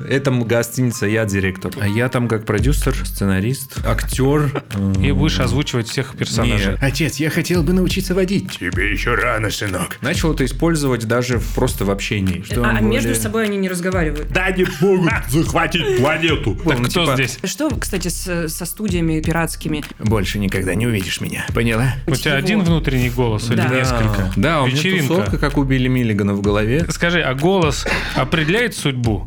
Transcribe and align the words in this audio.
Это 0.00 0.30
гостиница, 0.30 1.06
я 1.06 1.24
директор. 1.24 1.72
А 1.80 1.86
я 1.88 2.08
там 2.08 2.28
как 2.28 2.44
продюсер, 2.46 2.94
сценарист, 2.94 3.78
актер. 3.84 4.62
И 5.02 5.10
будешь 5.12 5.40
озвучивать 5.40 5.88
всех 5.88 6.16
персонажей. 6.16 6.72
Нет. 6.72 6.78
Отец, 6.82 7.16
я 7.16 7.30
хотел 7.30 7.62
бы 7.62 7.72
научиться 7.72 8.14
водить. 8.14 8.58
Тебе 8.58 8.90
еще 8.92 9.14
рано, 9.14 9.50
сынок. 9.50 9.98
Начал 10.00 10.32
это 10.34 10.44
использовать 10.44 11.06
даже 11.06 11.40
просто 11.54 11.84
в 11.84 11.90
общении. 11.90 12.42
Что 12.42 12.62
А 12.64 12.74
более- 12.74 12.88
между 12.88 13.14
собой 13.14 13.44
они 13.46 13.56
не 13.56 13.68
разговаривают. 13.68 14.28
Да 14.30 14.50
не 14.50 14.66
могут 14.80 15.10
захватить 15.30 15.98
планету. 15.98 16.54
Так 16.64 16.78
кто 16.84 17.02
типа, 17.04 17.14
здесь? 17.14 17.38
Что, 17.44 17.70
кстати, 17.70 18.08
со 18.08 18.64
студиями 18.66 19.20
пиратскими? 19.20 19.82
Больше 19.98 20.38
никогда 20.38 20.74
не 20.74 20.86
увидишь 20.86 21.20
меня. 21.20 21.44
Поняла? 21.54 21.94
У 22.06 22.14
тебя 22.14 22.34
один 22.34 22.62
внутренний 22.62 23.10
голос 23.10 23.50
или 23.50 23.60
несколько? 23.60 24.32
Да, 24.36 24.62
у 24.62 24.66
меня 24.66 24.76
Вечеринка. 24.76 25.08
тусовка, 25.08 25.38
как 25.38 25.58
у 25.58 25.64
Билли 25.64 25.88
Миллигана 25.88 26.34
в 26.34 26.40
голове. 26.40 26.86
Скажи, 26.90 27.20
а 27.20 27.34
голос 27.34 27.86
определяет 28.14 28.76
судьбу? 28.76 29.26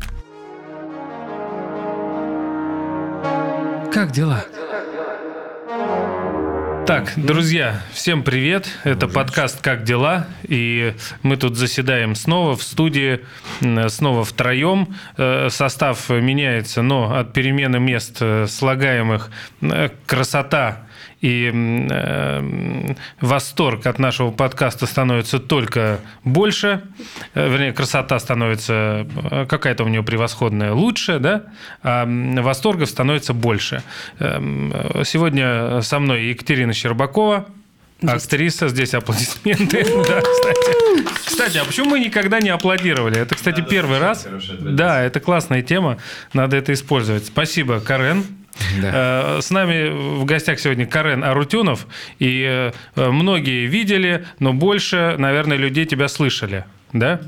Как 3.92 4.10
дела? 4.10 4.44
Так, 6.86 7.12
друзья, 7.16 7.82
всем 7.92 8.22
привет. 8.22 8.66
Это 8.84 9.06
подкаст 9.06 9.60
«Как 9.60 9.84
дела?» 9.84 10.26
И 10.44 10.94
мы 11.22 11.36
тут 11.36 11.56
заседаем 11.56 12.14
снова 12.14 12.56
в 12.56 12.62
студии, 12.62 13.20
снова 13.88 14.24
втроем. 14.24 14.94
Э, 15.18 15.48
Состав 15.50 16.08
меняется, 16.08 16.80
но 16.80 17.14
от 17.14 17.34
перемены 17.34 17.78
мест 17.78 18.16
э, 18.20 18.46
слагаемых 18.48 19.30
э, 19.60 19.90
красота 20.06 20.86
и 21.22 21.50
э, 21.54 22.94
восторг 23.20 23.86
от 23.86 23.98
нашего 23.98 24.30
подкаста 24.32 24.86
становится 24.86 25.38
только 25.38 26.00
больше. 26.24 26.82
Э, 27.34 27.48
Вернее, 27.48 27.72
красота 27.72 28.18
становится 28.18 29.06
э, 29.30 29.46
какая-то 29.48 29.84
у 29.84 29.88
нее 29.88 30.02
превосходная 30.02 30.72
лучше, 30.72 31.20
да? 31.20 31.44
А 31.82 32.04
восторгов 32.06 32.88
становится 32.90 33.32
больше. 33.32 33.82
Э, 34.18 34.40
Сегодня 35.04 35.80
со 35.82 36.00
мной 36.00 36.24
Екатерина 36.26 36.72
Щербакова, 36.72 37.46
актриса. 38.04 38.68
Здесь 38.68 38.92
аплодисменты. 38.94 39.84
Да, 40.08 40.20
кстати. 40.20 41.22
Кстати, 41.24 41.58
а 41.58 41.64
почему 41.64 41.90
мы 41.90 42.00
никогда 42.00 42.40
не 42.40 42.50
аплодировали? 42.50 43.18
Это, 43.18 43.36
кстати, 43.36 43.60
первый 43.62 44.00
раз. 44.00 44.26
Да, 44.60 45.00
это 45.02 45.20
классная 45.20 45.62
тема. 45.62 45.98
Надо 46.32 46.56
это 46.56 46.72
использовать. 46.72 47.26
Спасибо, 47.26 47.80
Карен. 47.80 48.24
Э, 48.82 49.38
С 49.42 49.50
нами 49.50 49.88
в 50.20 50.24
гостях 50.24 50.60
сегодня 50.60 50.86
Карен 50.86 51.24
Арутюнов. 51.24 51.86
И 52.18 52.44
э, 52.96 53.10
многие 53.10 53.66
видели, 53.66 54.24
но 54.38 54.52
больше, 54.52 55.16
наверное, 55.18 55.56
людей 55.56 55.84
тебя 55.86 56.08
слышали. 56.08 56.64
Да? 56.92 57.20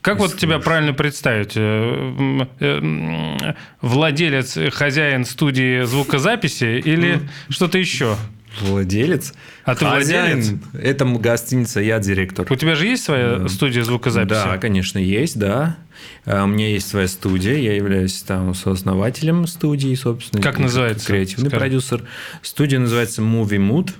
Как 0.00 0.18
вот 0.18 0.36
тебя 0.36 0.58
правильно 0.60 0.92
представить? 0.94 1.52
Э, 1.56 3.54
Владелец, 3.80 4.58
хозяин 4.74 5.24
студии 5.24 5.82
звукозаписи 5.84 6.80
или 6.84 7.20
что-то 7.48 7.78
еще? 7.78 8.16
Владелец. 8.60 9.34
А 9.64 9.74
ты 9.74 9.84
Хозяин. 9.84 10.36
владелец? 10.40 10.60
Это 10.82 11.04
гостиница, 11.04 11.80
я 11.80 11.98
директор. 11.98 12.46
У 12.50 12.56
тебя 12.56 12.74
же 12.74 12.86
есть 12.86 13.04
своя 13.04 13.48
студия 13.48 13.82
звукозаписи? 13.82 14.30
Да, 14.44 14.56
конечно, 14.58 14.98
есть, 14.98 15.38
да. 15.38 15.76
А, 16.24 16.44
У 16.44 16.46
меня 16.46 16.68
есть 16.68 16.88
своя 16.88 17.08
студия, 17.08 17.56
я 17.56 17.74
являюсь 17.74 18.20
там 18.22 18.54
сооснователем 18.54 19.46
студии, 19.46 19.94
собственно. 19.94 20.42
Как 20.42 20.58
называется? 20.58 21.06
Креативный 21.06 21.48
Скажи. 21.48 21.60
продюсер. 21.60 22.04
Студия 22.42 22.78
называется 22.78 23.22
Movie 23.22 23.58
Mood, 23.58 23.92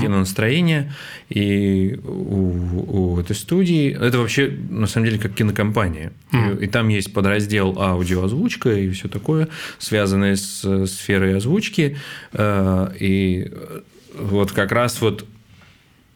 кинонастроение. 0.00 0.92
И 1.28 1.98
у, 2.04 3.12
у 3.14 3.20
этой 3.20 3.34
студии, 3.34 3.90
это 3.92 4.18
вообще 4.18 4.48
на 4.70 4.86
самом 4.86 5.06
деле 5.06 5.18
как 5.18 5.34
кинокомпания. 5.34 6.12
И, 6.32 6.64
и 6.64 6.66
там 6.66 6.88
есть 6.88 7.12
подраздел 7.12 7.80
аудиоозвучка 7.80 8.72
и 8.72 8.90
все 8.90 9.08
такое, 9.08 9.48
связанное 9.78 10.36
с 10.36 10.62
э, 10.64 10.86
сферой 10.86 11.36
озвучки. 11.36 11.96
Э, 12.32 12.90
И 12.98 13.48
э, 13.50 13.80
вот 14.18 14.52
как 14.52 14.72
раз 14.72 15.00
вот 15.00 15.26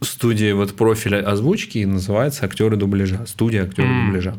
студия 0.03 0.55
вот 0.55 0.75
профиля 0.77 1.19
озвучки 1.29 1.79
называется 1.85 2.45
актеры 2.47 2.77
дубляжа. 2.77 3.27
Студия 3.27 3.65
актеры 3.65 3.89
дубляжа. 4.07 4.39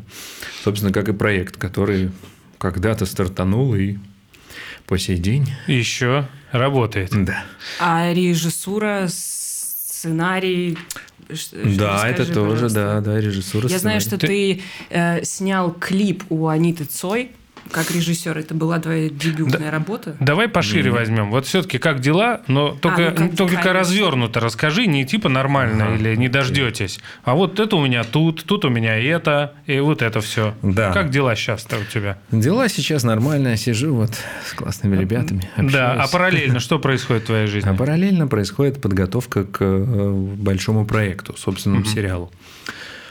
Собственно, 0.64 0.92
как 0.92 1.08
и 1.08 1.12
проект, 1.12 1.56
который 1.56 2.10
когда-то 2.58 3.06
стартанул 3.06 3.74
и 3.74 3.96
по 4.86 4.98
сей 4.98 5.16
день. 5.18 5.48
Еще 5.66 6.26
работает. 6.50 7.10
Да. 7.24 7.44
А 7.80 8.12
режиссура, 8.12 9.06
сценарий... 9.08 10.76
ш- 11.32 11.56
Да, 11.78 11.94
расскажи, 12.04 12.12
это 12.14 12.34
тоже, 12.34 12.50
пожалуйста. 12.52 12.74
да, 12.80 13.00
да, 13.00 13.20
режиссура. 13.20 13.68
Я 13.68 13.78
знаю, 13.78 14.00
что 14.00 14.16
сценарий. 14.16 14.56
ты 14.56 14.62
э, 14.90 15.24
снял 15.24 15.72
клип 15.72 16.24
у 16.28 16.48
Аниты 16.48 16.84
Цой 16.84 17.30
как 17.72 17.90
режиссер. 17.90 18.38
Это 18.38 18.54
была 18.54 18.78
твоя 18.78 19.08
дебютная 19.08 19.70
работа. 19.70 20.16
Давай 20.20 20.48
пошире 20.48 20.90
возьмем. 20.90 21.30
Вот 21.30 21.46
все-таки 21.46 21.78
как 21.78 22.00
дела, 22.00 22.42
но 22.46 22.70
только, 22.80 23.10
ну 23.10 23.28
как- 23.28 23.36
только 23.36 23.54
конечно. 23.56 23.72
развернуто 23.72 24.40
расскажи, 24.40 24.86
не 24.86 25.04
типа 25.04 25.28
нормально 25.28 25.96
или 25.98 26.14
не 26.16 26.28
дождетесь. 26.28 27.00
А 27.24 27.34
вот 27.34 27.58
это 27.58 27.76
у 27.76 27.84
меня 27.84 28.04
тут, 28.04 28.44
тут 28.44 28.64
у 28.64 28.68
меня 28.68 28.96
это, 28.98 29.54
и 29.66 29.78
вот 29.80 30.02
это 30.02 30.20
все. 30.20 30.54
Да. 30.62 30.92
Как 30.92 31.10
дела 31.10 31.34
сейчас-то 31.34 31.78
у 31.78 31.84
тебя? 31.84 32.18
Дела 32.30 32.68
сейчас 32.68 33.02
нормально, 33.02 33.56
сижу 33.56 33.94
вот 33.94 34.12
с 34.46 34.52
классными 34.52 34.96
ребятами. 34.96 35.48
Да, 35.56 35.90
а 35.90 35.92
общаюсь. 35.92 36.10
параллельно 36.10 36.60
что 36.60 36.78
происходит 36.78 37.24
в 37.24 37.26
твоей 37.26 37.46
жизни? 37.46 37.68
А 37.68 37.74
параллельно 37.74 38.28
происходит 38.28 38.80
подготовка 38.80 39.44
к 39.44 39.58
э, 39.60 40.10
большому 40.36 40.84
проекту, 40.84 41.34
собственному 41.36 41.84
сериалу. 41.84 42.30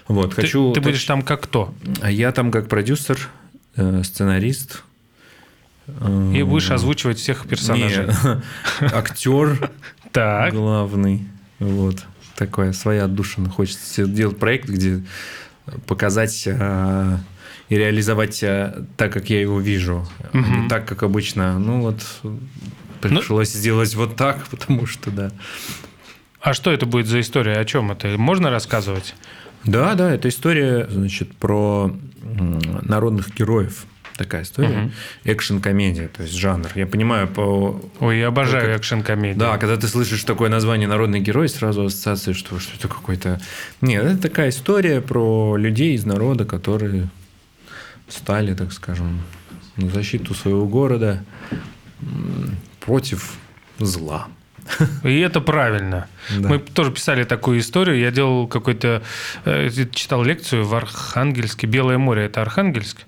Вот, 0.07 0.35
Ты, 0.35 0.41
хочу... 0.41 0.73
ты 0.73 0.81
будешь 0.81 1.03
там 1.05 1.21
как 1.21 1.41
кто? 1.41 1.73
А 2.01 2.11
я 2.11 2.31
там 2.31 2.51
как 2.51 2.67
продюсер, 2.67 3.29
сценарист. 3.75 4.83
э, 5.87 6.33
И 6.35 6.43
будешь 6.43 6.71
озвучивать 6.71 7.17
всех 7.19 7.47
персонажей. 7.47 8.07
не, 8.07 8.85
актер 8.93 9.69
Так. 10.11 10.53
главный. 10.53 11.27
Вот. 11.59 12.03
Такая 12.35 12.73
своя 12.73 13.05
отдушина. 13.05 13.49
Хочется 13.49 14.05
делать 14.05 14.37
проект, 14.39 14.67
где 14.69 15.03
показать 15.87 16.43
э, 16.47 17.17
и 17.69 17.75
реализовать 17.75 18.41
э, 18.43 18.83
так, 18.97 19.13
как 19.13 19.29
я 19.29 19.39
его 19.41 19.59
вижу. 19.59 20.07
а 20.33 20.37
Не 20.37 20.67
так, 20.67 20.85
как 20.87 21.03
обычно. 21.03 21.59
Ну 21.59 21.81
вот 21.81 22.01
пришлось 22.99 23.51
сделать 23.51 23.93
вот 23.95 24.15
так, 24.15 24.45
потому 24.49 24.85
что 24.85 25.11
да. 25.11 25.31
А 26.41 26.53
что 26.55 26.71
это 26.71 26.85
будет 26.87 27.05
за 27.07 27.19
история? 27.21 27.57
О 27.59 27.65
чем 27.65 27.91
это? 27.91 28.17
Можно 28.17 28.49
рассказывать? 28.49 29.13
Да, 29.65 29.95
да, 29.95 30.13
это 30.13 30.29
история, 30.29 30.87
значит, 30.89 31.35
про 31.35 31.95
народных 32.81 33.33
героев. 33.35 33.85
Такая 34.17 34.43
история. 34.43 34.91
Экшн-комедия, 35.23 36.07
то 36.07 36.23
есть 36.23 36.35
жанр. 36.35 36.69
Я 36.75 36.85
понимаю, 36.85 37.27
по 37.27 37.81
Ой, 37.99 38.19
я 38.19 38.27
обожаю 38.27 38.75
экшн-комедии. 38.75 39.39
Да, 39.39 39.57
когда 39.57 39.77
ты 39.77 39.87
слышишь 39.87 40.23
такое 40.23 40.49
название 40.49 40.87
«Народный 40.87 41.21
герой», 41.21 41.49
сразу 41.49 41.85
ассоциация, 41.85 42.33
что, 42.33 42.59
что 42.59 42.75
это 42.77 42.87
какой-то... 42.87 43.41
Нет, 43.79 44.03
это 44.03 44.21
такая 44.21 44.49
история 44.49 45.01
про 45.01 45.55
людей 45.55 45.95
из 45.95 46.05
народа, 46.05 46.45
которые 46.45 47.07
стали, 48.09 48.53
так 48.53 48.73
скажем, 48.73 49.21
на 49.77 49.89
защиту 49.89 50.35
своего 50.35 50.67
города 50.67 51.23
против 52.79 53.33
зла. 53.79 54.27
И 55.03 55.19
это 55.19 55.41
правильно. 55.41 56.07
Да. 56.37 56.49
Мы 56.49 56.59
тоже 56.59 56.91
писали 56.91 57.23
такую 57.23 57.59
историю. 57.59 57.99
Я 57.99 58.11
делал 58.11 58.47
какой-то... 58.47 59.01
э, 59.45 59.69
читал 59.91 60.23
лекцию 60.23 60.65
в 60.65 60.73
Архангельске. 60.75 61.67
Белое 61.67 61.97
море– 61.97 62.25
это 62.25 62.41
Архангельск? 62.41 63.01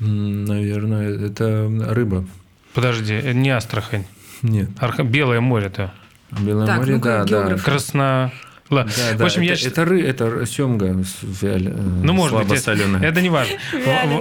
Наверное, 0.00 1.26
это 1.26 1.70
рыба. 1.90 2.26
Подожди, 2.74 3.14
э, 3.14 3.32
не 3.32 3.50
Астрахань. 3.50 4.04
Нет. 4.42 4.70
Арха- 4.80 5.04
Белое 5.04 5.40
море-то. 5.40 5.92
Белое 6.30 6.66
Так, 6.66 6.78
море, 6.78 6.94
ну-ка, 6.94 7.24
да, 7.28 7.48
да. 7.48 7.56
Красно... 7.58 8.32
Да, 8.70 8.84
в 8.86 9.16
да, 9.18 9.24
общем, 9.26 9.42
я 9.42 9.52
это, 9.52 9.60
считаю- 9.60 9.72
это, 10.08 10.24
ры, 10.26 10.30
это 10.38 10.46
семга 10.46 10.86
вяль- 11.22 11.68
э, 11.68 11.72
Ну, 12.02 12.12
может 12.14 12.36
быть, 12.38 12.46
это, 12.50 12.56
слабосоленая. 12.60 13.08
это 13.08 13.20
не 13.20 13.28
важно. 13.28 13.56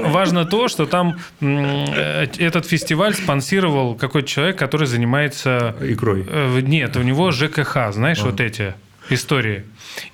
Важно 0.09 0.45
то, 0.45 0.67
что 0.67 0.85
там 0.85 1.17
этот 1.41 2.65
фестиваль 2.65 3.13
спонсировал 3.13 3.95
какой-то 3.95 4.27
человек, 4.27 4.57
который 4.57 4.87
занимается... 4.87 5.75
Икрой. 5.81 6.25
э, 6.27 6.59
Нет, 6.61 6.95
у 6.97 7.01
него 7.01 7.31
ЖКХ, 7.31 7.91
знаешь, 7.93 8.19
вот 8.21 8.39
эти 8.41 8.73
истории. 9.09 9.63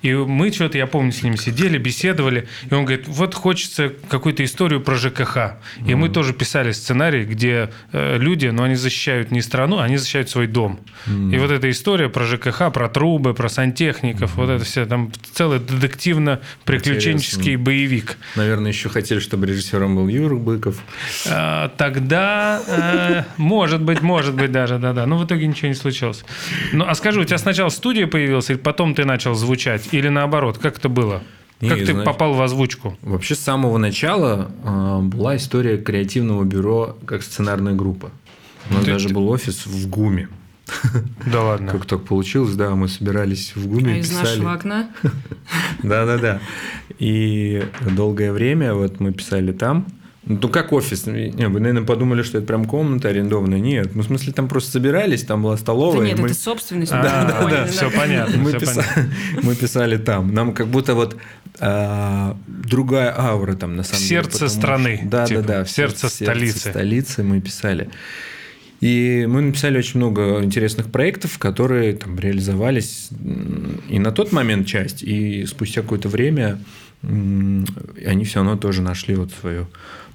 И 0.02 0.12
мы 0.12 0.52
что-то, 0.52 0.78
я 0.78 0.86
помню, 0.86 1.12
с 1.12 1.22
ним 1.22 1.36
сидели, 1.36 1.78
беседовали, 1.78 2.48
и 2.70 2.74
он 2.74 2.84
говорит, 2.84 3.08
вот 3.08 3.34
хочется 3.34 3.92
какую-то 4.08 4.44
историю 4.44 4.80
про 4.80 4.96
ЖКХ. 4.96 5.38
И 5.86 5.94
мы 5.94 6.08
тоже 6.08 6.32
писали 6.32 6.72
сценарий, 6.72 7.24
где 7.24 7.70
э, 7.92 8.18
люди, 8.18 8.46
но 8.46 8.64
они 8.64 8.74
защищают 8.74 9.30
не 9.30 9.40
страну, 9.42 9.78
они 9.78 9.96
защищают 9.96 10.28
свой 10.30 10.46
дом. 10.46 10.80
И 11.06 11.38
вот 11.38 11.50
эта 11.50 11.70
история 11.70 12.08
про 12.08 12.24
ЖКХ, 12.24 12.72
про 12.72 12.88
трубы, 12.88 13.34
про 13.34 13.48
сантехников, 13.48 14.36
вот 14.36 14.50
это 14.50 14.64
все, 14.64 14.86
там 14.86 15.12
целый 15.32 15.58
детективно-приключенческий 15.60 17.56
боевик. 17.56 18.16
Наверное, 18.36 18.70
еще 18.70 18.88
хотели, 18.88 19.20
чтобы 19.20 19.46
режиссером 19.46 19.96
был 19.96 20.08
Юра 20.08 20.36
Быков. 20.36 20.76
А, 21.26 21.68
Тогда, 21.76 22.60
э, 22.66 23.22
может 23.36 23.82
быть, 23.82 24.02
может 24.02 24.34
быть 24.34 24.52
даже, 24.52 24.78
да-да. 24.78 25.06
Но 25.06 25.16
в 25.16 25.24
итоге 25.24 25.46
ничего 25.46 25.68
не 25.68 25.74
случилось. 25.74 26.24
Ну, 26.72 26.84
а 26.86 26.94
скажи, 26.94 27.20
у 27.20 27.24
тебя 27.24 27.38
сначала 27.38 27.68
студия 27.70 28.06
появилась, 28.06 28.50
или 28.50 28.58
потом 28.58 28.94
ты 28.94 29.04
начал 29.04 29.34
звучать? 29.34 29.59
Или 29.92 30.08
наоборот, 30.08 30.58
как 30.58 30.78
это 30.78 30.88
было? 30.88 31.22
Не, 31.60 31.68
Как 31.68 31.78
ты 31.80 31.86
знаешь, 31.92 32.06
попал 32.06 32.32
в 32.34 32.40
озвучку? 32.42 32.96
Вообще 33.02 33.34
с 33.34 33.40
самого 33.40 33.76
начала 33.76 34.50
э, 34.64 34.98
была 35.02 35.36
история 35.36 35.76
креативного 35.76 36.44
бюро 36.44 36.96
как 37.04 37.22
сценарная 37.22 37.74
группа. 37.74 38.10
У 38.70 38.74
нас 38.74 38.84
Ты- 38.84 38.92
даже 38.92 39.08
ты- 39.08 39.14
был 39.14 39.28
офис 39.28 39.66
в 39.66 39.88
ГУМе. 39.88 40.28
Да 41.26 41.42
ладно. 41.42 41.72
Как 41.72 41.84
так 41.84 42.04
получилось, 42.04 42.54
да, 42.54 42.74
мы 42.76 42.88
собирались 42.88 43.54
в 43.56 43.66
ГУМе 43.66 43.94
А 43.94 43.96
и 43.96 44.00
из 44.00 44.08
писали. 44.08 44.24
нашего 44.26 44.52
окна? 44.54 44.90
Да-да-да. 45.82 46.40
И 46.98 47.62
долгое 47.90 48.32
время 48.32 48.74
вот 48.74 49.00
мы 49.00 49.12
писали 49.12 49.52
там. 49.52 49.86
Ну, 50.40 50.48
как 50.48 50.72
офис. 50.72 51.06
Не, 51.06 51.48
вы, 51.48 51.58
наверное, 51.60 51.82
подумали, 51.84 52.22
что 52.22 52.38
это 52.38 52.46
прям 52.46 52.64
комната 52.64 53.08
арендованная. 53.08 53.58
Нет, 53.58 53.96
ну, 53.96 54.02
в 54.02 54.06
смысле, 54.06 54.32
там 54.32 54.46
просто 54.48 54.70
собирались, 54.70 55.24
там 55.24 55.42
была 55.42 55.54
Да 55.56 55.60
столовая. 55.60 56.06
нет, 56.06 56.18
мы- 56.18 56.26
это 56.26 56.34
собственность. 56.36 56.92
Мы 56.92 56.98
да, 57.02 57.36
поняли, 57.40 57.56
да, 57.56 57.66
все 57.66 57.90
понятно. 57.90 58.36
мы, 58.38 58.52
понятно. 58.52 58.84
мы 59.42 59.56
писали 59.56 59.96
там. 59.96 60.32
Нам 60.32 60.54
как 60.54 60.68
будто 60.68 60.94
вот 60.94 61.16
а, 61.58 62.36
другая 62.46 63.12
аура 63.18 63.54
там 63.54 63.74
на 63.74 63.82
самом 63.82 64.02
сердце 64.02 64.30
деле. 64.38 64.48
потому 64.50 64.60
страны, 64.62 64.96
что- 64.98 65.08
Да, 65.08 65.26
типа, 65.26 65.40
да, 65.42 65.46
да. 65.60 65.64
сердце 65.64 66.08
столицы. 66.08 66.70
столицы 66.70 67.22
мы 67.24 67.40
писали. 67.40 67.88
И 68.80 69.26
мы 69.28 69.42
написали 69.42 69.76
очень 69.78 69.98
много 69.98 70.42
интересных 70.42 70.90
проектов, 70.90 71.38
которые 71.38 71.92
там 71.94 72.18
реализовались 72.18 73.08
и 73.90 73.98
на 73.98 74.10
тот 74.12 74.32
момент 74.32 74.66
часть, 74.66 75.02
и 75.02 75.44
спустя 75.44 75.82
какое-то 75.82 76.08
время 76.08 76.58
они 77.02 78.24
все 78.24 78.36
равно 78.36 78.56
тоже 78.56 78.80
нашли 78.82 79.14
вот 79.16 79.32
свое 79.38 79.66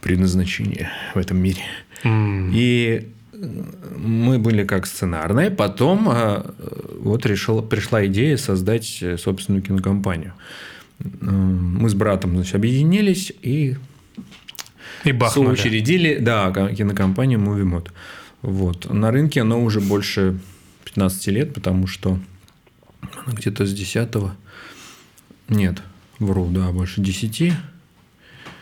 предназначение 0.06 0.90
в 1.16 1.18
этом 1.18 1.38
мире. 1.38 1.64
М. 2.04 2.52
И 2.54 3.08
мы 3.98 4.38
были 4.38 4.64
как 4.64 4.86
сценарные, 4.86 5.50
потом 5.50 6.08
э, 6.12 6.44
вот 7.00 7.26
решила, 7.26 7.64
пришла 7.64 8.06
идея 8.06 8.38
создать 8.38 9.00
э, 9.02 9.18
собственную 9.18 9.64
кинокомпанию. 9.64 10.34
Мы 11.22 11.90
с 11.90 11.96
братом 11.96 12.36
значит, 12.36 12.54
объединились 12.56 13.34
и 13.42 13.78
И 15.04 15.12
бахнули. 15.12 15.48
соучредили 15.48 16.20
да, 16.20 16.52
ко- 16.52 16.74
кинокомпанию 16.76 17.40
Movie 17.40 17.66
Mod. 17.66 17.90
Вот. 18.44 18.94
На 18.94 19.10
рынке 19.12 19.42
оно 19.42 19.60
уже 19.64 19.82
больше 19.82 20.38
15 20.86 21.28
лет, 21.28 21.54
потому 21.56 21.88
что 21.88 22.20
где-то 23.26 23.66
с 23.66 23.74
10 23.74 24.08
Нет, 25.50 25.82
вру, 26.20 26.48
да, 26.52 26.72
больше 26.72 27.02
10. 27.02 27.54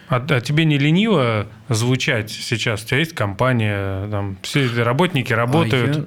А, 0.09 0.25
а 0.29 0.41
тебе 0.41 0.65
не 0.65 0.77
лениво 0.77 1.47
звучать 1.69 2.29
сейчас? 2.31 2.83
У 2.83 2.87
тебя 2.87 2.99
есть 2.99 3.13
компания, 3.13 4.09
там 4.09 4.37
все 4.41 4.67
работники 4.83 5.33
работают. 5.33 5.95
А 5.95 5.99
я 5.99 6.05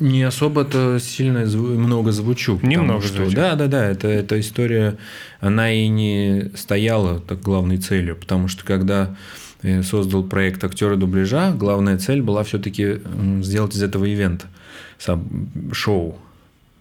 не 0.00 0.22
особо-то 0.22 0.98
сильно 0.98 1.44
зву- 1.44 1.76
много 1.76 2.10
звучу. 2.12 2.58
Немного 2.62 3.02
что, 3.02 3.16
звучишь. 3.16 3.34
Да, 3.34 3.54
да, 3.54 3.66
да. 3.66 3.86
Это, 3.86 4.08
эта 4.08 4.40
история, 4.40 4.96
она 5.40 5.70
и 5.72 5.88
не 5.88 6.50
стояла 6.56 7.20
так 7.20 7.40
главной 7.40 7.76
целью, 7.78 8.16
потому 8.16 8.48
что 8.48 8.64
когда 8.64 9.14
я 9.62 9.82
создал 9.82 10.22
проект 10.24 10.64
актера 10.64 10.96
дубляжа, 10.96 11.52
главная 11.52 11.98
цель 11.98 12.22
была 12.22 12.44
все-таки 12.44 13.00
сделать 13.42 13.74
из 13.74 13.82
этого 13.82 14.10
ивент, 14.10 14.46
сам- 14.98 15.50
шоу, 15.72 16.18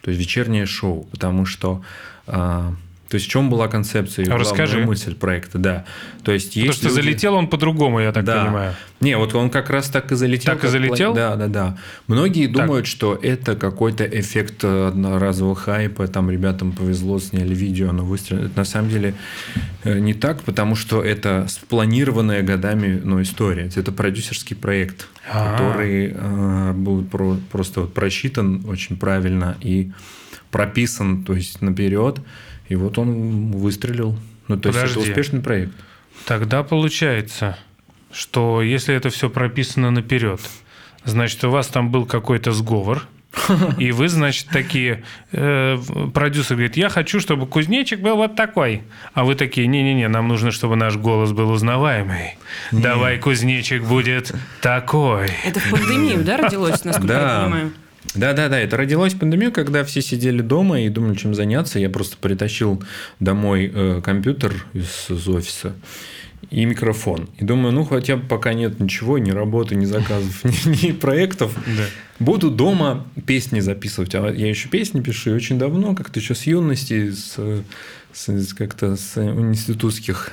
то 0.01 0.12
есть 0.12 0.19
вечернее 0.21 0.66
шоу, 0.66 1.04
потому 1.12 1.45
что 1.45 1.81
а, 2.25 2.74
то 3.10 3.16
есть 3.16 3.28
в 3.28 3.30
чем 3.32 3.50
была 3.50 3.68
концепция 3.68 4.26
и 4.26 4.30
А 4.30 4.38
расскажи. 4.38 4.86
мысль 4.86 5.16
проекта, 5.16 5.58
да. 5.58 5.86
То 6.24 6.32
есть 6.32 6.50
Потому 6.50 6.66
есть 6.68 6.78
что 6.80 6.88
люди- 6.90 6.96
залетел 7.02 7.34
он 7.34 7.48
по-другому, 7.48 8.00
я 8.00 8.12
так 8.12 8.24
да. 8.24 8.44
понимаю. 8.46 8.76
Не, 9.02 9.18
вот 9.18 9.34
он 9.34 9.50
как 9.50 9.70
раз 9.72 9.90
так 9.90 10.12
и 10.12 10.16
залетел. 10.16 10.54
Так 10.54 10.64
и 10.64 10.68
залетел? 10.68 11.12
пла- 11.14 11.16
Да, 11.16 11.36
да, 11.36 11.48
да. 11.48 11.78
Многие 12.08 12.46
думают, 12.48 12.86
что 12.86 13.16
это 13.20 13.56
какой-то 13.56 14.04
эффект 14.06 14.64
одноразового 14.64 15.56
хайпа. 15.56 16.08
Там 16.08 16.30
ребятам 16.30 16.72
повезло, 16.72 17.20
сняли 17.20 17.56
видео, 17.56 17.90
оно 17.90 18.04
выстрелило. 18.06 18.46
Это 18.46 18.58
на 18.58 18.66
самом 18.66 18.90
деле 18.90 19.16
э, 19.84 19.98
не 20.00 20.14
так, 20.14 20.44
потому 20.44 20.76
что 20.76 21.02
это 21.04 21.48
спланированная 21.50 22.44
годами 22.44 23.02
ну, 23.04 23.22
история. 23.22 23.72
Это 23.76 23.92
продюсерский 23.92 24.56
проект, 24.56 25.08
А. 25.32 25.58
который 25.58 26.14
э, 26.14 26.74
был 26.74 27.04
про- 27.06 27.38
просто 27.52 27.82
вот 27.82 27.94
просчитан 27.94 28.64
очень 28.68 28.98
правильно 28.98 29.58
и 29.62 29.92
прописан, 30.52 31.24
то 31.24 31.34
есть 31.34 31.62
наперед. 31.62 32.20
И 32.69 32.75
вот 32.75 32.98
он 32.98 33.51
выстрелил. 33.51 34.18
Ну, 34.48 34.57
то 34.57 34.69
есть 34.69 34.80
это 34.80 34.88
Подожди. 34.88 35.12
успешный 35.12 35.42
проект. 35.42 35.74
Тогда 36.25 36.63
получается, 36.63 37.57
что 38.12 38.62
если 38.62 38.95
это 38.95 39.10
все 39.10 39.30
прописано 39.30 39.92
наперед, 39.92 40.42
значит, 41.04 41.44
у 41.44 41.50
вас 41.50 41.68
там 41.68 41.92
был 41.92 42.06
какой-то 42.06 42.51
сговор, 42.51 43.07
и 43.77 43.92
вы, 43.92 44.10
значит, 44.10 44.48
такие, 44.48 45.04
э, 45.31 45.77
продюсер 46.13 46.56
говорит, 46.56 46.77
я 46.77 46.89
хочу, 46.89 47.19
чтобы 47.19 47.45
кузнечик 47.45 48.00
был 48.00 48.16
вот 48.16 48.36
такой. 48.36 48.83
А 49.13 49.24
вы 49.24 49.36
такие, 49.36 49.68
не-не-не, 49.68 50.07
нам 50.07 50.27
нужно, 50.27 50.51
чтобы 50.51 50.75
наш 50.75 50.95
голос 50.95 51.31
был 51.31 51.51
узнаваемый. 51.51 52.38
Давай 52.71 53.19
кузнечик 53.19 53.83
будет 53.83 54.33
такой. 54.62 55.30
Это 55.45 55.60
в 55.60 55.69
пандемию, 55.69 56.24
да, 56.24 56.38
родилось, 56.38 56.83
насколько 56.83 57.13
я 57.13 57.42
понимаю? 57.44 57.71
Да, 58.16 58.34
да, 58.34 58.50
да. 58.50 58.60
Это 58.60 58.78
родилось 58.78 59.13
в 59.13 59.19
пандемию, 59.19 59.51
когда 59.51 59.84
все 59.84 60.01
сидели 60.01 60.42
дома 60.42 60.81
и 60.81 60.90
думали, 60.90 61.16
чем 61.16 61.36
заняться. 61.36 61.80
Я 61.80 61.90
просто 61.90 62.18
притащил 62.18 62.81
домой 63.19 63.72
э, 63.74 64.01
компьютер 64.04 64.66
из, 64.74 65.10
из 65.10 65.28
офиса 65.28 65.74
и 66.50 66.66
микрофон. 66.66 67.30
И 67.38 67.44
думаю, 67.44 67.74
ну 67.74 67.84
хотя 67.84 68.18
бы 68.18 68.25
пока 68.28 68.54
нет 68.54 68.80
ничего, 68.80 69.18
ни 69.18 69.31
работы, 69.31 69.75
ни 69.75 69.86
заказов, 69.86 70.44
ни, 70.44 70.88
ни 70.88 70.92
проектов. 70.92 71.54
Да. 71.66 71.86
Буду 72.19 72.50
дома 72.50 73.06
песни 73.25 73.60
записывать. 73.60 74.16
А 74.16 74.30
я 74.30 74.50
еще 74.50 74.69
песни 74.69 75.02
пишу 75.02 75.31
и 75.31 75.34
очень 75.34 75.60
давно, 75.60 75.95
как-то 75.95 76.19
еще 76.19 76.36
с 76.36 76.44
юности, 76.44 77.12
с, 77.12 77.63
как-то 78.57 78.95
с 78.95 79.18
институтских 79.18 80.31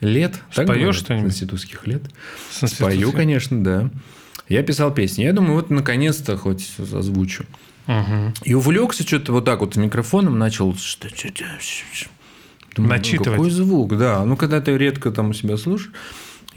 лет. 0.00 0.34
Споешь 0.52 0.96
что-нибудь? 0.96 1.32
С 1.32 1.34
институтских 1.36 1.86
лет. 1.86 2.02
С. 2.50 2.66
Спою, 2.68 3.12
конечно, 3.12 3.62
да. 3.62 3.90
Я 4.48 4.62
писал 4.62 4.92
песни. 4.92 5.24
Я 5.24 5.32
думаю, 5.32 5.54
вот 5.54 5.70
наконец-то 5.70 6.36
хоть 6.36 6.70
озвучу. 6.78 7.44
Мгм. 7.86 8.34
И 8.44 8.54
увлекся 8.54 9.02
что-то 9.02 9.32
вот 9.32 9.44
так 9.44 9.60
вот 9.60 9.76
микрофоном, 9.76 10.38
начал... 10.38 10.74
Думаю, 12.74 12.90
ну, 12.90 12.96
Начитывать. 12.96 13.38
Какой 13.38 13.50
звук, 13.50 13.96
да. 13.96 14.24
Ну, 14.24 14.36
когда 14.36 14.60
ты 14.60 14.76
редко 14.76 15.10
там 15.10 15.30
у 15.30 15.32
себя 15.32 15.56
слушаешь, 15.56 15.92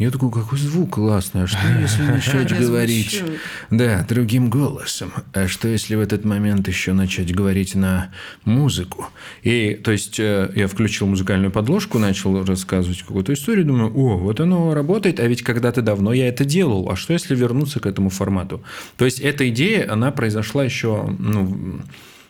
я 0.02 0.10
такой, 0.10 0.32
какой 0.32 0.58
звук 0.58 0.96
классный. 0.96 1.44
А 1.44 1.48
что, 1.48 1.60
если 1.80 2.02
начать 2.12 2.58
говорить... 2.58 3.24
Да, 3.70 4.04
другим 4.10 4.50
голосом. 4.50 5.14
А 5.34 5.48
что, 5.48 5.68
если 5.68 5.94
в 5.94 6.00
этот 6.00 6.26
момент 6.26 6.68
еще 6.68 6.94
начать 6.94 7.32
говорить 7.36 7.76
на 7.76 8.12
музыку? 8.44 9.06
И, 9.44 9.76
то 9.76 9.92
есть, 9.92 10.20
э, 10.20 10.52
я 10.56 10.68
включил 10.68 11.06
музыкальную 11.06 11.52
подложку, 11.52 12.00
начал 12.00 12.44
рассказывать 12.44 13.04
какую-то 13.04 13.34
историю, 13.34 13.64
думаю, 13.64 13.96
о, 13.96 14.18
вот 14.18 14.40
оно 14.40 14.74
работает, 14.74 15.20
а 15.20 15.28
ведь 15.28 15.44
когда-то 15.44 15.84
давно 15.84 16.14
я 16.14 16.30
это 16.30 16.46
делал. 16.46 16.90
А 16.90 16.96
что, 16.96 17.14
если 17.14 17.36
вернуться 17.36 17.80
к 17.80 17.86
этому 17.86 18.10
формату? 18.10 18.64
То 18.98 19.06
есть, 19.06 19.20
эта 19.20 19.48
идея, 19.50 19.94
она 19.94 20.10
произошла 20.10 20.64
еще, 20.64 21.16
ну, 21.20 21.80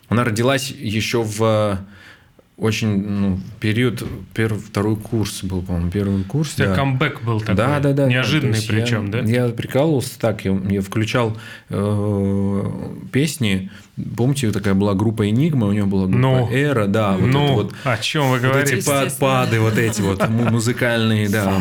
она 0.10 0.26
родилась 0.26 0.72
еще 0.72 1.24
в 1.24 1.80
очень 2.58 3.08
ну, 3.08 3.40
период, 3.60 4.04
первый, 4.34 4.60
второй 4.60 4.96
курс 4.96 5.44
был, 5.44 5.64
по-моему, 5.64 5.90
первый 5.90 6.24
курс. 6.24 6.54
У 6.54 6.58
тебя 6.58 6.68
да. 6.68 6.76
камбэк 6.76 7.24
был 7.24 7.40
такой. 7.40 7.56
Да, 7.56 7.80
да, 7.80 7.94
да. 7.94 8.08
Неожиданный 8.08 8.62
причем, 8.68 9.08
я, 9.08 9.12
да? 9.12 9.20
Я 9.22 9.48
прикалывался 9.50 10.20
так, 10.20 10.46
я, 10.46 10.56
я 10.70 10.82
включал 10.82 11.36
э, 11.70 12.72
песни. 13.12 13.72
Помните, 14.16 14.52
такая 14.52 14.76
была 14.76 14.94
группа 14.94 15.28
Enigma, 15.28 15.70
у 15.70 15.72
него 15.72 15.88
была 15.88 16.04
группа 16.04 16.20
Ну. 16.20 16.50
Эра, 16.52 16.86
да, 16.86 17.14
вот 17.14 17.28
ну, 17.28 17.54
вот. 17.54 17.74
о 17.84 17.98
чем 17.98 18.30
вы 18.30 18.38
Вот 18.38 18.42
говорите? 18.42 18.78
эти 18.78 18.86
подпады, 18.86 19.60
вот 19.60 19.78
эти 19.78 20.02
вот 20.02 20.30
му- 20.30 20.52
музыкальные, 20.52 21.30
да. 21.30 21.60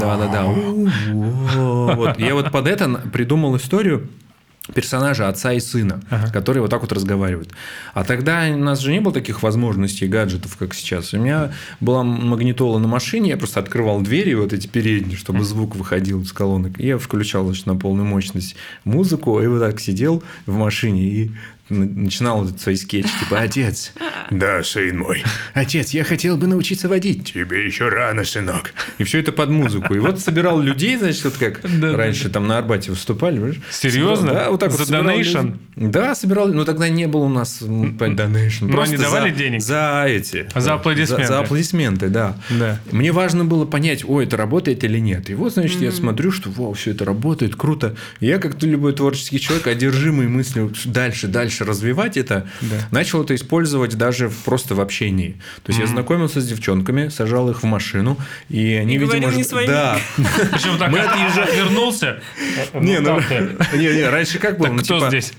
Да, 0.00 0.16
да, 0.16 0.28
да. 0.28 0.44
Вот. 1.94 2.18
Я 2.18 2.34
вот 2.34 2.50
под 2.52 2.68
это 2.68 2.88
придумал 3.12 3.56
историю 3.56 4.08
персонажа 4.74 5.28
отца 5.28 5.52
и 5.52 5.60
сына, 5.60 6.00
которые 6.32 6.62
вот 6.62 6.70
так 6.70 6.82
вот 6.82 6.92
разговаривают. 6.92 7.50
А 7.94 8.04
тогда 8.04 8.48
у 8.48 8.58
нас 8.58 8.80
же 8.80 8.92
не 8.92 9.00
было 9.00 9.12
таких 9.12 9.42
возможностей 9.42 10.06
гаджетов, 10.06 10.56
как 10.56 10.74
сейчас. 10.74 11.12
У 11.14 11.18
меня 11.18 11.52
была 11.80 12.04
магнитола 12.04 12.78
на 12.78 12.86
машине, 12.86 13.30
я 13.30 13.36
просто 13.36 13.60
открывал 13.60 14.00
двери 14.00 14.34
вот 14.34 14.52
эти 14.52 14.68
передние, 14.68 15.16
чтобы 15.16 15.42
звук 15.44 15.74
выходил 15.74 16.22
из 16.22 16.32
колонок. 16.32 16.78
И 16.78 16.86
я 16.86 16.98
включал 16.98 17.44
значит, 17.46 17.66
на 17.66 17.76
полную 17.76 18.06
мощность 18.06 18.54
музыку, 18.84 19.40
и 19.40 19.46
вот 19.46 19.60
так 19.60 19.80
сидел 19.80 20.22
в 20.46 20.56
машине 20.56 21.02
и 21.02 21.30
начинал 21.72 22.46
свои 22.58 22.76
скетчи, 22.76 23.08
типа, 23.20 23.40
отец, 23.40 23.92
Да, 24.30 24.62
сын 24.62 24.98
мой, 24.98 25.22
отец, 25.54 25.90
я 25.90 26.04
хотел 26.04 26.36
бы 26.36 26.46
научиться 26.46 26.88
водить. 26.88 27.32
тебе 27.32 27.64
еще 27.64 27.88
рано, 27.88 28.24
сынок. 28.24 28.72
И 28.98 29.04
все 29.04 29.18
это 29.20 29.32
под 29.32 29.50
музыку. 29.50 29.94
И 29.94 29.98
вот 29.98 30.20
собирал 30.20 30.60
людей, 30.60 30.96
значит, 30.96 31.24
вот 31.24 31.34
как 31.38 31.60
Да, 31.80 31.96
раньше 31.96 32.28
там 32.30 32.46
на 32.46 32.58
Арбате 32.58 32.90
выступали. 32.90 33.36
понимаешь? 33.36 33.60
Серьезно? 33.70 34.16
Собирал, 34.28 34.44
Да, 34.44 34.50
вот 34.50 34.60
так 34.60 34.70
За 34.72 34.78
вот 34.78 34.90
людей. 34.90 35.52
Да, 35.76 36.14
собирал. 36.14 36.48
Но 36.48 36.64
тогда 36.64 36.88
не 36.88 37.06
было 37.06 37.24
у 37.24 37.28
нас. 37.28 37.60
Но 37.60 37.92
Просто 38.68 38.94
они 38.96 39.02
давали 39.02 39.30
за- 39.30 39.36
денег? 39.36 39.62
За 39.62 40.04
эти. 40.06 40.46
За 40.54 40.74
аплодисменты. 40.74 41.26
За, 41.26 41.32
за 41.32 41.40
аплодисменты, 41.40 42.08
да. 42.08 42.36
Да. 42.50 42.78
Мне 42.90 43.12
важно 43.12 43.44
было 43.44 43.64
понять, 43.64 44.04
ой, 44.06 44.24
это 44.24 44.36
работает 44.36 44.84
или 44.84 44.98
нет. 44.98 45.30
И 45.30 45.34
вот, 45.34 45.54
значит, 45.54 45.80
я 45.80 45.92
смотрю, 45.92 46.30
что, 46.32 46.50
вау, 46.50 46.74
все 46.74 46.90
это 46.90 47.04
работает, 47.04 47.56
круто. 47.56 47.96
И 48.20 48.26
я, 48.26 48.38
как 48.38 48.62
любой 48.62 48.92
творческий 48.92 49.40
человек, 49.40 49.66
одержимый 49.66 50.28
мыслью, 50.28 50.72
дальше, 50.84 51.26
дальше 51.28 51.61
дальше 51.62 51.70
развивать 51.70 52.16
это, 52.16 52.46
начал 52.90 53.22
это 53.22 53.34
использовать 53.34 53.94
даже 53.96 54.28
в- 54.28 54.36
просто 54.44 54.74
в 54.74 54.80
общении. 54.80 55.36
То 55.62 55.70
есть 55.70 55.80
я 55.80 55.86
знакомился 55.86 56.40
с 56.40 56.46
девчонками, 56.46 57.08
сажал 57.08 57.50
их 57.50 57.62
в 57.62 57.66
машину, 57.66 58.16
и 58.48 58.74
они, 58.74 58.94
И 58.94 58.98
видимо... 58.98 59.32
не 59.32 59.42
ж- 59.42 59.46
своими. 59.46 59.70
Да. 59.70 59.98
Причем 60.16 60.78
так 60.78 60.92
отвернулся. 61.42 62.20
Не, 62.74 63.00
ну, 63.00 63.20
ты? 63.28 63.56
не, 63.76 63.94
не, 63.96 64.08
раньше 64.08 64.38
как 64.38 64.58
было? 64.58 64.68
Ну, 64.68 64.82
кто 64.82 64.96
типа, 64.98 65.08
здесь? 65.08 65.32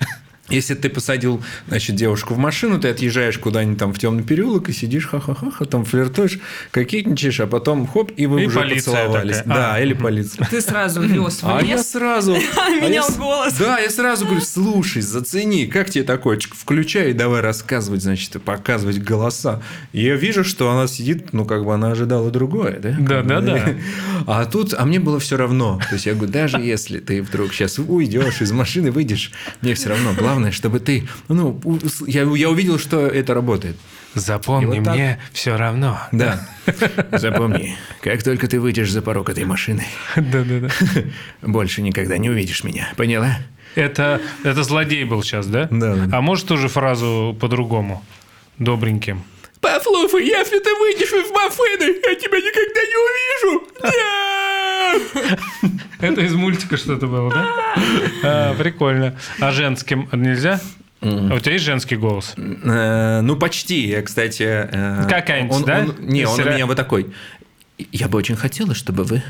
Если 0.50 0.74
ты 0.76 0.90
посадил, 0.90 1.42
значит, 1.70 1.96
девушку 1.96 2.34
в 2.34 2.38
машину, 2.38 2.78
ты 2.80 2.90
отъезжаешь 2.90 3.38
куда-нибудь 3.38 3.78
там 3.80 3.94
в 3.94 3.98
темный 4.00 4.24
переулок 4.24 4.68
и 4.68 4.74
сидишь, 4.74 5.08
ха-ха-ха, 5.08 5.64
там 5.66 5.86
флиртуешь, 5.86 6.40
кокетничаешь, 6.72 7.40
а 7.40 7.48
потом 7.48 7.88
хоп, 7.88 8.12
и 8.18 8.26
вы 8.26 8.44
И 8.44 8.48
уже 8.48 8.60
поцеловались. 8.60 9.38
такая. 9.38 9.56
Да, 9.56 9.76
А. 9.76 9.82
или 9.82 9.94
полиция. 9.94 10.46
Ты 10.50 10.60
сразу 10.60 11.02
вез 11.02 11.42
в 11.42 11.48
А 11.48 11.62
я 11.62 11.76
лес. 11.78 11.90
сразу... 11.92 12.34
а 12.58 12.70
я 12.70 12.82
Менял 12.90 13.10
голос. 13.18 13.54
Да, 13.54 13.80
я 13.80 13.90
сразу 13.90 14.26
говорю, 14.26 14.42
слушай, 14.42 15.02
зацени, 15.02 15.66
как 15.68 15.90
тебе 15.90 16.04
такое? 16.04 16.38
Включай 16.52 17.12
и 17.12 17.14
давай 17.14 17.40
рассказывать, 17.40 18.02
значит, 18.04 18.36
и 18.36 18.40
показывать 18.40 19.00
голоса. 19.02 19.62
И 19.94 20.04
я 20.04 20.16
вижу, 20.16 20.44
что 20.44 20.70
она 20.70 20.88
сидит, 20.88 21.32
ну, 21.32 21.46
как 21.46 21.64
бы 21.64 21.74
она 21.74 21.92
ожидала 21.92 22.30
другое, 22.32 22.80
да? 22.82 22.96
Да, 23.00 23.18
Как 23.22 23.28
да, 23.28 23.40
бы, 23.40 23.46
да. 23.48 23.70
А 24.28 24.46
тут, 24.46 24.74
а 24.78 24.86
мне 24.86 25.00
было 25.00 25.20
все 25.20 25.38
равно. 25.38 25.80
То 25.90 25.96
есть 25.96 26.06
я 26.06 26.14
говорю, 26.16 26.32
даже 26.34 26.58
если 26.58 27.00
ты 27.00 27.22
вдруг 27.22 27.54
сейчас 27.54 27.80
уйдешь 27.80 28.42
из 28.42 28.52
машины, 28.52 28.92
выйдешь, 28.92 29.32
мне 29.62 29.74
все 29.74 29.90
равно. 29.90 30.14
Главное, 30.18 30.33
чтобы 30.52 30.80
ты, 30.80 31.08
ну, 31.28 31.60
я, 32.08 32.24
я 32.24 32.50
увидел, 32.50 32.80
что 32.80 33.08
это 33.08 33.34
работает. 33.34 33.76
Запомни, 34.16 34.76
И 34.76 34.80
вот 34.80 34.86
так. 34.86 34.94
мне 34.96 35.20
все 35.32 35.58
равно. 35.58 36.00
Да. 36.12 36.48
Запомни, 37.12 37.76
как 38.02 38.22
только 38.24 38.48
ты 38.48 38.60
выйдешь 38.60 38.92
за 38.92 39.02
порог 39.02 39.30
этой 39.30 39.46
машины, 39.46 39.86
Да-да-да. 40.16 40.70
больше 41.42 41.82
никогда 41.82 42.18
не 42.18 42.30
увидишь 42.30 42.64
меня. 42.64 42.90
Поняла? 42.96 43.38
Это, 43.76 44.22
это 44.44 44.64
злодей 44.64 45.04
был 45.04 45.24
сейчас, 45.24 45.48
да? 45.48 45.68
Да, 45.72 45.96
да, 45.96 46.06
да. 46.06 46.18
А 46.18 46.22
может 46.22 46.48
тоже 46.48 46.68
фразу 46.68 47.36
по-другому? 47.40 48.06
Добреньким. 48.60 49.24
Послушай, 49.60 50.28
если 50.28 50.60
ты 50.60 50.76
выйдешь 50.76 51.12
из 51.12 51.32
машины, 51.32 51.86
я 52.04 52.16
тебя 52.16 52.38
никогда 52.38 52.82
не 52.82 52.98
увижу. 53.50 53.68
Нет! 53.84 54.43
Это 56.00 56.22
из 56.22 56.34
мультика 56.34 56.78
что-то 56.78 57.08
было, 57.08 57.30
да? 57.32 57.48
А, 58.24 58.54
прикольно. 58.56 59.16
А 59.40 59.52
женским 59.52 60.08
нельзя? 60.12 60.60
А 61.02 61.34
у 61.36 61.40
тебя 61.40 61.54
есть 61.54 61.66
женский 61.66 61.96
голос? 61.98 62.34
Э, 62.38 63.22
Ну, 63.22 63.36
почти. 63.36 63.88
Я, 63.88 64.02
кстати... 64.02 64.44
э, 64.44 65.06
Какая-нибудь, 65.10 65.66
да? 65.66 65.86
Не, 66.00 66.26
он 66.26 66.40
у 66.40 66.44
меня 66.46 66.66
вот 66.66 66.78
такой. 66.78 67.14
Я 67.92 68.08
бы 68.08 68.18
очень 68.18 68.36
хотела, 68.36 68.74
чтобы 68.74 69.04
вы... 69.04 69.22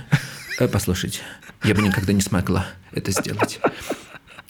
Э, 0.60 0.67
Послушайте, 0.67 1.22
я 1.63 1.74
бы 1.74 1.81
никогда 1.81 2.13
не 2.13 2.22
смогла 2.22 2.67
это 2.91 3.12
сделать. 3.12 3.60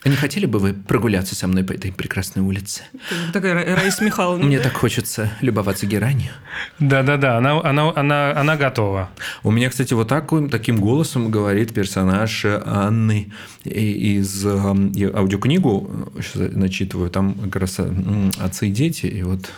Не 0.06 0.16
хотели 0.18 0.46
бы 0.46 0.60
вы 0.60 0.74
прогуляться 0.74 1.34
со 1.34 1.48
мной 1.48 1.64
по 1.64 1.72
этой 1.72 1.92
прекрасной 1.92 2.44
улице? 2.44 2.84
Такая 3.32 3.54
Ра- 3.54 3.76
Раиса 3.76 4.04
Михайловна. 4.04 4.44
Мне 4.46 4.60
так 4.60 4.74
хочется 4.74 5.32
любоваться 5.42 5.86
геранью. 5.86 6.32
Да-да-да, 6.80 7.38
она, 7.38 7.62
она, 7.62 7.94
она, 7.96 8.32
она 8.38 8.58
готова. 8.58 9.10
У 9.44 9.52
меня, 9.52 9.70
кстати, 9.70 9.94
вот 9.94 10.10
таким, 10.10 10.50
таким 10.50 10.78
голосом 10.82 11.32
говорит 11.32 11.74
персонаж 11.74 12.44
э, 12.46 12.62
Анны 12.66 13.32
из 13.64 14.46
э, 14.46 14.76
я 14.94 15.10
аудиокнигу 15.14 16.12
э, 16.18 16.22
щас 16.22 16.52
начитываю, 16.54 17.10
там 17.10 17.34
как 17.36 17.56
раз 17.62 17.76
э, 17.78 17.90
отцы 18.40 18.68
и 18.68 18.72
дети, 18.72 19.06
и 19.06 19.24
вот 19.24 19.50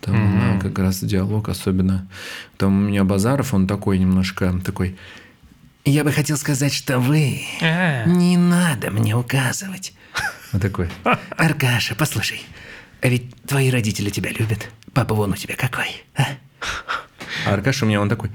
там 0.00 0.14
она 0.14 0.60
как 0.60 0.78
раз 0.78 1.00
диалог 1.02 1.48
особенно. 1.48 2.08
Там 2.58 2.76
у 2.76 2.88
меня 2.88 3.04
Базаров, 3.04 3.54
он 3.54 3.66
такой 3.66 3.98
немножко 3.98 4.60
такой. 4.64 4.96
Я 5.86 6.02
бы 6.02 6.10
хотел 6.10 6.36
сказать, 6.36 6.74
что 6.74 6.98
вы 6.98 7.42
А, 7.62 8.04
не 8.06 8.36
надо 8.36 8.90
мне 8.90 9.14
указывать. 9.16 9.94
Вот 10.52 10.62
такой. 10.62 10.88
Аркаша, 11.36 11.94
послушай, 11.96 12.40
а 13.02 13.08
ведь 13.08 13.34
твои 13.42 13.70
родители 13.70 14.10
тебя 14.10 14.30
любят. 14.30 14.68
Папа 14.94 15.14
вон 15.14 15.32
у 15.32 15.36
тебя 15.36 15.54
какой, 15.56 16.04
а? 16.16 16.24
А 17.46 17.52
Аркаша 17.54 17.84
у 17.84 17.88
меня 17.88 18.00
он 18.00 18.08
такой. 18.08 18.30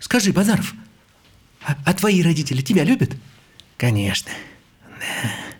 Скажи, 0.00 0.32
Базаров, 0.32 0.74
а, 1.64 1.76
а 1.84 1.94
твои 1.94 2.22
родители 2.22 2.60
тебя 2.60 2.84
любят? 2.84 3.12
Конечно. 3.76 4.30
Да. 4.82 5.53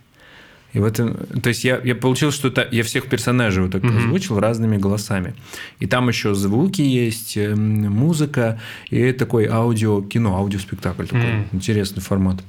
И 0.74 0.80
вот, 0.80 1.00
э, 1.00 1.14
то 1.42 1.48
есть 1.48 1.64
я, 1.64 1.80
я 1.84 1.94
получил, 1.94 2.30
что 2.32 2.48
это, 2.48 2.68
я 2.72 2.82
всех 2.82 3.06
персонажей 3.08 3.62
вот 3.62 3.72
так 3.72 3.82
озвучил 3.98 4.38
разными 4.40 4.76
голосами. 4.76 5.34
И 5.80 5.86
там 5.86 6.08
еще 6.08 6.34
звуки 6.34 6.82
есть, 6.82 7.36
э, 7.36 7.52
м, 7.52 7.90
музыка, 7.92 8.60
и 8.90 9.12
такой 9.12 9.46
аудио-кино, 9.46 10.36
аудиоспектакль 10.36 11.04
такой. 11.06 11.22
Интересный 11.52 12.02
формат. 12.02 12.42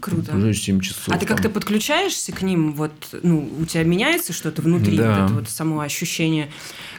Круто. 0.00 0.36
Уже 0.36 0.52
7 0.52 0.80
часов. 0.80 1.08
А 1.08 1.16
ты 1.18 1.24
как-то 1.24 1.48
подключаешься 1.48 2.30
к 2.32 2.42
ним? 2.42 2.74
Вот, 2.74 2.92
ну, 3.22 3.50
у 3.60 3.64
тебя 3.64 3.82
меняется 3.84 4.32
что-то 4.32 4.60
внутри, 4.60 4.98
Да. 4.98 5.20
вот 5.20 5.24
это 5.24 5.34
вот 5.40 5.48
само 5.48 5.80
ощущение, 5.80 6.50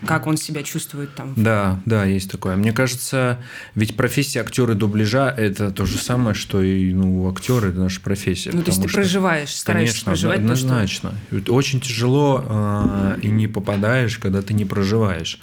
как 0.05 0.25
он 0.25 0.35
себя 0.37 0.63
чувствует 0.63 1.13
там? 1.15 1.33
Да, 1.35 1.79
да, 1.85 2.05
есть 2.05 2.29
такое. 2.31 2.55
Мне 2.55 2.73
кажется, 2.73 3.39
ведь 3.75 3.95
профессия 3.95 4.41
актера 4.41 4.73
дубляжа– 4.73 5.29
это 5.37 5.69
то 5.71 5.85
же 5.85 5.97
самое, 5.97 6.33
что 6.33 6.61
и 6.63 6.91
ну, 6.93 7.29
актеры– 7.29 7.69
это 7.69 7.79
наша 7.79 8.01
профессия. 8.01 8.49
Ну, 8.51 8.63
то 8.63 8.71
есть 8.71 8.81
ты 8.81 8.87
что- 8.87 8.97
проживаешь, 8.97 9.55
стараешься 9.55 9.93
Конечно, 10.05 10.11
проживать 10.11 10.37
то, 10.47 10.55
что... 10.55 10.65
однозначно. 10.65 11.13
Очень 11.49 11.79
тяжело 11.81 12.43
э, 12.47 13.19
и 13.21 13.27
не 13.27 13.47
попадаешь, 13.47 14.17
когда 14.17 14.41
ты 14.41 14.53
не 14.53 14.65
проживаешь. 14.65 15.39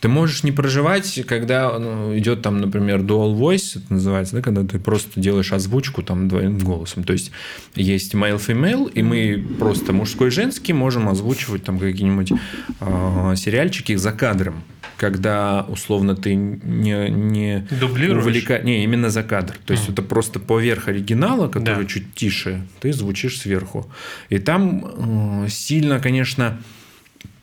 Ты 0.00 0.08
можешь 0.08 0.44
не 0.44 0.52
проживать, 0.52 1.20
когда 1.26 1.78
ну, 1.78 2.16
идет 2.16 2.40
там, 2.42 2.58
например, 2.60 3.00
dual 3.00 3.36
voice, 3.36 3.78
это 3.78 3.92
называется, 3.92 4.36
да, 4.36 4.42
когда 4.42 4.64
ты 4.64 4.78
просто 4.78 5.20
делаешь 5.20 5.52
озвучку 5.52 6.02
там 6.02 6.26
двойным 6.28 6.58
голосом. 6.58 7.04
То 7.04 7.12
есть 7.12 7.30
есть 7.74 8.14
male-female, 8.14 8.90
и 8.92 9.02
мы 9.02 9.44
просто 9.58 9.92
мужской 9.92 10.28
и 10.28 10.30
женский 10.30 10.72
можем 10.72 11.08
озвучивать 11.08 11.64
там 11.64 11.78
какие-нибудь 11.78 12.32
э, 12.80 13.34
сериальчики 13.36 13.94
за 13.96 14.12
кадром 14.12 14.62
когда 14.96 15.64
условно 15.68 16.14
ты 16.14 16.34
не, 16.34 17.08
не 17.08 17.66
Дублируешь? 17.80 18.22
увлека- 18.22 18.62
Не, 18.62 18.84
именно 18.84 19.08
за 19.08 19.22
кадр. 19.22 19.56
То 19.64 19.72
есть 19.72 19.88
это 19.88 20.02
просто 20.02 20.38
поверх 20.40 20.88
оригинала, 20.88 21.48
который 21.48 21.84
Да. 21.84 21.88
чуть 21.88 22.14
тише, 22.14 22.66
ты 22.80 22.92
звучишь 22.92 23.38
сверху. 23.40 23.90
И 24.28 24.38
там 24.38 25.44
э, 25.44 25.48
сильно, 25.48 26.00
конечно, 26.00 26.60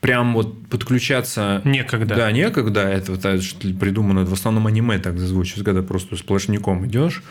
прям 0.01 0.34
вот 0.34 0.68
подключаться... 0.68 1.62
Некогда. 1.66 2.16
Да, 2.16 2.32
некогда. 2.32 2.82
Это 2.82 3.12
вот 3.13 3.25
это 3.25 3.42
что 3.42 3.68
придумано. 3.74 4.25
В 4.25 4.34
основном 4.34 4.68
аниме 4.68 5.00
так 5.00 5.18
звучит, 5.20 5.63
когда 5.63 5.82
просто 5.82 6.16
сплошняком 6.16 6.86
идешь. 6.86 7.24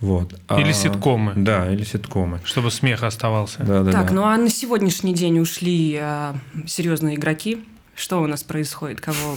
Вот. 0.00 0.32
Или 0.56 0.70
А, 0.70 0.72
ситкомы. 0.72 1.34
Да, 1.36 1.70
или 1.70 1.84
ситкомы. 1.84 2.40
Чтобы 2.44 2.70
смех 2.70 3.02
оставался. 3.02 3.58
Да, 3.62 3.82
да, 3.82 3.92
Так, 3.92 4.08
да. 4.08 4.14
ну 4.14 4.24
а 4.24 4.36
на 4.38 4.48
сегодняшний 4.48 5.12
день 5.14 5.38
ушли 5.38 5.98
а, 6.00 6.36
серьезные 6.66 7.16
игроки. 7.16 7.58
Что 7.94 8.22
у 8.22 8.26
нас 8.26 8.42
происходит? 8.42 9.02
Кого, 9.02 9.36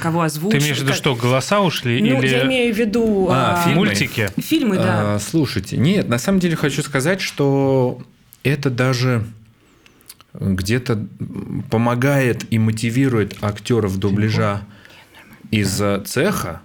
кого 0.00 0.20
Ты 0.20 0.26
озвучивают? 0.26 0.62
имеешь 0.62 0.76
в 0.76 0.80
виду, 0.82 0.90
Как- 0.92 0.96
что 0.96 1.14
голоса 1.16 1.60
ушли? 1.60 2.00
Ну, 2.00 2.18
или 2.22 2.28
я 2.28 2.46
имею 2.46 2.72
в 2.72 2.78
виду... 2.78 3.26
А, 3.28 3.54
а, 3.60 3.64
фильмы? 3.64 3.86
мультики? 3.86 4.28
Фильмы, 4.38 4.76
да. 4.76 5.16
А, 5.16 5.18
слушайте, 5.18 5.76
нет, 5.76 6.08
на 6.08 6.18
самом 6.18 6.38
деле 6.38 6.54
хочу 6.54 6.82
сказать, 6.84 7.20
что 7.20 8.00
это 8.44 8.70
даже 8.70 9.24
где-то 10.34 11.06
помогает 11.70 12.52
и 12.52 12.58
мотивирует 12.58 13.42
актеров 13.42 13.98
дубляжа 13.98 14.62
из 15.50 15.80
цеха 16.06 16.60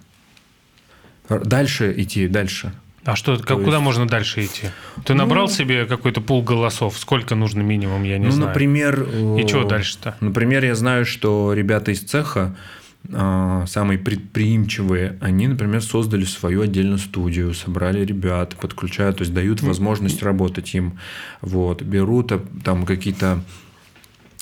дальше 1.29 1.93
идти, 1.95 2.27
дальше. 2.27 2.73
А 3.05 3.15
что, 3.15 3.37
как, 3.37 3.51
есть- 3.51 3.63
куда 3.63 3.79
можно 3.79 4.07
дальше 4.07 4.45
идти? 4.45 4.69
Ты 5.05 5.13
набрал 5.13 5.47
себе 5.47 5.85
какой-то 5.85 6.21
пул 6.21 6.43
голосов? 6.43 6.97
Сколько 6.97 7.35
нужно 7.35 7.61
минимум, 7.61 8.03
я 8.03 8.17
не 8.17 8.25
ну, 8.25 8.31
знаю. 8.31 8.49
например... 8.49 9.03
И 9.03 9.41
э, 9.41 9.47
чего 9.47 9.63
дальше-то? 9.63 10.15
Например, 10.19 10.63
я 10.65 10.75
знаю, 10.75 11.05
что 11.05 11.53
ребята 11.53 11.91
из 11.91 12.01
цеха, 12.01 12.55
самые 13.07 13.97
предприимчивые, 13.97 15.17
они, 15.21 15.47
например, 15.47 15.81
создали 15.81 16.25
свою 16.25 16.61
отдельную 16.61 16.99
студию, 16.99 17.53
собрали 17.53 18.05
ребят, 18.05 18.55
подключают, 18.55 19.17
то 19.17 19.21
есть 19.21 19.33
дают 19.33 19.61
возможность 19.61 20.21
работать 20.21 20.75
им. 20.75 20.99
Вот, 21.41 21.81
берут 21.81 22.31
а, 22.31 22.45
там 22.63 22.85
какие-то 22.85 23.41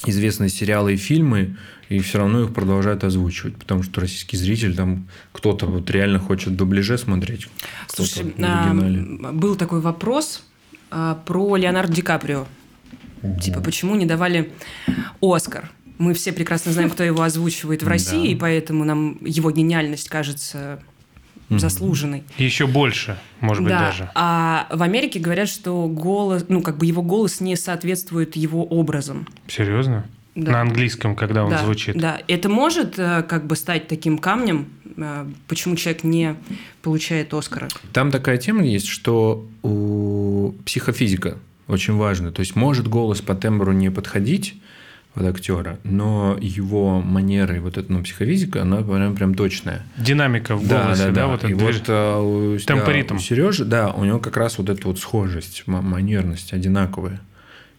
известные 0.05 0.49
сериалы 0.49 0.93
и 0.93 0.97
фильмы, 0.97 1.55
и 1.89 1.99
все 1.99 2.17
равно 2.19 2.43
их 2.43 2.53
продолжают 2.53 3.03
озвучивать, 3.03 3.55
потому 3.55 3.83
что 3.83 4.01
российский 4.01 4.37
зритель 4.37 4.75
там 4.75 5.07
кто-то 5.31 5.65
вот 5.65 5.89
реально 5.89 6.19
хочет 6.19 6.49
в 6.49 6.55
дубляже 6.55 6.97
смотреть, 6.97 7.47
Слушай, 7.87 8.35
а, 8.43 8.73
был 9.33 9.55
такой 9.55 9.79
вопрос 9.79 10.43
а, 10.91 11.15
про 11.25 11.55
Леонардо 11.55 11.93
Ди 11.93 12.01
Каприо. 12.01 12.47
Типа, 13.41 13.61
почему 13.61 13.95
не 13.95 14.05
давали 14.05 14.51
Оскар? 15.21 15.71
Мы 15.97 16.13
все 16.13 16.31
прекрасно 16.31 16.71
знаем, 16.71 16.89
кто 16.89 17.03
его 17.03 17.21
озвучивает 17.23 17.83
в 17.83 17.87
России, 17.87 18.31
и 18.31 18.35
поэтому 18.35 18.83
нам 18.83 19.17
его 19.21 19.51
гениальность 19.51 20.09
кажется 20.09 20.79
заслуженной. 21.49 22.23
Еще 22.37 22.67
больше, 22.67 23.17
может 23.39 23.63
быть, 23.63 23.71
да, 23.71 23.79
даже. 23.79 24.09
а 24.15 24.67
в 24.69 24.81
Америке 24.81 25.19
говорят, 25.19 25.47
что 25.47 25.87
голос, 25.87 26.45
ну, 26.49 26.61
как 26.61 26.77
бы 26.77 26.85
его 26.85 27.01
голос 27.01 27.39
не 27.39 27.55
соответствует 27.55 28.35
его 28.35 28.65
образом. 28.65 29.27
Серьезно? 29.47 30.05
Да. 30.35 30.51
На 30.51 30.61
английском, 30.61 31.15
когда 31.15 31.45
он 31.45 31.49
да, 31.49 31.63
звучит. 31.63 31.97
Да, 31.97 32.21
это 32.27 32.47
может 32.47 32.99
э, 32.99 33.23
как 33.23 33.47
бы 33.47 33.55
стать 33.55 33.87
таким 33.87 34.19
камнем, 34.19 34.67
э, 34.95 35.25
почему 35.47 35.75
человек 35.75 36.03
не 36.03 36.35
получает 36.83 37.33
Оскара. 37.33 37.69
Там 37.91 38.11
такая 38.11 38.37
тема 38.37 38.63
есть, 38.63 38.87
что 38.87 39.47
у 39.63 40.53
психофизика 40.63 41.39
очень 41.67 41.95
важно. 41.95 42.31
То 42.31 42.41
есть 42.41 42.55
может 42.55 42.87
голос 42.87 43.21
по 43.21 43.33
тембру 43.33 43.71
не 43.71 43.89
подходить 43.89 44.61
под 45.17 45.25
актера, 45.25 45.79
но 45.83 46.37
его 46.39 47.01
манеры, 47.01 47.59
вот 47.59 47.77
эта 47.77 47.91
ну, 47.91 48.03
психофизика, 48.03 48.61
она 48.61 48.81
прям, 48.83 49.15
прям 49.15 49.33
точная. 49.33 49.81
Динамика 49.97 50.55
в 50.55 50.67
голосе, 50.67 51.09
да, 51.11 51.27
вот 51.27 51.43
и 51.43 51.47
это 51.47 51.55
вот 51.55 51.73
движ- 51.73 51.83
а, 51.87 52.19
у, 52.21 52.55
и 52.55 52.59
да, 52.59 53.15
у 53.15 53.19
Сережи, 53.19 53.65
да, 53.65 53.89
у 53.91 54.05
него 54.05 54.19
как 54.19 54.37
раз 54.37 54.59
вот 54.59 54.69
эта 54.69 54.87
вот 54.87 54.99
схожесть, 54.99 55.63
ма- 55.65 55.81
манерность 55.81 56.53
одинаковая. 56.53 57.19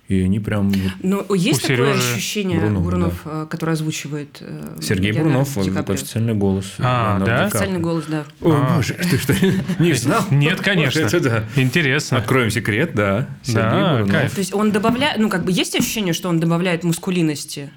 И 0.09 0.23
они 0.23 0.41
прям... 0.41 0.73
Но 1.03 1.27
есть 1.35 1.61
такое 1.61 1.77
Сережи 1.93 2.13
ощущение, 2.15 2.59
Бурунова, 2.59 2.83
Бурунов, 2.83 3.21
э, 3.27 3.47
который 3.51 3.75
озвучивает 3.75 4.39
э, 4.41 4.79
Сергей 4.81 5.13
Леонардо 5.13 5.51
Бурунов, 5.55 5.75
такой 5.77 5.95
официальный 5.97 6.33
голос. 6.35 6.75
А, 6.79 7.21
да? 7.21 7.45
Официальный 7.45 7.79
голос, 7.79 8.05
да. 8.09 8.25
О, 8.41 8.53
А. 8.53 8.77
боже, 8.77 8.95
ты 8.95 9.19
что, 9.19 9.35
не 9.79 9.93
знал? 9.93 10.23
Нет, 10.31 10.63
конечно. 10.63 11.01
Это 11.01 11.21
да. 11.21 11.45
Интересно. 11.57 12.17
Откроем 12.17 12.51
секрет, 12.51 12.93
да. 12.95 13.29
Сергей 13.43 13.63
Да, 13.63 13.93
Бурунов. 13.97 14.11
кайф. 14.11 14.33
То 14.33 14.39
есть 14.41 14.55
он 14.55 14.73
добавляет, 14.73 15.19
ну 15.19 15.29
как 15.29 15.45
бы 15.45 15.53
есть 15.53 15.75
ощущение, 15.77 16.15
что 16.15 16.31
он 16.31 16.41
добавляет 16.41 16.85
мускулинности? 16.85 17.69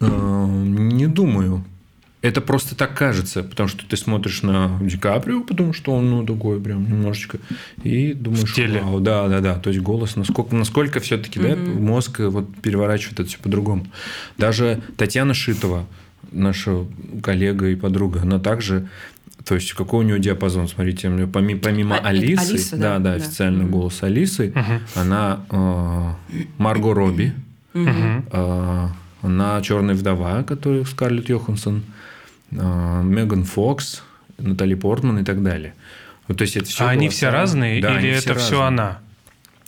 Э, 0.00 0.06
Не 0.08 1.06
думаю. 1.08 1.62
Это 2.20 2.40
просто 2.40 2.74
так 2.74 2.94
кажется, 2.96 3.44
потому 3.44 3.68
что 3.68 3.86
ты 3.86 3.96
смотришь 3.96 4.42
на 4.42 4.76
Ди 4.82 4.96
Каприо, 4.96 5.42
потому 5.42 5.72
что 5.72 5.92
он 5.94 6.10
ну, 6.10 6.26
такой 6.26 6.60
прям 6.60 6.84
немножечко, 6.90 7.38
и 7.84 8.12
думаешь, 8.12 8.50
В 8.50 8.54
теле. 8.54 8.80
вау, 8.80 8.98
да, 8.98 9.28
да, 9.28 9.40
да. 9.40 9.54
То 9.54 9.70
есть 9.70 9.80
голос, 9.80 10.16
насколько, 10.16 10.56
насколько 10.56 10.98
все-таки 10.98 11.38
да, 11.38 11.54
мозг 11.54 12.18
э, 12.18 12.28
вот 12.28 12.52
переворачивает 12.56 13.20
это 13.20 13.28
все 13.28 13.38
по-другому. 13.38 13.86
Даже 14.36 14.80
Татьяна 14.96 15.32
Шитова, 15.32 15.86
наша 16.32 16.86
коллега 17.22 17.68
и 17.68 17.76
подруга, 17.76 18.22
она 18.22 18.38
также 18.40 18.88
то 19.44 19.54
есть, 19.54 19.72
какой 19.72 20.04
у 20.04 20.06
нее 20.06 20.18
диапазон? 20.18 20.68
Смотрите, 20.68 21.08
у 21.08 21.12
нее 21.12 21.26
помимо, 21.26 21.60
помимо 21.60 21.96
А, 21.96 22.08
Алисы, 22.08 22.50
Алиса, 22.50 22.76
да, 22.76 22.98
да, 22.98 22.98
да, 22.98 23.10
да. 23.10 23.14
официальный 23.14 23.64
голос 23.64 24.02
Алисы, 24.02 24.52
она 24.94 25.40
э, 25.50 26.12
Марго 26.58 26.92
Робби, 26.92 27.32
Мгм. 27.72 28.26
а, 28.30 28.90
она 29.22 29.60
Черная 29.62 29.94
вдова, 29.94 30.42
которая 30.42 30.84
Скарлетт 30.84 31.28
Йоханссон, 31.30 31.82
Меган 32.50 33.44
Фокс, 33.44 34.02
Натали 34.38 34.74
Портман 34.74 35.18
и 35.18 35.24
так 35.24 35.42
далее. 35.42 35.74
Вот, 36.26 36.38
то 36.38 36.42
есть 36.42 36.56
это 36.56 36.66
все 36.66 36.84
А 36.84 36.90
они 36.90 37.08
все 37.08 37.30
разные 37.30 37.80
Да, 37.80 37.98
или 37.98 38.10
это 38.10 38.34
все 38.34 38.60
разные. 38.60 38.66
она? 38.66 38.98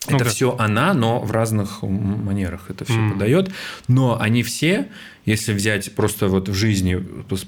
Это 0.07 0.13
Ну-ка. 0.15 0.25
все 0.31 0.57
она, 0.59 0.95
но 0.95 1.21
в 1.21 1.31
разных 1.31 1.83
манерах 1.83 2.67
это 2.71 2.85
все 2.85 2.95
М. 2.99 3.13
подает. 3.13 3.51
Но 3.87 4.19
они 4.21 4.43
все, 4.43 4.89
если 5.27 5.53
взять 5.53 5.95
просто 5.95 6.29
вот 6.29 6.49
в 6.49 6.55
жизни 6.55 7.03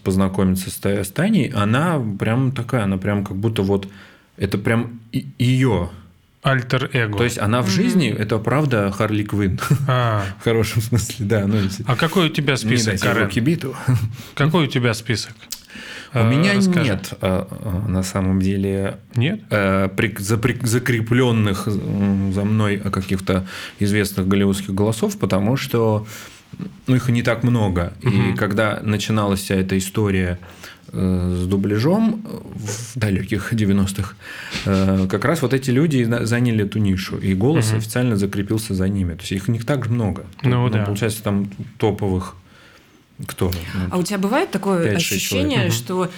познакомиться 0.04 0.70
с 0.70 0.84
с 0.84 1.10
Таней, 1.10 1.48
она 1.48 1.98
прям 2.18 2.52
такая, 2.52 2.84
она 2.84 2.98
прям 2.98 3.24
как 3.24 3.36
будто 3.38 3.62
вот 3.62 3.88
это 4.36 4.58
прям 4.58 5.00
ее. 5.38 5.90
Альтер-эго. 6.42 7.18
То 7.18 7.24
есть 7.24 7.38
она 7.38 7.62
в 7.62 7.68
жизни 7.68 8.10
это 8.10 8.38
правда 8.38 8.90
Харли 8.90 9.22
Квинн 9.22 9.60
А, 9.86 10.24
в 10.40 10.44
хорошем 10.44 10.82
смысле, 10.82 11.26
да. 11.26 11.46
Ну, 11.46 11.56
если 11.56 11.84
а 11.86 11.94
какой 11.96 12.26
у 12.26 12.28
тебя 12.30 12.54
не 12.54 12.58
список, 12.58 13.00
Карен? 13.00 13.28
кибиту. 13.28 13.76
Какой 14.34 14.64
у 14.64 14.66
тебя 14.66 14.92
список? 14.94 15.32
У 16.14 16.18
Э, 16.18 16.28
меня 16.28 16.54
расскажи. 16.54 16.90
нет 16.90 17.14
а, 17.22 17.48
а, 17.50 17.88
на 17.88 18.02
самом 18.02 18.40
деле 18.40 18.98
Нет? 19.14 19.40
э, 19.50 19.88
закрепленных 20.62 21.66
за 21.66 22.44
мной 22.44 22.78
каких-то 22.78 23.46
известных 23.78 24.28
голливудских 24.28 24.74
голосов, 24.74 25.18
потому 25.18 25.56
что 25.56 26.06
ну, 26.86 26.96
их 26.96 27.08
не 27.08 27.22
так 27.22 27.44
много. 27.44 27.94
И 28.02 28.34
когда 28.36 28.80
начиналась 28.82 29.40
вся 29.40 29.54
эта 29.54 29.78
история 29.78 30.38
с 30.90 31.46
дубляжом 31.46 32.22
э, 32.24 32.40
в 32.54 32.98
далеких 32.98 33.52
90-х, 33.52 34.14
э, 34.66 35.06
как 35.08 35.24
раз 35.24 35.42
вот 35.42 35.54
эти 35.54 35.70
люди 35.70 36.04
заняли 36.24 36.64
эту 36.64 36.78
нишу, 36.78 37.18
и 37.18 37.34
голос 37.34 37.72
официально 37.72 38.16
закрепился 38.16 38.74
за 38.74 38.88
ними. 38.88 39.14
То 39.14 39.20
есть 39.20 39.32
их 39.32 39.48
не 39.48 39.60
так 39.60 39.88
много. 39.88 40.26
Ну 40.42 40.68
да. 40.68 40.84
Получается, 40.84 41.22
там 41.22 41.50
топовых 41.78 42.36
кто? 43.26 43.50
Ну, 43.74 43.80
А 43.90 43.98
у 43.98 44.02
тебя 44.02 44.18
бывает 44.18 44.50
такое 44.50 44.92
5-6 44.92 44.96
ощущение, 44.96 45.50
человек. 45.56 45.72
что 45.72 46.10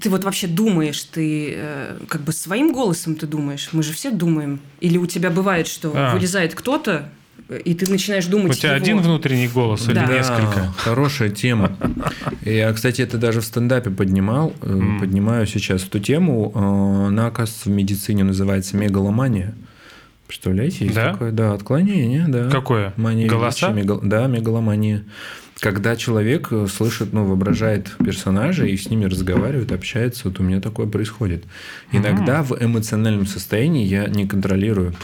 ты 0.00 0.10
вот 0.10 0.24
вообще 0.24 0.46
думаешь, 0.46 1.02
ты 1.02 1.52
э, 1.56 1.98
как 2.08 2.22
бы 2.22 2.32
своим 2.32 2.72
голосом 2.72 3.14
ты 3.16 3.26
думаешь? 3.26 3.68
Мы 3.72 3.82
же 3.82 3.92
все 3.92 4.10
думаем. 4.10 4.60
Или 4.80 4.98
у 4.98 5.06
тебя 5.06 5.30
бывает, 5.30 5.66
что 5.66 5.92
А. 5.94 6.14
вылезает 6.14 6.54
кто-то, 6.54 6.92
э, 6.92 7.04
и 7.64 7.74
ты 7.74 7.90
начинаешь 7.90 8.26
думать 8.26 8.52
У 8.52 8.54
тебя 8.54 8.74
его. 8.74 8.82
один 8.84 8.98
внутренний 9.00 9.48
голос 9.48 9.86
или 9.88 9.94
Да. 9.94 10.06
несколько? 10.06 10.72
Хорошая 10.78 11.30
тема. 11.30 11.76
Я, 12.44 12.72
кстати, 12.72 13.02
это 13.02 13.18
даже 13.18 13.40
в 13.40 13.44
стендапе 13.44 13.90
поднимал, 13.90 14.54
э, 14.62 14.80
поднимаю 15.00 15.46
сейчас 15.46 15.84
эту 15.84 15.98
тему. 16.00 16.52
Э, 16.54 17.06
Она, 17.08 17.26
оказывается, 17.26 17.68
в 17.68 17.72
медицине 17.72 18.24
называется 18.24 18.76
мегаломания. 18.76 19.54
Представляете, 20.26 20.84
есть 20.86 20.96
Да? 20.96 21.12
такое, 21.12 21.32
да, 21.32 21.52
отклонение, 21.52 22.24
да. 22.28 22.48
Какое? 22.50 22.92
Мания 22.96 23.28
Голоса? 23.28 23.68
величия, 23.70 23.82
мегал- 23.82 24.00
Да, 24.02 24.26
мегаломания. 24.26 25.04
Когда 25.60 25.96
человек 25.96 26.48
э, 26.50 26.66
слышит, 26.66 27.12
ну, 27.12 27.24
воображает 27.24 27.94
персонажа 28.04 28.64
и 28.66 28.76
с 28.76 28.88
ними 28.90 29.04
разговаривает, 29.04 29.70
общается, 29.70 30.28
вот 30.28 30.40
у 30.40 30.42
меня 30.42 30.60
такое 30.60 30.86
происходит. 30.86 31.44
Иногда 31.92 32.42
в 32.42 32.56
эмоциональном 32.58 33.26
состоянии 33.26 33.84
я 33.86 34.06
не 34.06 34.26
контролирую. 34.26 34.94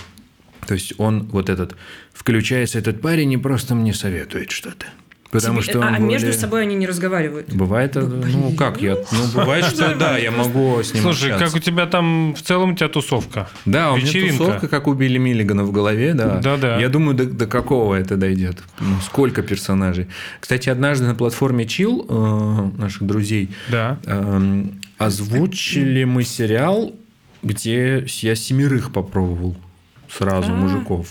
То 0.66 0.74
есть 0.74 0.94
он 0.98 1.24
вот 1.32 1.48
этот 1.50 1.76
включается 2.12 2.78
этот 2.78 3.00
парень 3.00 3.32
и 3.32 3.36
просто 3.36 3.74
мне 3.74 3.94
советует 3.94 4.50
что-то. 4.50 4.86
Потому 5.32 5.62
Тебе- 5.62 5.70
что 5.70 5.78
он 5.78 5.94
а 5.94 5.98
между 5.98 6.26
более- 6.26 6.40
собой 6.40 6.62
они 6.62 6.74
не 6.74 6.88
разговаривают. 6.88 7.54
Бывает, 7.54 7.94
э, 7.94 8.00
ну 8.00 8.52
как 8.56 8.82
я, 8.82 8.96
ну 9.12 9.26
бывает, 9.32 9.64
что 9.64 9.94
да, 9.94 10.18
я 10.18 10.32
могу 10.32 10.82
с 10.82 10.92
ним 10.92 11.04
Слушай, 11.04 11.30
общаться. 11.30 11.44
как 11.46 11.54
у 11.54 11.58
тебя 11.64 11.86
там 11.86 12.34
в 12.34 12.42
целом 12.42 12.72
у 12.72 12.74
тебя 12.74 12.88
тусовка? 12.88 13.48
Да, 13.64 13.92
у 13.92 13.96
меня 13.96 14.06
Вечеринка. 14.06 14.38
тусовка, 14.38 14.66
как 14.68 14.88
у 14.88 14.94
Билли 14.94 15.18
Миллигана 15.18 15.62
в 15.62 15.70
голове, 15.70 16.14
да. 16.14 16.40
Да-да. 16.40 16.80
Я 16.80 16.88
думаю, 16.88 17.14
до, 17.16 17.26
до 17.26 17.46
какого 17.46 17.94
это 17.94 18.16
дойдет. 18.16 18.58
Ну, 18.80 18.96
сколько 19.06 19.42
персонажей. 19.42 20.08
Кстати, 20.40 20.68
однажды 20.68 21.06
на 21.06 21.14
платформе 21.14 21.64
Chill 21.64 22.06
э, 22.08 22.80
наших 22.80 23.04
друзей 23.04 23.50
Да. 23.68 24.00
эм, 24.06 24.80
озвучили 24.98 26.02
мы 26.02 26.24
сериал, 26.24 26.92
где 27.44 28.04
я 28.20 28.34
семерых 28.34 28.92
попробовал 28.92 29.56
сразу 30.12 30.52
А. 30.52 30.54
мужиков. 30.56 31.08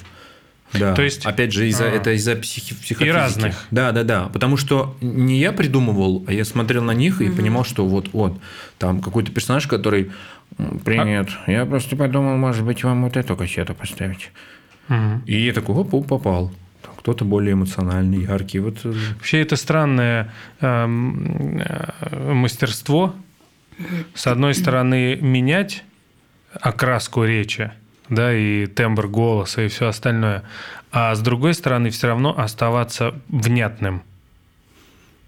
Да. 0.73 0.93
То 0.93 1.01
есть- 1.01 1.25
опять 1.25 1.51
же, 1.51 1.67
из-за, 1.67 1.85
А. 1.85 1.87
это 1.87 2.11
из-за 2.11 2.35
психи, 2.35 2.75
психофизики. 2.75 3.09
разных. 3.15 3.55
Да, 3.71 3.91
да, 3.91 4.03
да. 4.03 4.27
Потому 4.27 4.55
что 4.57 4.95
не 5.01 5.39
я 5.39 5.51
придумывал, 5.51 6.23
а 6.27 6.31
я 6.33 6.45
смотрел 6.45 6.83
на 6.83 6.91
них 6.91 7.21
и 7.21 7.29
понимал, 7.29 7.63
что 7.65 7.87
вот, 7.87 8.09
вот, 8.13 8.39
там 8.77 9.01
какой-то 9.01 9.31
персонаж, 9.31 9.65
который 9.67 10.11
«М, 10.57 10.79
Привет. 10.83 11.29
Я 11.47 11.65
просто 11.65 11.95
подумал, 11.95 12.35
может 12.37 12.63
быть, 12.65 12.83
вам 12.83 13.03
вот 13.03 13.17
эту 13.17 13.35
кассету 13.35 13.73
поставить. 13.73 14.31
И 15.25 15.39
я 15.45 15.53
такой, 15.53 15.75
оп, 15.75 15.93
оп, 15.93 16.07
попал. 16.07 16.51
Кто-то 16.97 17.23
более 17.23 17.53
эмоциональный, 17.53 18.23
яркий. 18.23 18.59
Вот 18.59 18.79
э, 18.83 18.91
Вообще 19.15 19.41
это 19.41 19.55
странное 19.55 20.31
эм, 20.59 21.61
э, 21.63 22.33
мастерство. 22.33 23.15
С 24.13 24.27
одной 24.27 24.53
стороны, 24.53 25.15
менять 25.21 25.83
окраску 26.59 27.23
речи, 27.23 27.71
да, 28.09 28.33
и 28.33 28.65
тембр 28.67 29.07
голоса, 29.07 29.61
и 29.63 29.67
все 29.67 29.87
остальное. 29.87 30.43
А 30.91 31.13
с 31.15 31.19
другой 31.21 31.53
стороны, 31.53 31.89
все 31.91 32.07
равно 32.07 32.37
оставаться 32.37 33.13
внятным. 33.27 34.01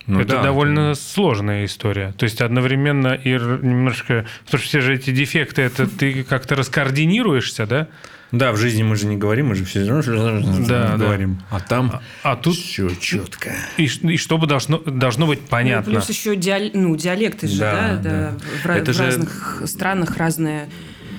ну 0.07 0.19
это 0.21 0.37
да, 0.37 0.43
довольно 0.43 0.95
сложная 0.95 1.65
история. 1.65 2.13
То 2.17 2.23
есть 2.23 2.41
одновременно 2.41 3.13
и 3.13 3.29
немножко... 3.33 4.25
Потому 4.45 4.59
что 4.59 4.67
все 4.69 4.81
же 4.81 4.95
эти 4.95 5.11
дефекты, 5.11 5.61
это 5.61 5.87
ты 5.87 6.23
как-то 6.23 6.55
раскоординируешься, 6.55 7.65
да? 7.67 7.87
Да, 8.31 8.53
в 8.53 8.57
жизни 8.57 8.81
мы 8.81 8.95
же 8.95 9.07
не 9.07 9.17
говорим, 9.17 9.49
мы 9.49 9.55
же 9.55 9.65
все 9.65 9.85
равно 9.85 10.01
Да, 10.65 10.91
да. 10.91 10.97
говорим. 10.97 11.41
А 11.51 11.59
там 11.59 11.99
А 12.23 12.37
тут 12.37 12.55
все 12.55 12.89
четко. 12.95 13.51
и, 13.77 13.83
и 13.85 14.15
чтобы 14.17 14.47
должно, 14.47 14.77
должно 14.79 15.27
быть 15.27 15.41
Ну, 15.41 15.47
понятно. 15.49 15.91
плюс 15.91 16.09
еще 16.09 16.35
диал- 16.37 16.71
ну, 16.73 16.95
диалекты 16.95 17.47
же, 17.47 17.59
Да, 17.59 17.73
да, 17.73 17.95
да. 17.97 18.09
да, 18.09 18.33
В, 18.63 18.65
Это 18.77 18.91
в 18.93 18.95
же- 18.95 19.03
разных 19.05 19.61
странах 19.65 20.15
разные. 20.17 20.69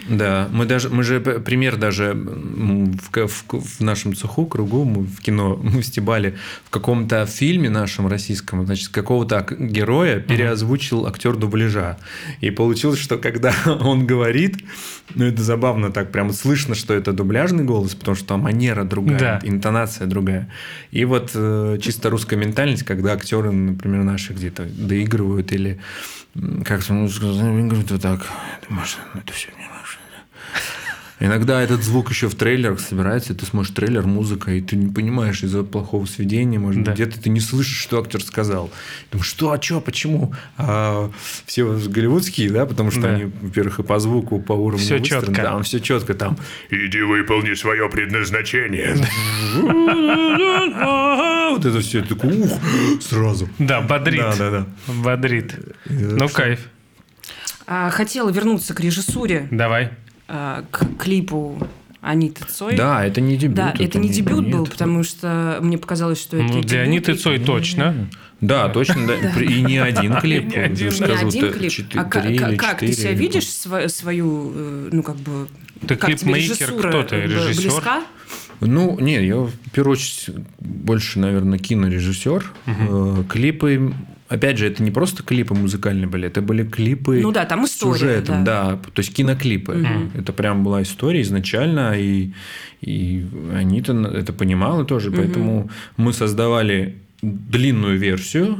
Да, 0.09 0.49
мы 0.53 0.67
даже, 0.67 0.88
мы 0.88 1.05
же 1.05 1.21
п- 1.21 1.38
пример 1.38 1.77
даже 1.77 2.12
в, 2.15 3.27
в, 3.29 3.45
в 3.53 3.81
нашем 3.81 4.15
цеху, 4.17 4.47
кругу, 4.47 4.85
мы 4.85 5.05
в 5.05 5.21
кино 5.21 5.57
мы 5.62 5.83
стебали 5.83 6.37
в 6.65 6.71
каком-то 6.71 7.25
фильме 7.27 7.71
нашем 7.71 8.09
российском, 8.09 8.67
значит, 8.67 8.88
какого-то 8.88 9.38
ак- 9.38 9.59
героя 9.61 10.19
переозвучил 10.19 11.07
актер 11.07 11.37
дубляжа. 11.37 11.99
И 12.41 12.51
получилось, 12.51 12.99
что 12.99 13.17
когда 13.17 13.55
он 13.81 14.07
говорит, 14.07 14.57
ну 15.15 15.25
это 15.25 15.41
забавно 15.43 15.93
так, 15.93 16.11
прям 16.11 16.33
слышно, 16.33 16.75
что 16.75 16.95
это 16.95 17.12
дубляжный 17.12 17.62
голос, 17.65 17.95
потому 17.95 18.17
что 18.17 18.37
манера 18.37 18.83
другая, 18.85 19.19
Да. 19.19 19.41
интонация 19.45 20.07
другая. 20.09 20.49
И 20.91 21.05
вот 21.05 21.31
э, 21.35 21.79
чисто 21.81 22.11
русская 22.11 22.37
ментальность, 22.37 22.83
когда 22.83 23.12
актеры, 23.12 23.53
например, 23.53 24.03
наши 24.03 24.33
где-то 24.33 24.65
доигрывают 24.65 25.53
или 25.53 25.79
как-то 26.65 26.93
ну, 26.95 27.07
играют 27.07 27.91
вот 27.91 28.03
так, 28.03 28.27
Маша, 28.69 28.99
ну 29.15 29.21
это 29.21 29.33
все 29.33 29.49
не. 29.59 29.72
Иногда 31.25 31.63
этот 31.63 31.85
звук 31.85 32.11
еще 32.11 32.29
в 32.29 32.35
трейлерах 32.35 32.81
собирается, 32.81 33.33
и 33.33 33.37
ты 33.37 33.47
смотришь 33.47 33.73
трейлер, 33.73 34.03
музыка, 34.03 34.51
и 34.51 34.61
ты 34.61 34.75
не 34.75 34.93
понимаешь 34.93 35.45
из-за 35.45 35.63
плохого 35.63 36.05
сведения, 36.07 36.59
может 36.59 36.83
Да. 36.83 36.91
быть, 36.91 37.01
где-то 37.01 37.23
ты 37.23 37.31
не 37.31 37.39
слышишь, 37.39 37.79
что 37.79 38.01
актер 38.01 38.25
сказал. 38.25 38.73
Думаешь, 39.13 39.29
что, 39.29 39.53
а 39.53 39.63
что, 39.63 39.81
почему? 39.81 40.35
А 40.59 41.13
все 41.47 41.63
вот 41.63 41.81
голливудские, 41.87 42.51
да, 42.51 42.67
потому 42.67 42.91
что 42.91 43.03
Да. 43.03 43.09
они, 43.11 43.31
во-первых, 43.41 43.79
и 43.79 43.83
по 43.85 44.01
звуку, 44.01 44.41
по 44.41 44.53
уровню 44.53 44.85
Всё 44.85 44.99
выстроены, 44.99 45.27
чётко. 45.27 45.43
Там 45.43 45.63
все 45.63 45.79
четко, 45.79 46.15
там. 46.15 46.37
Иди 46.71 47.01
выполни 47.03 47.55
свое 47.55 47.89
предназначение. 47.89 48.97
Вот 51.53 51.67
это 51.67 51.81
все, 51.81 52.03
такой, 52.03 52.39
ух, 52.41 52.51
сразу. 53.03 53.49
Да, 53.59 53.81
бодрит. 53.83 54.21
Да, 54.21 54.37
да, 54.39 54.51
да. 54.51 54.67
Бодрит. 54.93 55.55
Ну, 55.89 56.29
кайф. 56.29 56.61
А, 57.67 57.91
хотела 57.91 58.31
вернуться 58.31 58.75
к 58.75 58.81
режиссуре, 58.81 59.49
Давай. 59.51 59.91
А, 60.29 60.65
к 60.71 60.87
клипу 60.99 61.59
Аниты 62.01 62.45
Цой. 62.51 62.75
Да, 62.77 63.05
это 63.07 63.21
не 63.21 63.37
дебют. 63.37 63.55
Да, 63.57 63.75
это 63.79 63.99
не 63.99 64.09
дебют 64.09 64.49
был, 64.49 64.63
нет. 64.63 64.71
потому 64.71 65.05
что 65.05 65.59
мне 65.63 65.79
показалось, 65.79 66.21
что 66.21 66.37
это 66.37 66.47
Ну, 66.47 66.53
для 66.55 66.63
дебют, 66.63 66.87
Аниты 66.89 67.13
и- 67.13 67.15
Цой 67.17 67.39
точно. 67.39 68.09
Да, 68.41 68.69
точно, 68.71 69.07
да. 69.07 69.41
И 69.41 69.63
не 69.63 69.79
один 69.79 70.17
клип. 70.21 70.47
Не 70.49 70.57
один. 70.63 70.89
Не 70.89 71.51
клип. 71.53 71.71
четы- 71.71 71.99
а 71.99 72.27
или 72.29 72.57
как 72.57 72.81
ты 72.81 72.93
себя 72.93 73.11
не 73.13 73.17
видишь 73.17 73.49
свою, 73.49 74.53
э, 74.55 74.89
ну 74.91 75.03
как 75.05 75.15
бы, 75.17 75.47
Ты 75.87 75.95
клипмейкер, 75.95 76.73
кто 76.73 77.05
ты, 77.05 77.17
э, 77.17 77.27
режиссер? 77.27 77.63
близка? 77.71 78.03
Ну, 78.61 78.99
не, 79.01 79.25
я 79.25 79.37
в 79.39 79.53
первую 79.73 79.93
очередь 79.93 80.31
больше, 80.61 81.19
наверное, 81.21 81.59
кинорежиссер. 81.59 82.45
Э, 82.67 83.25
Клипы, 83.29 83.93
опять 84.33 84.59
же, 84.59 84.66
это 84.66 84.83
не 84.83 84.90
просто 84.90 85.23
клипы 85.23 85.55
музыкальные 85.55 86.07
были, 86.07 86.27
это 86.27 86.40
были 86.40 86.64
клипы 86.64 87.21
Ну 87.21 87.33
да, 87.33 87.45
там 87.45 87.66
с 87.66 87.73
история, 87.73 87.99
сюжетом, 87.99 88.45
да. 88.45 88.71
да. 88.71 88.77
то 88.77 89.01
есть 89.01 89.14
киноклипы. 89.14 89.87
Это 90.14 90.33
прям 90.33 90.64
была 90.64 90.83
история 90.83 91.21
изначально, 91.23 91.95
и, 91.99 92.33
и 92.81 93.25
Анита 93.55 93.92
это 93.92 94.33
понимала 94.33 94.85
тоже, 94.85 95.11
поэтому 95.11 95.71
мы 95.97 96.12
создавали 96.12 96.97
длинную 97.23 97.99
версию, 97.99 98.59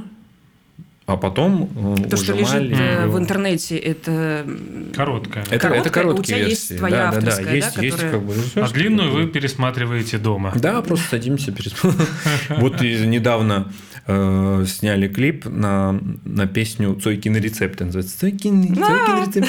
а 1.05 1.17
потом 1.17 1.69
э, 1.99 2.09
То, 2.09 2.17
что 2.17 2.35
ужимали 2.35 2.69
лежит 2.69 2.81
э, 2.81 3.01
её. 3.03 3.11
в 3.11 3.19
интернете, 3.19 3.77
это... 3.77 4.47
Короткая. 4.95 5.43
Это, 5.45 5.59
Короткая, 5.59 5.81
это 5.81 5.91
короткие 5.91 6.21
у 6.21 6.23
тебя 6.25 6.37
есть 6.49 6.71
версии. 6.71 6.79
твоя 6.79 6.97
да, 6.97 7.03
да, 7.03 7.09
авторская, 7.19 7.45
да, 7.45 7.51
да, 7.51 7.57
есть, 7.57 7.77
есть 7.77 7.91
которая- 7.97 8.13
как 8.13 8.23
бы 8.23 8.33
А 8.33 8.37
режиссерская, 8.37 8.69
длинную 8.69 9.13
вы 9.13 9.27
пересматриваете 9.27 10.19
дома. 10.19 10.53
Да, 10.55 10.81
просто 10.83 11.09
садимся 11.11 11.51
перед... 11.53 11.75
Вот 12.51 12.81
и 12.83 13.07
недавно 13.07 13.73
э, 14.07 14.65
сняли 14.69 15.09
клип 15.09 15.45
на, 15.47 15.99
на 16.25 16.47
песню 16.47 16.95
Цойкин 16.95 17.37
рецепт. 17.37 17.81
Называется 17.81 18.19
Цойкин, 18.21 18.75
Цойкин 18.77 19.27
рецепт. 19.27 19.49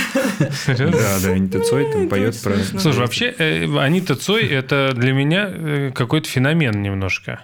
Да, 0.92 1.20
да, 1.24 1.32
Анита 1.32 1.60
Цой 1.60 1.92
там 1.92 2.10
поет 2.10 2.36
про... 2.42 2.56
Слушай, 2.80 2.98
вообще, 3.00 3.28
Анита 3.80 4.16
Цой 4.16 4.48
это 4.48 4.92
для 4.96 5.14
меня 5.14 5.92
какой-то 5.94 6.28
феномен 6.28 6.82
немножко. 6.82 7.42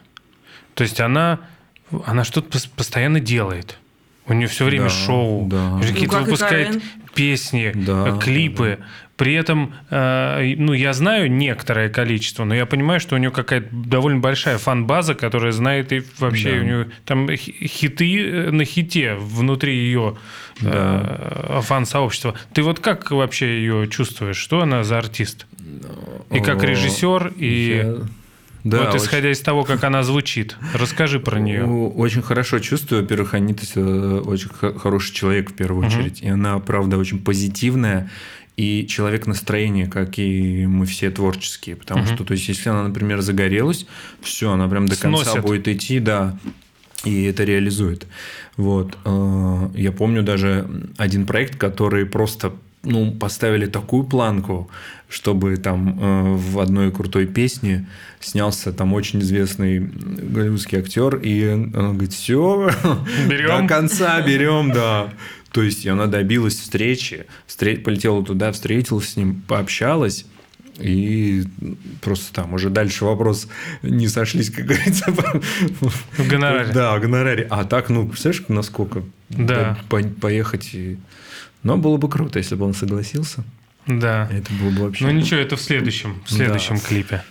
То 0.74 0.84
есть 0.84 1.00
она, 1.00 1.42
она 2.06 2.24
что-то 2.24 2.58
пос- 2.58 2.70
постоянно 2.76 3.20
делает. 3.20 3.78
У 4.30 4.34
нее 4.34 4.48
все 4.48 4.66
время 4.66 4.86
Да, 4.86 4.90
шоу, 4.90 5.48
да. 5.48 5.80
какие-то 5.82 6.20
Ну, 6.20 6.24
выпускает 6.26 6.68
Карен. 6.68 6.82
песни, 7.16 7.72
Да, 7.76 8.10
э, 8.16 8.20
клипы. 8.20 8.78
При 9.18 9.34
этом, 9.34 9.74
э, 9.90 10.54
ну, 10.58 10.72
я 10.72 10.94
знаю 10.94 11.30
некоторое 11.30 11.90
количество, 11.90 12.46
но 12.46 12.56
я 12.56 12.66
понимаю, 12.66 13.02
что 13.02 13.16
у 13.16 13.18
нее 13.18 13.32
какая-то 13.32 13.68
довольно 13.72 14.20
большая 14.22 14.58
фан-база, 14.58 15.14
которая 15.14 15.52
знает 15.52 15.92
и 15.92 16.04
вообще 16.20 16.52
Да. 16.54 16.58
у 16.58 16.64
нее 16.64 16.88
там 17.06 17.28
хи- 17.36 17.68
хиты 17.68 18.30
э, 18.30 18.52
на 18.52 18.64
хите 18.64 19.16
внутри 19.16 19.76
ее 19.76 20.16
э, 20.62 21.60
фан-сообщества. 21.64 22.36
Ты 22.54 22.62
вот 22.64 22.80
как 22.80 23.12
вообще 23.12 23.60
ее 23.60 23.88
чувствуешь? 23.88 24.38
Что 24.38 24.62
она 24.62 24.84
за 24.84 24.98
артист? 25.00 25.48
И 26.32 26.40
как 26.40 26.64
режиссер, 26.64 27.34
и 27.38 27.78
я- 27.84 28.08
Да, 28.64 28.80
вот 28.80 28.88
очень- 28.96 28.98
исходя 29.06 29.32
из 29.32 29.40
того, 29.40 29.64
как 29.64 29.84
она 29.84 30.04
звучит. 30.04 30.56
Расскажи 30.74 31.20
про 31.20 31.40
нее. 31.40 31.66
Очень 31.66 32.22
хорошо 32.22 32.60
чувствую. 32.60 33.02
Во-первых, 33.04 33.34
Анита 33.34 33.64
э, 33.76 34.22
очень 34.26 34.50
хо- 34.50 34.74
хороший 34.78 35.14
человек 35.14 35.52
в 35.52 35.54
первую 35.54 35.88
очередь. 35.88 36.22
И 36.22 36.28
она, 36.28 36.60
правда, 36.60 36.98
очень 36.98 37.20
позитивная. 37.20 38.10
И 38.58 38.86
человек 38.88 39.26
настроения, 39.28 39.88
как 39.88 40.20
и 40.20 40.66
мы 40.68 40.86
все 40.86 41.10
творческие. 41.10 41.78
Потому 41.78 42.04
что, 42.16 42.26
то 42.26 42.34
есть, 42.34 42.50
если 42.50 42.70
она, 42.70 42.84
например, 42.84 43.22
загорелась, 43.22 43.86
все, 44.22 44.52
она 44.52 44.68
прям 44.68 44.86
до 44.88 44.96
конца 45.02 45.32
будет 45.48 45.68
идти, 45.70 46.00
да. 46.00 46.38
И 47.06 47.24
это 47.24 47.46
реализует. 47.46 48.08
Вот. 48.58 48.98
Э, 49.06 49.70
Я 49.76 49.94
помню 49.94 50.22
даже 50.24 50.68
один 50.98 51.26
проект, 51.26 51.56
который 51.58 52.06
просто 52.06 52.52
ну, 52.84 53.12
поставили 53.12 53.66
такую 53.66 54.04
планку, 54.06 54.70
чтобы 55.10 55.58
там 55.58 56.00
э, 56.00 56.36
в 56.36 56.60
одной 56.60 56.92
крутой 56.92 57.26
песне 57.26 57.88
снялся 58.20 58.72
там 58.72 58.94
очень 58.94 59.20
известный 59.22 59.80
голливудский 59.80 60.80
актер, 60.80 61.16
и 61.18 61.48
он 61.50 61.72
говорит, 61.72 62.14
все, 62.14 62.72
Берем?» 63.28 63.62
до 63.62 63.68
конца 63.68 64.22
берем, 64.22 64.72
да. 64.72 65.14
То 65.52 65.64
есть 65.64 65.86
она 65.88 66.06
добилась 66.06 66.56
встречи, 66.60 67.26
встре- 67.48 67.78
полетела 67.80 68.24
туда, 68.24 68.52
встретилась 68.52 69.10
с 69.10 69.16
ним, 69.18 69.42
пообщалась, 69.48 70.26
и 70.78 71.44
просто 72.02 72.32
там 72.34 72.54
уже 72.54 72.70
дальше 72.70 73.04
вопрос 73.04 73.48
не 73.82 74.08
сошлись, 74.08 74.50
как 74.52 74.66
говорится. 74.66 75.12
В 75.12 76.28
гонораре. 76.30 76.72
Да, 76.72 76.96
в 76.96 77.02
гонораре. 77.02 77.48
А 77.50 77.66
так, 77.66 77.90
ну, 77.90 78.08
представляешь, 78.08 78.46
насколько 78.48 79.04
Да. 79.30 79.78
по- 79.90 80.04
поехать. 80.04 80.70
И... 80.74 80.98
Но 81.64 81.78
было 81.78 81.98
бы 81.98 82.10
круто, 82.10 82.40
если 82.40 82.56
бы 82.56 82.66
он 82.66 82.74
согласился. 82.74 83.44
Да. 83.88 84.30
Это 84.32 84.52
было 84.54 84.70
бы 84.70 84.82
вообще... 84.84 85.06
Ну 85.06 85.12
ничего, 85.12 85.40
это 85.40 85.56
в 85.56 85.62
следующем, 85.62 86.22
в 86.26 86.32
следующем 86.32 86.76
Да. 86.76 86.82
клипе. 86.82 87.24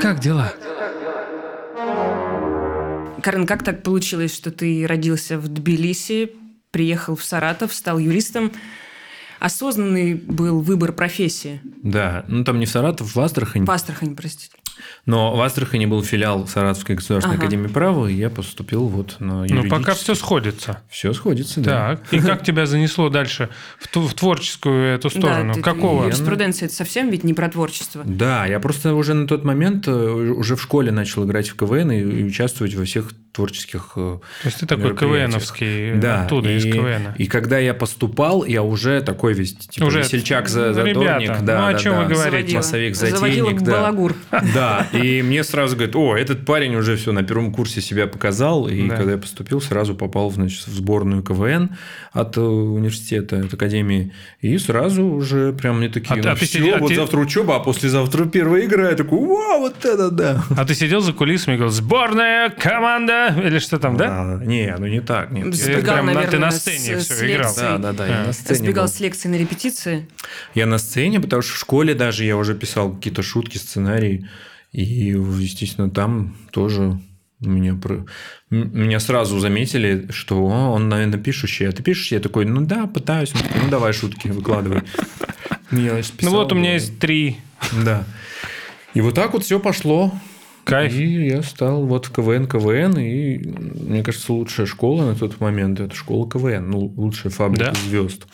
Как 0.00 0.20
дела? 0.20 0.52
Карен, 3.22 3.46
как 3.46 3.62
так 3.62 3.82
получилось, 3.82 4.34
что 4.34 4.50
ты 4.50 4.86
родился 4.86 5.38
в 5.38 5.48
Тбилиси, 5.48 6.32
приехал 6.70 7.16
в 7.16 7.24
Саратов, 7.24 7.72
стал 7.72 7.98
юристом? 7.98 8.52
Осознанный 9.40 10.14
был 10.14 10.60
выбор 10.60 10.92
профессии. 10.92 11.60
Да, 11.82 12.24
ну 12.28 12.44
там 12.44 12.58
не 12.58 12.66
в 12.66 12.70
Саратов, 12.70 13.14
в 13.14 13.20
Астрахань. 13.20 13.64
В 13.64 13.70
Астрахани, 13.70 14.14
простите. 14.14 14.54
Но 15.06 15.34
в 15.36 15.40
Астрахани 15.40 15.86
был 15.86 16.02
филиал 16.02 16.46
Саратовской 16.46 16.96
государственной 16.96 17.36
Ага. 17.36 17.44
академии 17.46 17.68
права, 17.68 18.06
и 18.06 18.14
я 18.14 18.30
поступил 18.30 18.86
вот 18.88 19.16
на 19.20 19.44
Ну, 19.44 19.68
пока 19.68 19.94
все 19.94 20.14
сходится. 20.14 20.80
Все 20.88 21.12
сходится, 21.12 21.60
да. 21.60 21.96
Так, 21.96 22.12
и 22.12 22.18
как 22.20 22.42
тебя 22.44 22.66
занесло 22.66 23.08
дальше 23.10 23.50
в, 23.78 23.88
ту- 23.88 24.06
в 24.06 24.14
творческую 24.14 24.94
эту 24.94 25.10
сторону? 25.10 25.48
Да, 25.48 25.54
ты- 25.54 25.60
Какого? 25.62 26.04
Юриспруденция– 26.04 26.66
это 26.68 26.74
совсем 26.74 27.10
ведь 27.10 27.24
не 27.24 27.34
про 27.34 27.48
творчество. 27.48 28.02
Да, 28.04 28.46
я 28.46 28.60
просто 28.60 28.94
уже 28.94 29.14
на 29.14 29.26
тот 29.26 29.44
момент 29.44 29.86
э, 29.88 29.92
уже 29.92 30.56
в 30.56 30.62
школе 30.62 30.90
начал 30.92 31.24
играть 31.24 31.48
в 31.48 31.56
КВН 31.56 31.90
и, 31.92 32.00
и 32.00 32.24
участвовать 32.24 32.74
во 32.74 32.84
всех 32.84 33.12
творческих 33.34 33.92
э, 33.96 34.18
То 34.42 34.46
есть 34.48 34.60
ты 34.60 34.66
такой. 34.66 34.94
КВНовский, 34.96 35.94
да, 35.96 36.22
оттуда, 36.24 36.50
и, 36.50 36.56
из 36.56 36.64
КВН. 36.64 37.14
И 37.18 37.26
когда 37.26 37.58
я 37.58 37.74
поступал, 37.74 38.44
я 38.44 38.62
уже 38.62 39.00
такой 39.02 39.34
весь 39.34 39.54
типа 39.56 39.86
Уже, 39.86 39.98
весельчак, 40.00 40.48
за, 40.48 40.68
ну, 40.68 40.72
задорник, 40.74 41.22
ребята, 41.28 41.42
да, 41.42 41.60
ну, 41.62 41.66
о 41.66 41.72
да, 41.72 41.78
чем 41.78 41.92
да. 41.94 42.02
вы 42.02 42.14
говорите? 42.14 42.56
Массовик, 42.56 42.94
затейник, 42.94 43.60
да. 43.62 43.72
балагур. 43.72 44.14
Да, 44.54 44.86
и 44.92 45.20
мне 45.22 45.42
сразу 45.42 45.74
говорят, 45.74 45.96
о, 45.96 46.16
этот 46.16 46.46
парень 46.46 46.76
уже 46.76 46.96
все 46.96 47.10
на 47.12 47.24
первом 47.24 47.52
курсе 47.52 47.80
себя 47.80 48.06
показал, 48.06 48.68
и 48.68 48.88
Да. 48.88 48.96
когда 48.96 49.12
я 49.12 49.18
поступил, 49.18 49.60
сразу 49.60 49.94
попал 49.96 50.30
значит, 50.30 50.66
в 50.66 50.72
сборную 50.72 51.22
КВН 51.24 51.70
от 52.12 52.36
э, 52.36 52.40
университета, 52.40 53.40
от 53.40 53.52
академии, 53.52 54.12
и 54.42 54.56
сразу 54.58 55.04
уже 55.04 55.52
прям 55.52 55.78
мне 55.78 55.88
такие, 55.88 56.12
А 56.12 56.22
ты- 56.22 56.22
ну, 56.28 56.30
а 56.30 56.36
ты 56.36 56.46
всё, 56.46 56.58
сидел- 56.58 56.76
а 56.76 56.78
вот 56.78 56.88
ты- 56.88 56.94
завтра 56.94 57.18
учеба, 57.18 57.56
а 57.56 57.58
послезавтра 57.60 58.26
первая 58.26 58.64
игра, 58.64 58.90
я 58.90 58.94
такой, 58.96 59.18
вау, 59.18 59.60
вот 59.60 59.84
это 59.84 60.10
да. 60.12 60.42
А 60.56 60.64
ты 60.64 60.74
сидел 60.76 61.00
за 61.00 61.12
кулисами 61.12 61.54
и 61.54 61.58
говорил, 61.58 61.74
сборная, 61.74 62.50
команда, 62.50 63.23
или 63.28 63.58
что 63.58 63.78
там, 63.78 63.96
да? 63.96 64.06
А, 64.38 64.44
не, 64.44 64.74
ну 64.78 64.86
не 64.86 65.00
так, 65.00 65.30
нет. 65.30 65.54
С- 65.54 65.58
Сбегал, 65.64 65.94
прям 65.94 66.06
на- 66.06 66.12
ты 66.12 66.18
наверное, 66.18 66.40
на 66.40 66.50
с- 66.50 66.60
сцене 66.60 67.00
с 67.00 67.04
все 67.06 67.14
играл? 67.34 67.48
лекцией. 67.48 67.68
Да, 67.68 67.78
да, 67.78 67.92
да, 67.92 68.06
я 68.06 68.22
А. 68.22 68.26
на 68.26 68.32
сцене 68.32 68.58
Сбегал 68.58 68.84
был. 68.86 68.92
с 68.92 69.00
лекции 69.00 69.28
на 69.28 69.34
репетиции. 69.36 70.06
Я 70.54 70.66
на 70.66 70.78
сцене, 70.78 71.20
потому 71.20 71.42
что 71.42 71.52
в 71.54 71.58
школе 71.58 71.94
даже 71.94 72.24
я 72.24 72.36
уже 72.36 72.54
писал 72.54 72.92
какие-то 72.94 73.22
шутки, 73.22 73.58
сценарии. 73.58 74.28
И, 74.72 74.82
естественно, 75.10 75.88
там 75.90 76.36
тоже 76.50 76.98
меня, 77.40 77.74
про- 77.74 78.06
меня 78.50 78.98
сразу 79.00 79.38
заметили, 79.38 80.08
что 80.10 80.36
«О, 80.38 80.72
он, 80.72 80.88
наверное, 80.88 81.18
пишущий. 81.18 81.68
А 81.68 81.72
ты 81.72 81.82
пишущий? 81.82 82.16
Я 82.16 82.22
такой, 82.22 82.44
ну 82.44 82.60
да, 82.62 82.86
пытаюсь. 82.86 83.30
Такой, 83.30 83.62
ну 83.62 83.68
давай 83.70 83.92
шутки 83.92 84.28
выкладывай. 84.28 84.82
Ну, 85.70 85.80
я 85.80 86.02
ж 86.02 86.06
Ну 86.12 86.16
писал, 86.18 86.32
вот 86.34 86.52
у 86.52 86.54
меня 86.54 86.70
да. 86.70 86.74
есть 86.74 86.98
три. 86.98 87.38
Да. 87.84 88.04
И 88.94 89.00
вот 89.00 89.14
так 89.14 89.32
вот 89.32 89.44
все 89.44 89.58
пошло. 89.60 90.12
Кайф. 90.64 90.92
И 90.92 91.26
я 91.26 91.42
стал 91.42 91.84
вот 91.86 92.06
в 92.06 92.12
КВН, 92.12 92.46
КВН, 92.46 92.98
и 92.98 93.38
мне 93.38 94.02
кажется, 94.02 94.32
лучшая 94.32 94.66
школа 94.66 95.04
на 95.04 95.14
тот 95.14 95.40
момент– 95.40 95.80
это 95.80 95.94
школа 95.94 96.28
КВН, 96.28 96.70
ну, 96.70 96.92
лучшая 96.96 97.32
фабрика 97.32 97.66
Да? 97.66 97.74
звезд. 97.88 98.26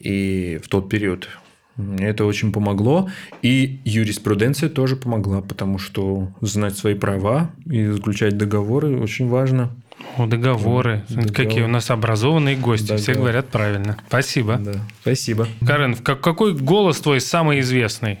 И 0.00 0.58
в 0.64 0.68
тот 0.68 0.88
период 0.88 1.28
мне 1.76 2.08
это 2.08 2.24
очень 2.24 2.52
помогло. 2.52 3.08
И 3.42 3.80
юриспруденция 3.84 4.68
тоже 4.68 4.96
помогла, 4.96 5.40
потому 5.40 5.78
что 5.78 6.28
знать 6.40 6.76
свои 6.76 6.94
права 6.94 7.50
и 7.66 7.86
заключать 7.86 8.36
договоры 8.36 8.98
очень 8.98 9.28
важно. 9.28 9.70
О, 10.16 10.26
договоры. 10.26 11.04
Договор. 11.08 11.32
Какие 11.32 11.62
у 11.62 11.68
нас 11.68 11.90
образованные 11.90 12.56
гости. 12.56 12.96
Все 12.96 13.06
Договор. 13.08 13.16
говорят 13.18 13.48
правильно. 13.48 13.96
Спасибо. 14.08 14.56
Да. 14.56 14.74
Спасибо. 15.02 15.46
Карен, 15.66 15.94
какой 15.94 16.54
голос 16.54 17.00
твой 17.00 17.20
самый 17.20 17.60
известный? 17.60 18.20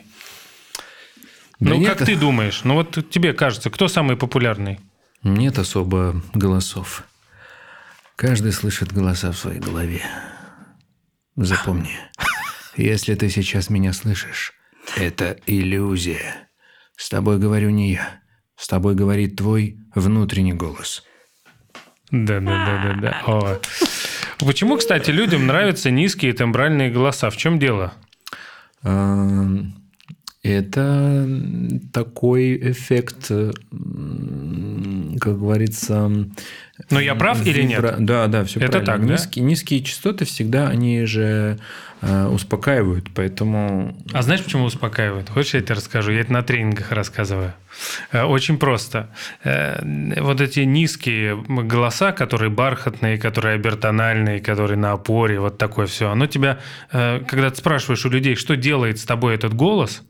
Да 1.60 1.70
ну, 1.70 1.76
нет. 1.76 1.98
как 1.98 2.06
ты 2.06 2.16
думаешь? 2.16 2.62
Ну, 2.64 2.74
вот 2.74 3.10
тебе 3.10 3.34
кажется, 3.34 3.70
кто 3.70 3.86
самый 3.86 4.16
популярный? 4.16 4.80
Нет 5.22 5.58
особо 5.58 6.22
голосов. 6.32 7.04
Каждый 8.16 8.52
слышит 8.52 8.92
голоса 8.92 9.32
в 9.32 9.36
своей 9.36 9.60
голове. 9.60 10.02
Запомни, 11.36 11.96
если 12.76 13.14
ты 13.14 13.28
сейчас 13.28 13.68
меня 13.70 13.92
слышишь, 13.92 14.54
это 14.96 15.36
иллюзия. 15.46 16.48
С 16.96 17.08
тобой 17.08 17.38
говорю 17.38 17.70
не 17.70 17.92
я. 17.92 18.20
С 18.56 18.66
тобой 18.68 18.94
говорит 18.94 19.36
твой 19.36 19.78
внутренний 19.94 20.52
голос. 20.52 21.02
Да, 22.10 22.40
да, 22.40 22.66
да, 22.66 22.82
да, 22.82 23.00
да. 23.00 23.22
О. 23.26 23.60
Почему, 24.38 24.76
кстати, 24.76 25.10
людям 25.10 25.46
нравятся 25.46 25.90
низкие 25.90 26.32
тембральные 26.32 26.90
голоса? 26.90 27.30
В 27.30 27.36
чем 27.36 27.58
дело? 27.58 27.92
Это 30.42 31.28
такой 31.92 32.56
эффект, 32.70 33.26
э, 33.28 33.52
как 35.20 35.38
говорится... 35.38 36.10
Но 36.88 36.98
я 36.98 37.14
прав 37.14 37.46
или 37.46 37.62
нет? 37.62 37.84
Да, 37.98 38.26
да, 38.26 38.44
все 38.44 38.58
Это 38.58 38.80
правильно. 38.80 38.86
так, 38.86 39.06
да? 39.06 39.12
низкие, 39.12 39.44
низкие 39.44 39.82
частоты 39.82 40.24
всегда, 40.24 40.68
они 40.68 41.04
же 41.04 41.58
э, 42.00 42.26
успокаивают, 42.28 43.10
поэтому... 43.14 43.94
А 44.14 44.22
знаешь, 44.22 44.42
почему 44.42 44.64
успокаивает? 44.64 45.28
Хочешь, 45.28 45.52
я 45.52 45.60
тебе 45.60 45.74
расскажу? 45.74 46.10
Я 46.10 46.20
это 46.20 46.32
на 46.32 46.42
тренингах 46.42 46.90
рассказываю. 46.90 47.52
Э, 48.10 48.22
Очень 48.22 48.56
просто. 48.56 49.10
Вот 49.44 50.40
эти 50.40 50.60
низкие 50.60 51.36
голоса, 51.36 52.12
которые 52.12 52.48
бархатные, 52.48 53.18
которые 53.18 53.56
обертональные, 53.56 54.40
которые 54.40 54.78
на 54.78 54.92
опоре, 54.92 55.38
вот 55.38 55.58
такое 55.58 55.86
все, 55.86 56.08
оно 56.08 56.26
тебя, 56.26 56.60
когда 56.90 57.50
ты 57.50 57.56
спрашиваешь 57.56 58.06
у 58.06 58.08
людей, 58.08 58.36
что 58.36 58.56
делает 58.56 58.98
с 58.98 59.04
тобой 59.04 59.34
этот 59.34 59.52
голос, 59.52 60.02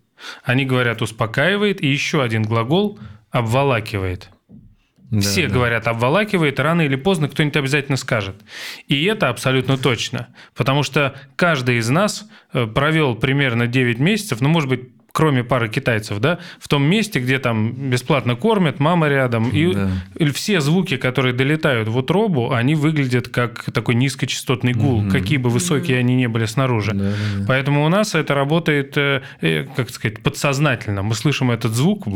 они 0.42 0.64
говорят 0.64 1.02
успокаивает, 1.02 1.83
и 1.83 1.88
еще 1.88 2.22
один 2.22 2.42
глагол 2.42 2.98
обволакивает. 3.30 4.30
Да, 5.11 5.20
Все 5.20 5.48
да. 5.48 5.54
говорят 5.54 5.88
обволакивает, 5.88 6.61
рано 6.61 6.83
или 6.83 6.94
поздно 6.94 7.28
кто-нибудь 7.28 7.56
обязательно 7.56 7.96
скажет. 7.96 8.37
И 8.87 9.04
это 9.04 9.28
абсолютно 9.28 9.76
точно. 9.76 10.28
Потому 10.54 10.85
что 10.85 11.14
каждый 11.35 11.78
из 11.78 11.88
нас 11.88 12.28
э, 12.52 12.66
провел 12.66 13.16
примерно 13.16 13.66
9 13.66 13.98
месяцев, 13.98 14.40
ну, 14.40 14.48
может 14.48 14.68
быть, 14.68 14.90
кроме 15.12 15.44
пары 15.44 15.68
китайцев, 15.68 16.18
да, 16.20 16.38
в 16.59 16.68
том 16.68 16.83
месте, 16.85 17.20
где 17.20 17.38
там 17.38 17.73
бесплатно 17.90 18.37
кормят, 18.37 18.81
мама 18.81 19.09
рядом, 19.09 19.49
и 19.51 19.75
Да. 19.75 19.90
и 20.16 20.25
все 20.31 20.61
звуки, 20.61 20.96
которые 20.96 21.33
долетают 21.35 21.88
в 21.88 21.96
утробу, 21.96 22.53
они 22.53 22.75
выглядят 22.75 23.29
как 23.29 23.64
такой 23.73 23.94
низкочастотный 23.94 24.73
гул, 24.73 25.09
какие 25.11 25.38
бы 25.38 25.51
высокие 25.51 25.99
они 25.99 26.14
не 26.16 26.29
были 26.29 26.46
снаружи. 26.46 26.92
Да, 26.92 27.05
да, 27.05 27.11
да. 27.38 27.44
Поэтому 27.49 27.85
у 27.85 27.88
нас 27.88 28.14
это 28.14 28.35
работает, 28.35 28.96
э, 28.96 29.23
э, 29.40 29.64
как 29.77 29.90
сказать, 29.90 30.20
подсознательно. 30.23 31.03
Мы 31.03 31.14
слышим 31.14 31.51
этот 31.51 31.73
звук 31.73 32.07
и 32.07 32.11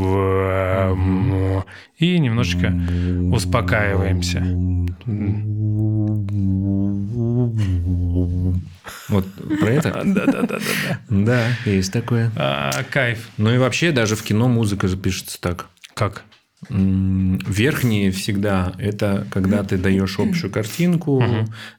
немножечко 2.19 2.73
успокаиваемся. 3.33 4.43
Вот 9.09 9.27
про 9.61 9.69
это? 9.71 10.03
Да-да-да. 10.05 10.59
Да, 11.09 11.41
есть 11.65 11.93
такое. 11.93 12.31
Кайф. 12.91 13.29
Ну 13.37 13.55
и 13.55 13.59
вообще 13.59 13.93
даже 13.93 14.17
в 14.17 14.23
кино 14.23 14.49
музыка 14.49 14.89
запишется 14.89 15.41
так. 15.41 15.67
Как? 15.95 16.25
Верхние 16.71 18.11
всегда 18.11 18.75
это 18.79 19.27
когда 19.31 19.63
ты 19.65 19.77
даешь 19.77 20.19
общую 20.19 20.51
картинку, 20.51 21.23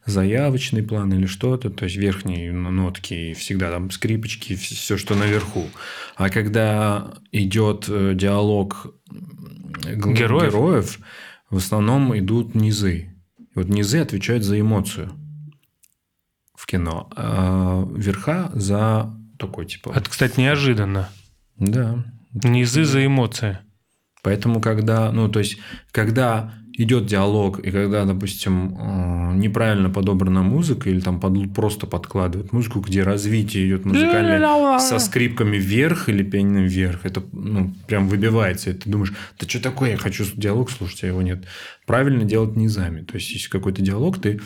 заявочный 0.06 0.84
план 0.84 1.12
или 1.14 1.26
что-то. 1.26 1.70
То 1.70 1.86
есть 1.86 1.98
верхние 1.98 2.52
нотки 2.52 3.34
всегда 3.34 3.72
там 3.72 3.90
скрипочки, 3.90 4.56
все, 4.56 4.98
что 4.98 5.16
наверху. 5.16 5.68
А 6.16 6.30
когда 6.30 7.16
идет 7.32 7.86
э, 7.88 8.14
диалог 8.16 8.94
Героев? 9.84 10.54
героев, 10.54 11.00
в 11.50 11.58
основном 11.58 12.18
идут 12.18 12.56
низы. 12.56 13.10
Вот 13.56 13.70
низы 13.70 14.00
отвечают 14.00 14.44
за 14.44 14.60
эмоцию 14.60 15.12
в 16.54 16.66
кино, 16.66 17.10
а 17.16 17.88
верха 17.96 18.52
за 18.54 19.14
такой 19.38 19.66
типа. 19.66 19.94
Это, 19.96 20.10
кстати, 20.10 20.40
неожиданно. 20.40 21.10
Да. 21.58 22.04
Низы 22.34 22.84
за 22.84 23.06
эмоции. 23.06 23.60
Поэтому, 24.24 24.60
когда, 24.60 25.12
ну, 25.12 25.30
то 25.30 25.40
есть, 25.40 25.58
когда 25.92 26.54
идет 26.78 27.06
диалог, 27.06 27.60
и 27.60 27.72
когда, 27.72 28.06
допустим, 28.06 28.76
э, 28.78 29.36
неправильно 29.36 29.90
подобрана 29.90 30.42
музыка, 30.42 30.90
или 30.90 31.00
там 31.00 31.20
под- 31.20 31.54
просто 31.54 31.88
подкладывают 31.88 32.52
музыку, 32.52 32.80
где 32.80 33.04
развитие 33.04 33.68
идет 33.68 33.86
музыкальное 33.86 34.80
со 34.80 35.00
скрипками 35.00 35.58
вверх 35.58 36.10
или 36.10 36.24
пианино 36.24 36.66
вверх, 36.66 37.06
это 37.06 37.24
ну, 37.32 37.74
прям 37.88 38.08
выбивается. 38.10 38.72
И 38.72 38.74
ты 38.74 38.90
думаешь, 38.90 39.14
да 39.40 39.48
что 39.48 39.62
такое, 39.62 39.92
я 39.92 39.98
хочу 39.98 40.26
диалог 40.36 40.70
слушать, 40.72 41.04
а 41.04 41.08
его 41.08 41.22
нет. 41.22 41.46
Правильно 41.86 42.26
делать 42.26 42.56
низами. 42.56 43.02
То 43.02 43.16
есть, 43.16 43.32
если 43.32 43.50
какой-то 43.50 43.82
диалог, 43.82 44.20
ты... 44.20 44.42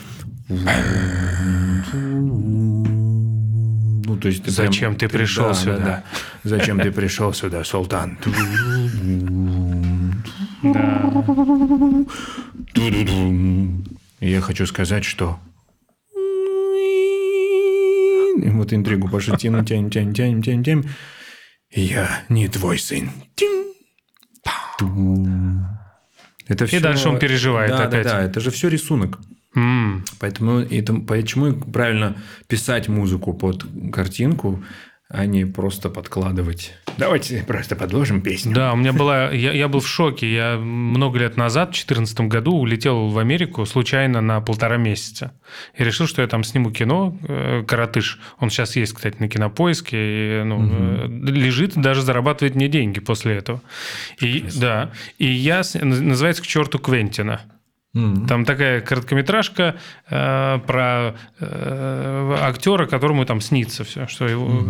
Ну, 4.10 4.17
то 4.17 4.28
есть 4.28 4.39
ты 4.39 4.52
прям- 4.52 4.56
Зачем 4.56 4.95
ты 4.95 5.08
пришел 5.08 5.50
да, 5.50 5.54
сюда? 5.54 5.78
да, 5.78 5.86
да. 5.86 6.04
Зачем 6.43 6.80
ты 6.80 6.91
пришел 6.91 7.32
сюда, 7.32 7.63
султан? 7.63 8.17
Я 14.19 14.41
хочу 14.41 14.65
сказать, 14.65 15.06
что... 15.06 15.39
И 18.41 18.50
вот 18.50 18.74
интригу 18.74 19.08
пошли 19.10 19.38
тянем, 19.38 19.63
тянем, 19.63 19.91
тянем, 19.91 20.15
тянем, 20.15 20.41
тянем, 20.41 20.63
тянем. 20.63 20.86
Я 21.69 22.24
не 22.30 22.48
твой 22.48 22.80
сын. 22.80 23.12
Это 26.48 26.65
все... 26.65 26.80
дальше 26.80 27.10
он 27.10 27.19
переживает 27.19 27.69
да, 27.69 27.84
опять. 27.84 28.06
Да, 28.06 28.13
да, 28.13 28.24
это 28.24 28.39
же 28.39 28.50
все 28.50 28.69
рисунок. 28.69 29.19
М. 29.56 30.06
Поэтому 30.20 30.60
это, 30.60 30.94
почему 30.94 31.54
правильно 31.54 32.18
писать 32.48 32.88
музыку 32.88 33.34
под 33.34 33.66
картинку, 33.92 34.64
а 35.12 35.26
не 35.26 35.44
просто 35.44 35.90
подкладывать. 35.90 36.76
Давайте 36.98 37.44
просто 37.48 37.76
подложим 37.76 38.22
песню. 38.22 38.54
Да, 38.54 38.74
у 38.74 38.76
меня 38.76 38.94
была... 38.94 39.32
Я, 39.32 39.54
я 39.54 39.68
был 39.68 39.80
в 39.80 39.88
шоке. 39.88 40.32
Я 40.32 40.58
много 40.58 41.18
лет 41.18 41.36
назад, 41.36 41.70
в 41.70 41.72
2014 41.72 42.22
году, 42.22 42.56
улетел 42.56 43.08
в 43.08 43.18
Америку 43.18 43.66
случайно 43.66 44.22
на 44.22 44.40
полтора 44.40 44.78
месяца. 44.78 45.34
И 45.76 45.84
решил, 45.84 46.06
что 46.06 46.22
я 46.22 46.28
там 46.28 46.44
сниму 46.44 46.70
кино 46.72 47.18
э, 47.28 47.64
«Коротыш». 47.68 48.20
Он 48.38 48.52
сейчас 48.52 48.76
есть, 48.76 48.94
кстати, 48.94 49.16
на 49.18 49.30
Кинопоиске. 49.30 49.98
И, 49.98 50.44
ну, 50.44 50.70
э, 50.70 51.08
лежит, 51.08 51.76
даже 51.76 52.04
зарабатывает 52.04 52.54
мне 52.54 52.68
деньги 52.68 53.00
после 53.00 53.38
этого. 53.38 53.64
И, 54.22 54.46
да. 54.60 54.92
И 55.18 55.26
я... 55.26 55.64
Называется 55.74 56.44
«К 56.44 56.48
черту 56.48 56.78
Квентина». 56.78 57.42
Там 57.93 58.45
такая 58.45 58.82
короткометражка 58.82 59.75
э, 60.10 60.60
про 60.67 61.15
э, 61.39 62.38
актера, 62.39 62.86
которому 62.86 63.25
там 63.25 63.41
снится 63.41 63.84
все, 63.84 64.06
что 64.08 64.28
его, 64.28 64.63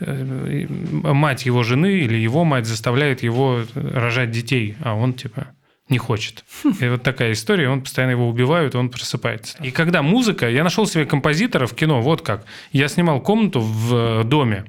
э, 0.00 0.66
э, 0.66 0.66
мать 1.12 1.44
его 1.44 1.62
жены 1.64 1.98
или 1.98 2.16
его 2.16 2.44
мать 2.44 2.66
заставляет 2.66 3.22
его 3.22 3.60
рожать 3.74 4.30
детей, 4.30 4.76
а 4.82 4.94
он 4.94 5.12
типа 5.12 5.48
не 5.88 5.98
хочет. 5.98 6.44
И 6.80 6.88
вот 6.88 7.02
такая 7.02 7.32
история, 7.32 7.68
он 7.68 7.82
постоянно 7.82 8.12
его 8.12 8.26
убивают, 8.26 8.74
он 8.74 8.88
просыпается. 8.88 9.58
И 9.62 9.70
когда 9.70 10.00
музыка, 10.00 10.48
я 10.48 10.64
нашел 10.64 10.86
себе 10.86 11.04
композитора 11.04 11.66
в 11.66 11.74
кино, 11.74 12.00
вот 12.00 12.22
как. 12.22 12.46
Я 12.72 12.88
снимал 12.88 13.20
комнату 13.20 13.60
в 13.60 13.94
э, 13.94 14.24
доме, 14.24 14.64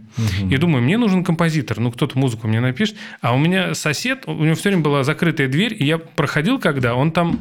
и 0.52 0.58
думаю, 0.58 0.84
мне 0.84 0.98
нужен 0.98 1.24
композитор, 1.24 1.80
ну 1.80 1.92
кто-то 1.92 2.20
музыку 2.20 2.50
мне 2.50 2.60
напишет. 2.60 2.98
А 3.22 3.34
у 3.34 3.38
меня 3.38 3.74
сосед, 3.74 4.24
у 4.28 4.44
него 4.44 4.56
все 4.56 4.70
время 4.70 4.84
была 4.84 5.04
закрытая 5.04 5.48
дверь, 5.48 5.74
и 5.80 5.86
я 5.86 5.98
проходил, 5.98 6.60
когда 6.60 6.96
он 6.96 7.12
там 7.12 7.40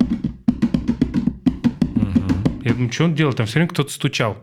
я 2.64 2.72
думаю, 2.72 2.92
что 2.92 3.04
он 3.04 3.14
делал? 3.14 3.32
Там 3.32 3.46
все 3.46 3.54
время 3.54 3.68
кто-то 3.68 3.90
стучал. 3.90 4.38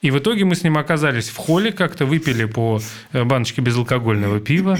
И 0.00 0.10
в 0.10 0.18
итоге 0.18 0.44
мы 0.44 0.54
с 0.54 0.62
ним 0.62 0.78
оказались 0.78 1.28
в 1.28 1.36
холле, 1.36 1.72
как-то 1.72 2.06
выпили 2.06 2.44
по 2.44 2.80
э, 3.12 3.24
баночке 3.24 3.60
безалкогольного 3.60 4.40
пива. 4.40 4.78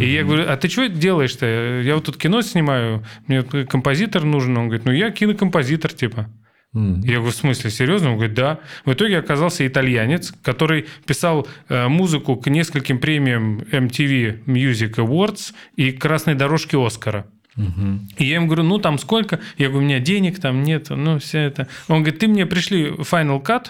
И 0.00 0.06
я 0.06 0.24
говорю, 0.24 0.44
а 0.48 0.56
ты 0.56 0.68
что 0.68 0.88
делаешь-то? 0.88 1.80
Я 1.82 1.94
вот 1.94 2.04
тут 2.04 2.16
кино 2.16 2.42
снимаю, 2.42 3.04
мне 3.26 3.42
вот 3.42 3.68
композитор 3.68 4.24
нужен. 4.24 4.56
Он 4.56 4.68
говорит, 4.68 4.84
ну 4.84 4.92
я 4.92 5.10
кинокомпозитор 5.10 5.92
типа. 5.92 6.28
Я 6.74 7.18
говорю, 7.18 7.30
в 7.30 7.36
смысле, 7.36 7.70
серьезно? 7.70 8.10
Он 8.10 8.16
говорит, 8.16 8.34
да. 8.34 8.58
В 8.84 8.92
итоге 8.92 9.18
оказался 9.18 9.64
итальянец, 9.64 10.34
который 10.42 10.86
писал 11.06 11.46
э, 11.68 11.86
музыку 11.86 12.34
к 12.34 12.48
нескольким 12.48 12.98
премиям 12.98 13.60
MTV 13.60 14.44
Music 14.46 14.94
Awards 14.96 15.54
и 15.76 15.92
красной 15.92 16.34
дорожке 16.34 16.76
Оскара. 16.76 17.26
И 17.56 18.24
я 18.24 18.34
ему 18.36 18.46
говорю, 18.46 18.64
ну 18.64 18.78
там 18.78 18.98
сколько? 18.98 19.38
Я 19.58 19.68
говорю, 19.68 19.84
у 19.84 19.88
меня 19.88 20.00
денег 20.00 20.40
там 20.40 20.62
нет, 20.62 20.90
ну 20.90 21.18
все 21.18 21.38
это. 21.38 21.68
Он 21.88 22.02
говорит, 22.02 22.18
ты 22.20 22.26
мне 22.28 22.46
пришли 22.46 22.88
Final 22.88 23.40
Cut, 23.42 23.68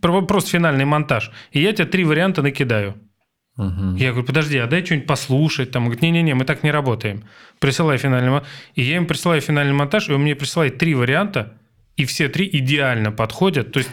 про- 0.00 0.22
просто 0.22 0.50
финальный 0.50 0.84
монтаж, 0.84 1.30
и 1.52 1.60
я 1.60 1.72
тебе 1.72 1.86
три 1.86 2.04
варианта 2.04 2.42
накидаю. 2.42 2.94
Я 3.96 4.10
говорю, 4.10 4.26
подожди, 4.26 4.56
а 4.58 4.66
дай 4.66 4.84
что-нибудь 4.84 5.06
послушать. 5.06 5.70
Там, 5.70 5.82
он 5.82 5.88
говорит, 5.88 6.02
не-не-не, 6.02 6.34
мы 6.34 6.44
так 6.44 6.62
не 6.62 6.70
работаем. 6.70 7.24
Присылай 7.58 7.98
финальный 7.98 8.30
монтаж. 8.30 8.48
И 8.74 8.82
я 8.82 8.96
им 8.96 9.06
присылаю 9.06 9.40
финальный 9.42 9.74
монтаж, 9.74 10.08
и 10.08 10.12
он 10.12 10.22
мне 10.22 10.34
присылает 10.34 10.78
три 10.78 10.94
варианта, 10.94 11.58
и 11.96 12.06
все 12.06 12.28
три 12.28 12.48
идеально 12.50 13.12
подходят. 13.12 13.72
То 13.72 13.78
есть 13.80 13.90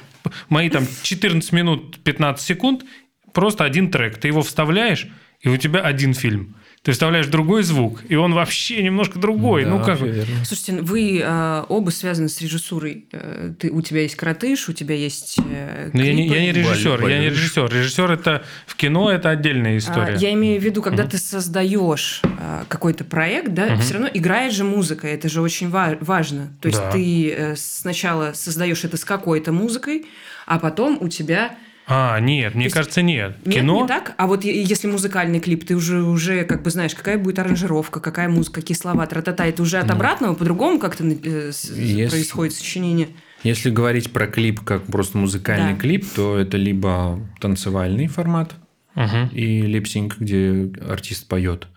мои 0.50 0.70
там 0.70 0.86
14 1.04 1.52
минут 1.52 2.00
15 2.04 2.46
секунд, 2.46 2.86
просто 3.34 3.66
один 3.66 3.92
трек. 3.92 4.18
Ты 4.18 4.30
его 4.30 4.42
вставляешь, 4.42 5.08
и 5.42 5.50
у 5.50 5.58
тебя 5.58 5.82
один 5.82 6.14
фильм. 6.14 6.56
Ты 6.88 6.94
вставляешь 6.94 7.28
другой 7.28 7.64
звук, 7.64 8.00
и 8.08 8.16
он 8.16 8.34
вообще 8.34 8.82
немножко 8.82 9.20
другой. 9.20 9.66
Да, 9.66 9.72
ну 9.72 9.84
как? 9.84 10.00
верно. 10.00 10.46
Слушайте, 10.46 10.82
вы 10.82 11.20
э, 11.22 11.64
оба 11.68 11.90
связаны 11.90 12.30
с 12.30 12.40
режиссурой. 12.40 13.08
Э, 13.12 13.52
ты, 13.60 13.70
у 13.72 13.82
тебя 13.82 14.04
есть 14.04 14.16
коротыш, 14.16 14.70
у 14.70 14.72
тебя 14.72 14.96
есть 14.96 15.38
э, 15.38 15.90
Ну, 15.92 16.02
я, 16.02 16.14
не, 16.14 16.30
я 16.30 16.40
не 16.40 16.54
клипы. 16.54 16.70
режиссер, 16.70 17.08
я 17.10 17.20
не 17.20 17.26
режиссер. 17.30 17.70
Режиссер 17.70 18.10
это 18.10 18.46
в 18.66 18.78
кино 18.78 19.12
это 19.12 19.32
отдельная 19.32 19.74
А, 19.74 19.78
история. 19.80 20.16
Я 20.18 20.32
имею 20.32 20.62
в 20.62 20.64
виду, 20.64 20.82
когда 20.82 21.04
ты 21.04 21.18
создаешь 21.18 22.22
а, 22.24 22.64
какой-то 22.70 23.04
проект, 23.04 23.50
да, 23.54 23.76
все 23.80 23.96
равно 23.96 24.10
играет 24.14 24.54
же 24.54 24.64
музыка, 24.64 25.10
это 25.10 25.28
же 25.28 25.42
очень 25.42 25.70
ва- 25.70 25.98
важно. 26.00 26.54
То 26.62 26.70
есть 26.70 26.80
Да. 26.80 26.92
ты 26.92 27.32
э, 27.38 27.56
сначала 27.58 28.32
создаешь 28.34 28.86
это 28.86 28.96
с 28.96 29.04
какой-то 29.04 29.52
музыкой, 29.52 30.06
а 30.46 30.58
потом 30.58 30.98
у 31.02 31.10
тебя 31.10 31.58
А, 31.90 32.20
нет, 32.20 32.54
мне 32.54 32.66
есть- 32.66 32.76
кажется, 32.76 33.02
нет. 33.02 33.38
нет, 33.46 33.56
кино. 33.62 33.82
не 33.82 33.88
так. 33.88 34.14
А 34.18 34.28
вот 34.28 34.44
если 34.44 34.88
музыкальный 34.88 35.40
клип, 35.40 35.66
ты 35.66 35.74
уже 35.76 36.04
уже 36.04 36.44
как 36.44 36.62
бы 36.62 36.70
знаешь, 36.70 36.94
какая 36.94 37.18
будет 37.18 37.40
аранжировка, 37.40 38.00
какая 38.02 38.28
музыка, 38.28 38.60
какие 38.62 38.76
слова, 38.78 39.06
тра-та-та. 39.06 39.46
Это 39.46 39.62
уже 39.62 39.78
от 39.78 39.90
обратного 39.90 40.34
по-другому 40.36 40.80
как-то 40.80 41.06
э, 41.06 41.52
Если- 41.54 42.10
происходит 42.10 42.54
сочинение. 42.56 43.08
Если 43.44 43.70
говорить 43.70 44.12
про 44.12 44.28
клип 44.28 44.62
как 44.62 44.84
просто 44.88 45.18
музыкальный 45.18 45.74
Да. 45.76 45.80
клип, 45.80 46.06
то 46.14 46.38
это 46.38 46.58
либо 46.58 47.22
танцевальный 47.40 48.08
формат 48.08 48.56
Мгм. 48.96 49.28
и 49.32 49.62
липсинг, 49.62 50.18
где 50.20 50.70
артист 50.90 51.28
поет, 51.30 51.68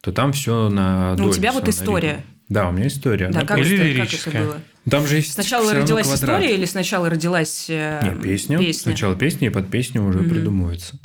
то 0.00 0.10
там 0.10 0.32
все 0.32 0.70
на 0.70 1.14
Ну, 1.16 1.28
у 1.28 1.32
тебя 1.32 1.52
вот 1.52 1.68
история. 1.68 2.08
налито. 2.08 2.24
Да, 2.52 2.68
у 2.68 2.72
меня 2.72 2.86
история. 2.86 3.28
Да, 3.28 3.40
она 3.40 3.46
как, 3.48 3.58
Или 3.58 3.74
это, 3.74 3.84
как 3.84 3.86
лирическая. 3.94 4.34
это 4.34 4.44
было? 4.44 4.60
Там 4.90 5.06
же 5.06 5.16
есть 5.16 5.32
Сначала 5.32 5.72
родилась 5.72 6.06
квадрат. 6.06 6.40
история 6.40 6.54
или 6.56 6.64
сначала 6.66 7.08
родилась 7.08 7.66
э, 7.70 8.00
Нет, 8.02 8.22
песня. 8.22 8.58
песня? 8.58 8.82
Сначала 8.82 9.16
песня, 9.16 9.48
и 9.48 9.50
под 9.50 9.70
песню 9.70 10.02
уже 10.04 10.18
придумывается. 10.20 10.98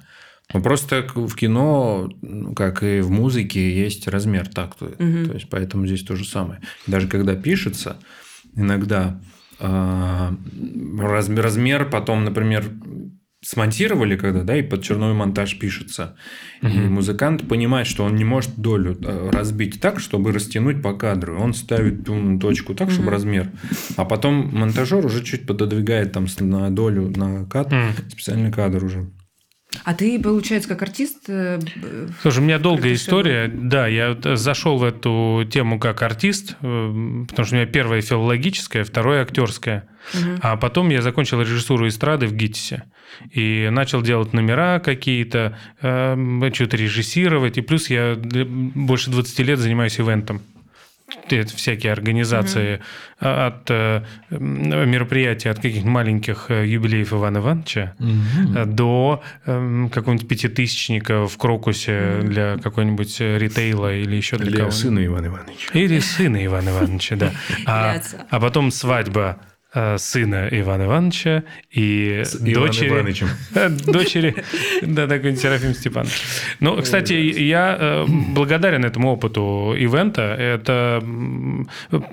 Ну, 0.54 0.62
просто 0.62 1.08
в 1.14 1.36
кино, 1.36 2.10
ну, 2.22 2.54
как 2.54 2.84
и 2.84 3.00
в 3.02 3.10
музыке, 3.12 3.72
есть 3.74 4.08
размер 4.08 4.48
такта. 4.48 4.88
То 4.88 5.04
есть, 5.04 5.50
поэтому 5.50 5.86
здесь 5.88 6.04
то 6.04 6.16
же 6.16 6.26
самое. 6.26 6.60
Даже 6.86 7.08
когда 7.08 7.36
пишется, 7.36 7.98
иногда 8.56 9.20
размер, 9.60 11.44
размер 11.44 11.90
потом, 11.90 12.24
например, 12.26 12.66
смонтировали 13.48 14.18
когда, 14.18 14.44
да, 14.44 14.58
и 14.58 14.62
под 14.62 14.84
черновой 14.84 15.16
монтаж 15.16 15.58
пишется. 15.58 16.18
И 16.62 16.68
музыкант 16.68 17.48
понимает, 17.48 17.88
что 17.88 18.04
он 18.04 18.16
не 18.16 18.26
может 18.26 18.58
долю 18.58 18.98
э, 19.02 19.30
разбить 19.32 19.80
так, 19.80 20.02
чтобы 20.02 20.34
растянуть 20.34 20.82
по 20.82 20.94
кадру. 20.94 21.40
Он 21.40 21.54
ставит 21.54 22.04
ту 22.04 22.38
точку 22.40 22.76
так, 22.76 22.92
чтобы 22.92 23.10
размер. 23.10 23.50
А 23.96 24.04
потом 24.04 24.50
монтажер 24.54 25.06
уже 25.06 25.24
чуть 25.24 25.48
пододвигает 25.48 26.12
там 26.12 26.26
на 26.40 26.70
долю, 26.72 27.14
на 27.16 27.46
кат, 27.46 27.74
специальный 28.10 28.52
кадр 28.52 28.84
уже. 28.84 29.10
А 29.84 29.94
ты, 29.94 30.20
получается, 30.20 30.68
как 30.68 30.82
артист... 30.82 31.30
э, 31.30 31.60
Слушай, 32.22 32.40
у 32.40 32.42
меня 32.42 32.60
долгая 32.60 32.94
история. 32.96 33.48
Да, 33.48 33.88
я 33.88 34.18
зашел 34.36 34.78
в 34.78 34.84
эту 34.84 35.48
тему 35.50 35.80
как 35.80 36.02
артист, 36.02 36.58
э, 36.62 37.26
потому 37.30 37.46
что 37.46 37.56
у 37.56 37.60
меня 37.60 37.66
первое 37.66 38.02
филологическое, 38.02 38.84
второе 38.84 39.22
актерское. 40.08 40.40
А 40.42 40.56
потом 40.58 40.90
я 40.90 41.02
закончил 41.02 41.42
режиссуру 41.42 41.88
эстрады 41.88 42.28
в 42.28 42.34
ГИТИСе. 42.34 42.84
И 43.32 43.70
начал 43.72 44.02
делать 44.02 44.34
номера 44.34 44.80
какие-то, 44.80 45.58
э, 45.82 46.52
что-то 46.54 46.78
режиссировать. 46.78 47.58
И 47.58 47.62
плюс 47.62 47.90
я 47.90 48.16
для- 48.16 48.46
больше 48.46 49.12
20 49.12 49.44
лет 49.44 49.60
занимаюсь 49.60 50.00
ивентом. 50.00 50.42
Это 51.30 51.56
всякие 51.56 51.94
организации 51.94 52.82
а, 53.22 53.48
от 53.48 53.72
э, 53.72 54.04
мероприятий, 54.30 55.48
от 55.48 55.56
каких-нибудь 55.58 55.90
маленьких 55.90 56.48
э, 56.50 56.68
юбилеев 56.68 57.14
Ивана 57.14 57.38
Ивановича 57.38 57.96
э, 58.00 58.66
до 58.66 59.24
эм, 59.46 59.90
какого-нибудь 59.90 60.28
пятитысячника 60.28 61.26
в 61.26 61.38
Крокусе 61.38 62.20
для 62.24 62.58
какой-нибудь 62.58 63.22
э, 63.22 63.38
ритейла 63.38 63.96
или 63.96 64.18
еще 64.18 64.36
для, 64.38 64.48
Для 64.48 64.60
кого 64.60 64.72
сына 64.72 65.06
Ивана 65.06 65.28
Ивановича. 65.28 65.70
Или 65.74 66.00
сына 66.00 66.46
Ивана 66.46 66.70
Ивановича, 66.72 67.16
да. 67.16 67.32
А, 67.66 67.94
Для 68.00 68.26
а 68.30 68.40
потом 68.42 68.70
свадьба 68.72 69.38
сына 69.98 70.48
Ивана 70.52 70.84
Ивановича 70.84 71.44
и 71.70 72.24
Иваном 72.40 72.54
дочери... 72.54 72.88
Ивановичем. 72.90 73.28
Дочери, 73.86 74.36
да, 74.82 75.08
такой 75.08 75.36
Серафим 75.36 75.74
Степанович. 75.74 76.22
Ну, 76.60 76.82
кстати, 76.82 77.14
я 77.14 77.78
э, 77.80 78.06
благодарен 78.08 78.86
этому 78.86 79.12
опыту 79.12 79.76
ивента. 79.78 80.22
Это 80.22 81.04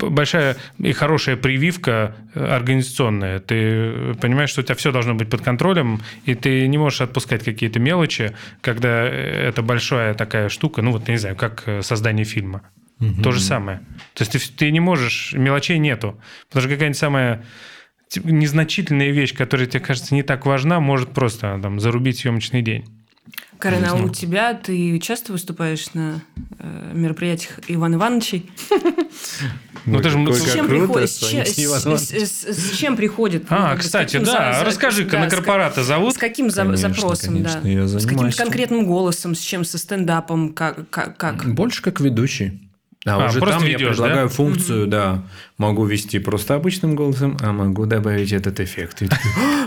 большая 0.00 0.56
и 0.78 0.92
хорошая 0.92 1.36
прививка 1.36 2.14
э, 2.34 2.44
организационная. 2.44 3.40
Ты 3.40 4.14
понимаешь, 4.20 4.50
что 4.50 4.60
у 4.60 4.64
тебя 4.64 4.74
все 4.74 4.92
должно 4.92 5.14
быть 5.14 5.30
под 5.30 5.40
контролем, 5.40 6.00
и 6.24 6.34
ты 6.34 6.66
не 6.66 6.78
можешь 6.78 7.00
отпускать 7.00 7.44
какие-то 7.44 7.78
мелочи, 7.78 8.32
когда 8.60 9.04
э, 9.04 9.48
это 9.48 9.62
большая 9.62 10.14
такая 10.14 10.48
штука, 10.48 10.82
ну 10.82 10.92
вот, 10.92 11.08
не 11.08 11.18
знаю, 11.18 11.36
как 11.36 11.62
э, 11.66 11.82
создание 11.82 12.24
фильма. 12.24 12.62
То 13.22 13.32
же 13.32 13.40
самое. 13.40 13.78
То 14.14 14.22
есть 14.22 14.32
ты, 14.32 14.38
ты 14.38 14.70
не 14.70 14.80
можешь, 14.80 15.32
мелочей 15.34 15.78
нету. 15.78 16.20
Потому 16.48 16.62
что 16.62 16.70
какая-нибудь 16.70 16.98
самая 16.98 17.44
типа, 18.08 18.28
незначительная 18.28 19.10
вещь, 19.10 19.34
которая 19.34 19.66
тебе 19.66 19.80
кажется 19.80 20.14
не 20.14 20.22
так 20.22 20.46
важна, 20.46 20.80
может 20.80 21.12
просто 21.12 21.58
там 21.60 21.80
зарубить 21.80 22.18
съемочный 22.18 22.62
день. 22.62 22.84
Карен, 23.58 23.84
а 23.86 23.94
у 23.94 24.08
тебя 24.10 24.54
ты 24.54 24.98
часто 24.98 25.32
выступаешь 25.32 25.94
на 25.94 26.20
э, 26.58 26.90
мероприятиях 26.92 27.60
Ивана 27.68 27.94
Ивановичей? 27.94 28.50
Ну, 29.86 30.00
ты 30.00 30.10
же 30.10 30.18
С 30.32 30.42
Как 30.42 30.52
чем, 30.54 30.66
круто, 30.66 30.84
приходит, 30.86 31.10
с, 31.10 32.76
чем- 32.76 32.96
приходит? 32.96 33.50
ну, 33.50 33.56
А, 33.56 33.76
с 33.76 33.80
кстати, 33.80 34.16
да, 34.16 34.62
расскажи-ка, 34.64 35.18
на 35.18 35.28
корпората 35.28 35.82
зовут? 35.84 36.14
С 36.14 36.18
каким 36.18 36.50
запросом, 36.50 37.42
да? 37.42 37.60
с 37.86 38.06
каким 38.06 38.30
конкретным 38.30 38.86
голосом, 38.86 39.34
с 39.34 39.40
чем, 39.40 39.64
со 39.64 39.78
стендапом, 39.78 40.52
как? 40.54 41.44
Больше 41.54 41.82
как 41.82 42.00
ведущий. 42.00 42.63
А, 43.06 43.24
А, 43.24 43.28
уже 43.28 43.38
просто 43.40 43.58
там 43.58 43.66
я 43.68 43.74
ведёшь, 43.74 43.96
предлагаю 43.96 44.28
да? 44.28 44.34
функцию, 44.34 44.86
да. 44.86 45.22
Могу 45.58 45.84
вести 45.84 46.18
просто 46.18 46.54
обычным 46.54 46.96
голосом, 46.96 47.36
а 47.40 47.52
могу 47.52 47.86
добавить 47.86 48.32
этот 48.32 48.60
эффект. 48.60 49.02
И 49.02 49.08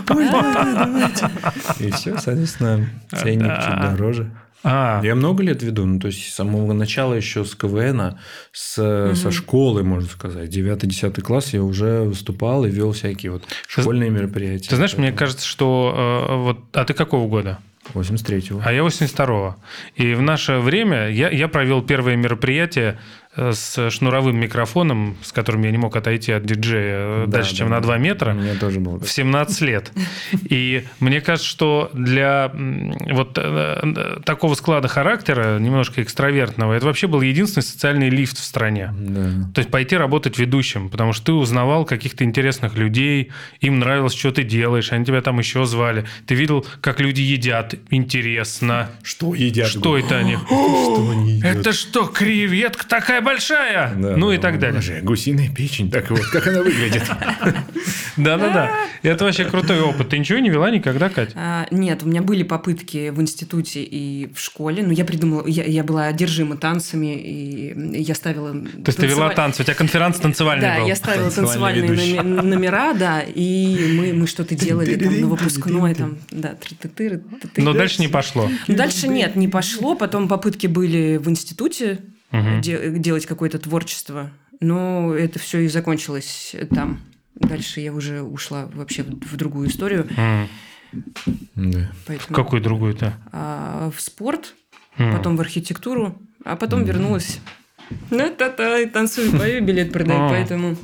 «А, 0.08 0.14
ой, 0.14 0.28
давай, 0.28 0.74
давайте». 0.74 1.30
И 1.78 1.90
все, 1.92 2.18
соответственно, 2.18 2.88
ценник 3.16 3.52
чуть 3.64 3.80
дороже. 3.80 4.30
А, 4.64 5.00
Я 5.04 5.14
много 5.14 5.44
лет 5.44 5.62
веду, 5.62 5.86
ну, 5.86 6.00
то 6.00 6.08
есть 6.08 6.32
с 6.32 6.34
самого 6.34 6.72
начала 6.72 7.14
еще 7.14 7.44
с 7.44 7.54
КВН, 7.54 8.18
с, 8.50 9.14
со 9.14 9.30
школы, 9.30 9.84
можно 9.84 10.08
сказать. 10.08 10.50
9-10 10.54 11.20
класс 11.20 11.52
я 11.54 11.62
уже 11.62 12.00
выступал 12.02 12.64
и 12.64 12.70
вел 12.70 12.90
всякие 12.90 13.30
вот 13.30 13.44
школьные 13.68 14.10
мероприятия. 14.10 14.68
ты 14.68 14.74
знаешь, 14.74 14.96
мне 14.96 15.12
кажется, 15.12 15.46
что 15.46 16.26
э, 16.28 16.36
вот... 16.38 16.58
А 16.72 16.84
ты 16.84 16.92
какого 16.92 17.28
года? 17.28 17.58
83-го. 17.94 18.60
А 18.64 18.72
я 18.72 18.80
82-го. 18.80 19.56
И 19.96 20.14
в 20.14 20.22
наше 20.22 20.58
время 20.58 21.08
я, 21.08 21.30
я 21.30 21.48
провел 21.48 21.80
первое 21.80 22.16
мероприятие 22.16 22.98
э, 23.27 23.27
с 23.36 23.90
шнуровым 23.90 24.36
микрофоном, 24.38 25.16
с 25.22 25.32
которым 25.32 25.62
я 25.62 25.70
не 25.70 25.78
мог 25.78 25.94
отойти 25.96 26.32
от 26.32 26.44
диджея 26.44 26.96
э, 26.98 27.24
Да, 27.26 27.38
дальше, 27.38 27.52
да, 27.52 27.56
чем 27.58 27.68
да. 27.68 27.76
на 27.76 27.80
2 27.82 27.94
У 27.94 27.98
метра. 27.98 28.32
меня 28.32 28.54
тоже 28.54 28.80
было. 28.80 28.98
в 28.98 29.10
17 29.10 29.60
лет. 29.60 29.92
И 30.48 30.84
мне 31.00 31.20
кажется, 31.20 31.48
что 31.48 31.90
для 31.92 32.50
вот 32.52 33.38
э, 33.38 33.80
э, 33.82 34.20
такого 34.24 34.54
склада 34.54 34.88
характера, 34.88 35.58
немножко 35.58 36.02
экстравертного, 36.02 36.74
это 36.74 36.86
вообще 36.86 37.06
был 37.06 37.20
единственный 37.20 37.62
социальный 37.62 38.08
лифт 38.08 38.38
в 38.38 38.44
стране. 38.44 38.92
Да. 38.98 39.30
То 39.54 39.58
есть 39.60 39.70
пойти 39.70 39.96
работать 39.96 40.38
ведущим, 40.38 40.88
потому 40.88 41.12
что 41.12 41.26
ты 41.26 41.32
узнавал 41.32 41.84
каких-то 41.84 42.24
интересных 42.24 42.76
людей, 42.76 43.30
им 43.60 43.78
нравилось, 43.78 44.14
что 44.14 44.32
ты 44.32 44.42
делаешь, 44.42 44.90
они 44.92 45.04
тебя 45.04 45.20
там 45.20 45.38
еще 45.38 45.64
звали. 45.64 46.06
Ты 46.26 46.34
видел, 46.34 46.66
как 46.80 46.98
люди 47.00 47.20
едят, 47.20 47.74
интересно. 47.90 48.90
Что 49.02 49.34
едят? 49.34 49.68
Что 49.68 49.96
это 49.98 50.16
они? 50.18 50.36
Что 50.36 51.10
они 51.12 51.32
едят? 51.34 51.56
Это 51.56 51.72
что, 51.72 52.06
креветка 52.06 52.86
такая 52.86 53.17
большая? 53.20 53.94
Да, 53.94 54.16
ну 54.16 54.28
да, 54.28 54.34
и 54.34 54.38
так 54.38 54.58
далее. 54.58 54.76
Боже, 54.76 55.00
гусиная 55.02 55.48
печень. 55.48 55.90
Так 55.90 56.10
вот, 56.10 56.20
как 56.26 56.46
она 56.46 56.62
выглядит? 56.62 57.02
Да-да-да. 58.16 58.72
Это 59.02 59.24
вообще 59.24 59.44
крутой 59.44 59.80
опыт. 59.80 60.08
Ты 60.08 60.18
ничего 60.18 60.38
не 60.38 60.50
вела 60.50 60.70
никогда, 60.70 61.08
Кать? 61.08 61.30
А, 61.34 61.66
нет, 61.70 62.02
у 62.02 62.08
меня 62.08 62.22
были 62.22 62.42
попытки 62.42 63.10
в 63.10 63.20
институте 63.20 63.82
и 63.82 64.32
в 64.32 64.40
школе, 64.40 64.82
но 64.82 64.92
я 64.92 65.04
придумала, 65.04 65.46
я, 65.46 65.84
была 65.84 66.06
одержима 66.06 66.56
танцами, 66.56 67.14
и 67.14 68.02
я 68.02 68.14
ставила... 68.14 68.52
То 68.52 68.82
есть 68.86 68.98
ты 68.98 69.06
вела 69.06 69.30
танцы, 69.30 69.62
у 69.62 69.64
тебя 69.64 69.74
конференц 69.74 70.16
танцевальный 70.18 70.66
Да, 70.66 70.78
был. 70.80 70.86
я 70.86 70.96
ставила 70.96 71.30
танцевальные 71.30 72.22
номера, 72.22 72.94
да, 72.94 73.20
и 73.20 73.92
мы, 73.94 74.12
мы 74.12 74.26
что-то 74.26 74.54
делали 74.54 74.96
там 74.96 75.20
на 75.20 75.26
выпускной, 75.26 75.94
там, 75.94 76.18
да, 76.30 76.54
ты-ты. 76.82 77.22
Но 77.56 77.72
дальше 77.72 78.00
не 78.00 78.08
пошло. 78.08 78.50
Ну, 78.66 78.76
Дальше 78.76 79.08
нет, 79.08 79.36
не 79.36 79.48
пошло. 79.48 79.94
Потом 79.94 80.28
попытки 80.28 80.66
были 80.66 81.16
в 81.16 81.28
институте 81.28 81.98
де- 82.32 82.98
делать 82.98 83.26
какое-то 83.26 83.58
творчество. 83.58 84.30
Но 84.60 85.14
это 85.14 85.38
все 85.38 85.60
и 85.60 85.68
закончилось 85.68 86.54
там. 86.74 87.00
Дальше 87.34 87.80
я 87.80 87.92
уже 87.92 88.22
ушла 88.22 88.68
вообще 88.74 89.02
в 89.04 89.32
в 89.32 89.36
другую 89.36 89.68
историю. 89.68 90.06
М. 90.16 90.48
Да. 91.54 91.90
Поэтому, 92.06 92.34
Какой 92.34 92.60
другой-то? 92.60 93.14
а, 93.32 93.90
в 93.94 94.00
спорт, 94.00 94.54
М. 94.96 95.12
потом 95.16 95.36
в 95.36 95.40
архитектуру, 95.40 96.18
а 96.44 96.56
потом 96.56 96.84
вернулась. 96.84 97.40
Ну, 98.10 98.30
та-та, 98.36 98.78
и 98.80 98.86
танцую, 98.86 99.32
пою, 99.38 99.62
билет 99.64 99.92
продаю, 99.92 100.20
А. 100.26 100.28
поэтому 100.28 100.76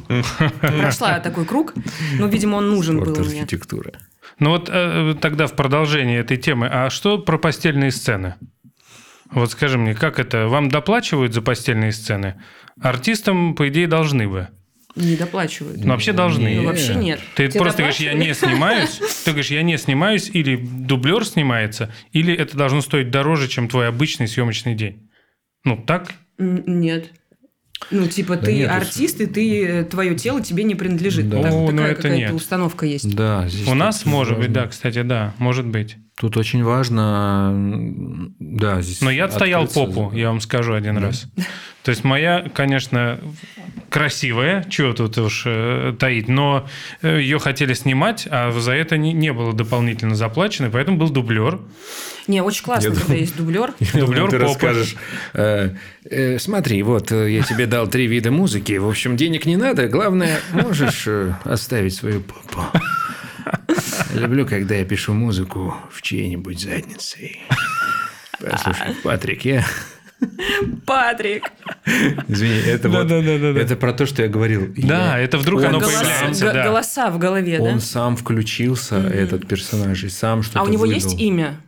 прошла 0.60 1.18
такой 1.20 1.44
круг. 1.44 1.74
Но, 2.18 2.26
видимо, 2.28 2.56
он 2.56 2.70
нужен 2.70 2.96
Спорт, 2.96 3.18
был 3.18 3.24
мне. 3.24 3.40
архитектура. 3.40 3.92
Ну 4.38 4.50
вот 4.50 4.68
э, 4.72 5.14
тогда 5.20 5.46
в 5.46 5.52
продолжение 5.54 6.20
этой 6.20 6.36
темы. 6.36 6.68
А 6.70 6.90
что 6.90 7.18
про 7.18 7.38
постельные 7.38 7.90
сцены? 7.90 8.34
Вот 9.34 9.50
скажи 9.50 9.78
мне, 9.78 9.94
как 9.94 10.18
это? 10.18 10.46
Вам 10.46 10.68
доплачивают 10.68 11.34
за 11.34 11.42
постельные 11.42 11.92
сцены? 11.92 12.40
Артистам, 12.80 13.54
по 13.54 13.68
идее, 13.68 13.86
должны 13.86 14.28
бы. 14.28 14.48
Не 14.94 15.16
доплачивают. 15.16 15.78
Ну, 15.82 15.90
вообще 15.90 16.12
должны. 16.12 16.54
Ну, 16.54 16.66
вообще 16.66 16.94
нет. 16.94 17.20
Ты 17.34 17.48
Тебе 17.48 17.60
просто 17.60 17.82
говоришь, 17.82 18.00
я 18.00 18.12
не 18.14 18.32
снимаюсь. 18.32 19.00
Ты 19.24 19.32
говоришь, 19.32 19.50
я 19.50 19.62
не 19.62 19.76
снимаюсь, 19.76 20.30
или 20.32 20.56
дублер 20.56 21.24
снимается, 21.24 21.92
или 22.12 22.32
это 22.32 22.56
должно 22.56 22.80
стоить 22.80 23.10
дороже, 23.10 23.48
чем 23.48 23.68
твой 23.68 23.88
обычный 23.88 24.28
съемочный 24.28 24.74
день. 24.76 25.10
Ну, 25.64 25.82
так? 25.84 26.14
Нет. 26.38 27.10
Ну, 27.90 28.06
типа, 28.06 28.36
Да 28.36 28.42
ты 28.42 28.54
нет, 28.54 28.70
артист, 28.70 29.20
и 29.20 29.26
ты, 29.26 29.84
твое 29.84 30.14
тело 30.14 30.40
тебе 30.40 30.64
не 30.64 30.74
принадлежит. 30.74 31.28
Да. 31.28 31.42
Так- 31.42 31.52
О, 31.52 31.60
ну 31.60 31.66
такая 31.68 31.92
это 31.92 32.02
какая-то 32.02 32.18
нет. 32.18 32.32
установка 32.32 32.86
есть. 32.86 33.14
Да, 33.14 33.46
здесь 33.48 33.68
У 33.68 33.74
нас 33.74 34.04
может 34.06 34.38
быть, 34.38 34.48
важно. 34.48 34.62
да, 34.62 34.66
кстати, 34.68 35.02
да, 35.02 35.34
может 35.38 35.66
быть. 35.66 35.96
Тут 36.16 36.36
очень 36.36 36.62
важно, 36.62 37.52
да, 38.38 38.80
здесь. 38.82 39.00
Но 39.00 39.10
я 39.10 39.24
отстоял 39.24 39.66
попу, 39.66 40.10
за- 40.12 40.16
я 40.18 40.28
вам 40.28 40.40
скажу 40.40 40.72
один 40.74 40.96
раз. 40.98 41.26
То 41.84 41.90
есть 41.90 42.02
моя, 42.02 42.48
конечно, 42.54 43.20
красивая, 43.90 44.64
чего 44.70 44.94
тут 44.94 45.18
уж 45.18 45.42
э, 45.44 45.94
таить, 45.98 46.28
но 46.28 46.66
э, 47.02 47.20
ее 47.20 47.38
хотели 47.38 47.74
снимать, 47.74 48.26
а 48.30 48.50
за 48.52 48.72
это 48.72 48.96
не, 48.96 49.12
не 49.12 49.32
было 49.34 49.52
дополнительно 49.52 50.14
заплачено, 50.14 50.70
поэтому 50.70 50.96
был 50.96 51.10
дублер. 51.10 51.60
Не, 52.26 52.40
очень 52.42 52.64
классно, 52.64 52.88
Я 52.88 52.94
когда 52.94 53.06
думал- 53.06 53.20
есть 53.20 53.36
дублер. 53.36 53.74
Я 53.80 54.00
Дублер 54.00 54.30
ты 54.30 54.38
расскажешь. 54.38 54.96
э, 55.34 55.74
э, 56.08 56.38
смотри, 56.38 56.82
вот 56.82 57.10
я 57.10 57.42
тебе 57.42 57.66
дал 57.66 57.86
три 57.86 58.06
вида 58.06 58.30
музыки. 58.30 58.72
В 58.78 58.88
общем, 58.88 59.16
денег 59.18 59.44
не 59.44 59.56
надо. 59.56 59.86
Главное, 59.86 60.40
можешь 60.52 61.06
оставить 61.44 61.94
свою 61.94 62.22
попу. 62.22 62.62
Люблю, 64.14 64.46
когда 64.46 64.74
я 64.76 64.86
пишу 64.86 65.12
музыку 65.12 65.76
в 65.92 66.00
чьей-нибудь 66.00 66.58
заднице. 66.60 67.32
Послушай, 68.40 68.94
Патрик, 69.02 69.44
я... 69.44 69.64
Патрик! 70.86 71.44
Извини, 72.28 72.60
это 72.66 72.88
вот... 72.88 73.06
Да-да-да-да-да. 73.06 73.60
Это 73.60 73.76
про 73.76 73.92
то, 73.92 74.06
что 74.06 74.22
я 74.22 74.28
говорил. 74.28 74.72
Да, 74.76 75.18
Я- 75.18 75.24
это 75.24 75.38
вдруг 75.38 75.60
Он 75.60 75.66
оно 75.66 75.80
Голоса- 75.80 76.00
появляется, 76.00 76.52
да. 76.52 76.64
Голоса 76.64 77.10
в 77.10 77.18
голове, 77.18 77.60
Он 77.60 77.74
да? 77.74 77.80
сам 77.80 78.16
включился, 78.16 78.96
этот 78.96 79.46
персонаж, 79.46 80.02
и 80.04 80.08
сам 80.08 80.42
что-то 80.42 80.60
А 80.60 80.62
у 80.62 80.68
него 80.68 80.82
выдал. 80.82 80.94
есть 80.94 81.20
имя? 81.20 81.60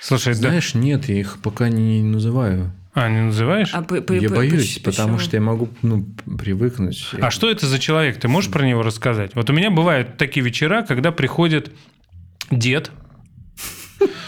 Слушай, 0.00 0.34
да. 0.34 0.48
Знаешь, 0.48 0.74
нет, 0.74 1.08
я 1.08 1.20
их 1.20 1.38
пока 1.42 1.68
не 1.68 2.02
называю. 2.02 2.72
А, 2.94 3.08
не 3.08 3.20
называешь? 3.22 3.70
А 3.72 3.82
по- 3.82 4.00
по- 4.02 4.12
Я 4.12 4.28
по- 4.28 4.34
боюсь, 4.36 4.74
поч- 4.78 4.82
потому 4.82 5.14
почему? 5.14 5.18
что 5.28 5.36
я 5.36 5.40
могу 5.40 5.68
ну, 5.82 6.04
привыкнуть. 6.38 7.08
А 7.20 7.30
что 7.30 7.50
это 7.50 7.66
за 7.66 7.78
человек? 7.78 8.18
Ты 8.18 8.28
можешь 8.28 8.50
про 8.50 8.66
него 8.66 8.82
рассказать? 8.82 9.34
Вот 9.34 9.48
у 9.48 9.52
меня 9.54 9.70
бывают 9.70 10.18
такие 10.18 10.44
вечера, 10.44 10.82
когда 10.82 11.10
приходит 11.12 11.72
дед, 12.50 12.90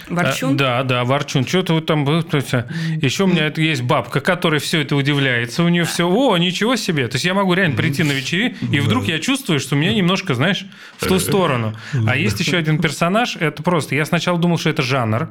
Ворчун? 0.08 0.54
А, 0.54 0.56
Да, 0.56 0.82
да, 0.82 1.04
Ворчун. 1.04 1.46
Что-то 1.46 1.74
вот 1.74 1.86
там... 1.86 2.04
Еще 2.04 3.24
у 3.24 3.26
меня 3.26 3.46
это 3.46 3.60
есть 3.60 3.82
бабка, 3.82 4.20
которая 4.20 4.60
все 4.60 4.80
это 4.82 4.96
удивляется. 4.96 5.62
У 5.62 5.68
нее 5.68 5.84
все, 5.84 6.08
о, 6.08 6.36
ничего 6.36 6.76
себе. 6.76 7.08
То 7.08 7.16
есть 7.16 7.24
я 7.24 7.34
могу 7.34 7.54
реально 7.54 7.76
прийти 7.76 8.02
на 8.02 8.12
вечери, 8.12 8.56
и 8.70 8.80
вдруг 8.80 9.04
я 9.06 9.18
чувствую, 9.18 9.60
что 9.60 9.76
меня 9.76 9.94
немножко, 9.94 10.34
знаешь, 10.34 10.66
в 10.98 11.06
ту 11.06 11.18
сторону. 11.18 11.74
А 12.06 12.16
есть 12.16 12.40
еще 12.40 12.56
один 12.56 12.78
персонаж, 12.78 13.36
это 13.36 13.62
просто... 13.62 13.94
Я 13.94 14.04
сначала 14.04 14.38
думал, 14.38 14.58
что 14.58 14.70
это 14.70 14.82
жанр, 14.82 15.28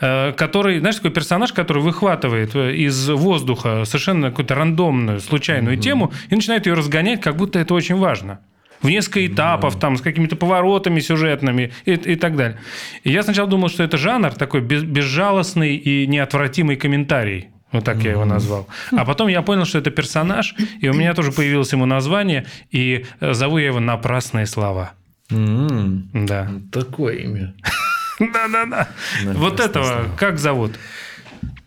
э, 0.00 0.32
который, 0.32 0.78
знаешь, 0.80 0.96
такой 0.96 1.10
персонаж, 1.10 1.52
который 1.52 1.82
выхватывает 1.82 2.54
э, 2.54 2.74
из 2.74 3.08
воздуха 3.08 3.84
совершенно 3.84 4.30
какую-то 4.30 4.54
рандомную, 4.54 5.20
случайную 5.20 5.76
тему 5.76 6.12
и 6.28 6.34
начинает 6.34 6.66
ее 6.66 6.74
разгонять, 6.74 7.20
как 7.20 7.36
будто 7.36 7.58
это 7.58 7.74
очень 7.74 7.96
важно. 7.96 8.40
В 8.82 8.88
несколько 8.88 9.26
этапов, 9.26 9.78
там, 9.78 9.96
с 9.96 10.00
какими-то 10.00 10.36
поворотами 10.36 11.00
сюжетными 11.00 11.72
и, 11.84 11.92
и 11.92 12.16
так 12.16 12.36
далее. 12.36 12.58
И 13.04 13.10
я 13.12 13.22
сначала 13.22 13.48
думал, 13.48 13.68
что 13.68 13.82
это 13.82 13.98
жанр 13.98 14.30
такой 14.32 14.60
без- 14.62 14.84
безжалостный 14.84 15.76
и 15.76 16.06
неотвратимый 16.06 16.76
комментарий. 16.76 17.48
Вот 17.72 17.84
так 17.84 17.98
я 17.98 18.12
его 18.12 18.24
назвал. 18.24 18.66
А 18.96 19.04
потом 19.04 19.28
я 19.28 19.42
понял, 19.42 19.64
что 19.64 19.78
это 19.78 19.90
персонаж, 19.90 20.54
и 20.80 20.88
у 20.88 20.92
меня 20.94 21.14
тоже 21.14 21.30
появилось 21.30 21.72
ему 21.72 21.86
название, 21.86 22.46
и 22.72 23.04
э, 23.20 23.32
зову 23.34 23.58
я 23.58 23.66
его 23.66 23.80
«Напрасные 23.80 24.46
слова». 24.46 24.92
М, 25.30 26.08
Да. 26.12 26.50
Такое 26.72 27.14
имя. 27.16 27.54
Да-да-да. 28.18 28.88
Вот 29.34 29.60
этого 29.60 30.06
как 30.16 30.38
зовут? 30.38 30.72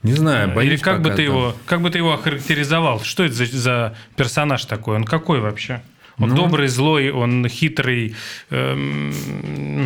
Не 0.03 0.13
знаю, 0.13 0.51
боюсь 0.53 0.73
Или 0.73 0.77
как 0.81 1.01
бы 1.01 1.09
ты 1.11 1.15
да. 1.17 1.21
его, 1.23 1.55
как 1.65 1.81
бы 1.81 1.89
ты 1.89 1.99
его 1.99 2.11
охарактеризовал? 2.13 2.99
Что 3.01 3.23
это 3.23 3.33
за, 3.35 3.45
за 3.45 3.95
персонаж 4.17 4.65
такой? 4.65 4.97
Он 4.97 5.05
какой 5.05 5.39
вообще? 5.39 5.81
Он 6.17 6.29
Ну, 6.29 6.35
добрый, 6.35 6.67
злой, 6.67 7.11
он 7.11 7.47
хитрый, 7.47 8.15
эм, 8.49 9.11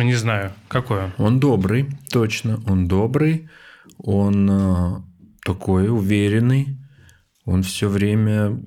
не 0.04 0.14
знаю, 0.14 0.52
какой 0.68 1.04
он? 1.04 1.12
Он 1.18 1.40
добрый, 1.40 1.86
точно. 2.10 2.60
Он 2.66 2.86
добрый. 2.86 3.48
Он 3.98 4.50
а, 4.50 5.04
такой 5.44 5.88
уверенный. 5.88 6.78
Он 7.44 7.62
все 7.62 7.88
время 7.88 8.60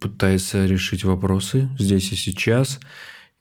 пытается 0.00 0.66
решить 0.66 1.04
вопросы 1.04 1.70
здесь 1.78 2.12
и 2.12 2.16
сейчас. 2.16 2.80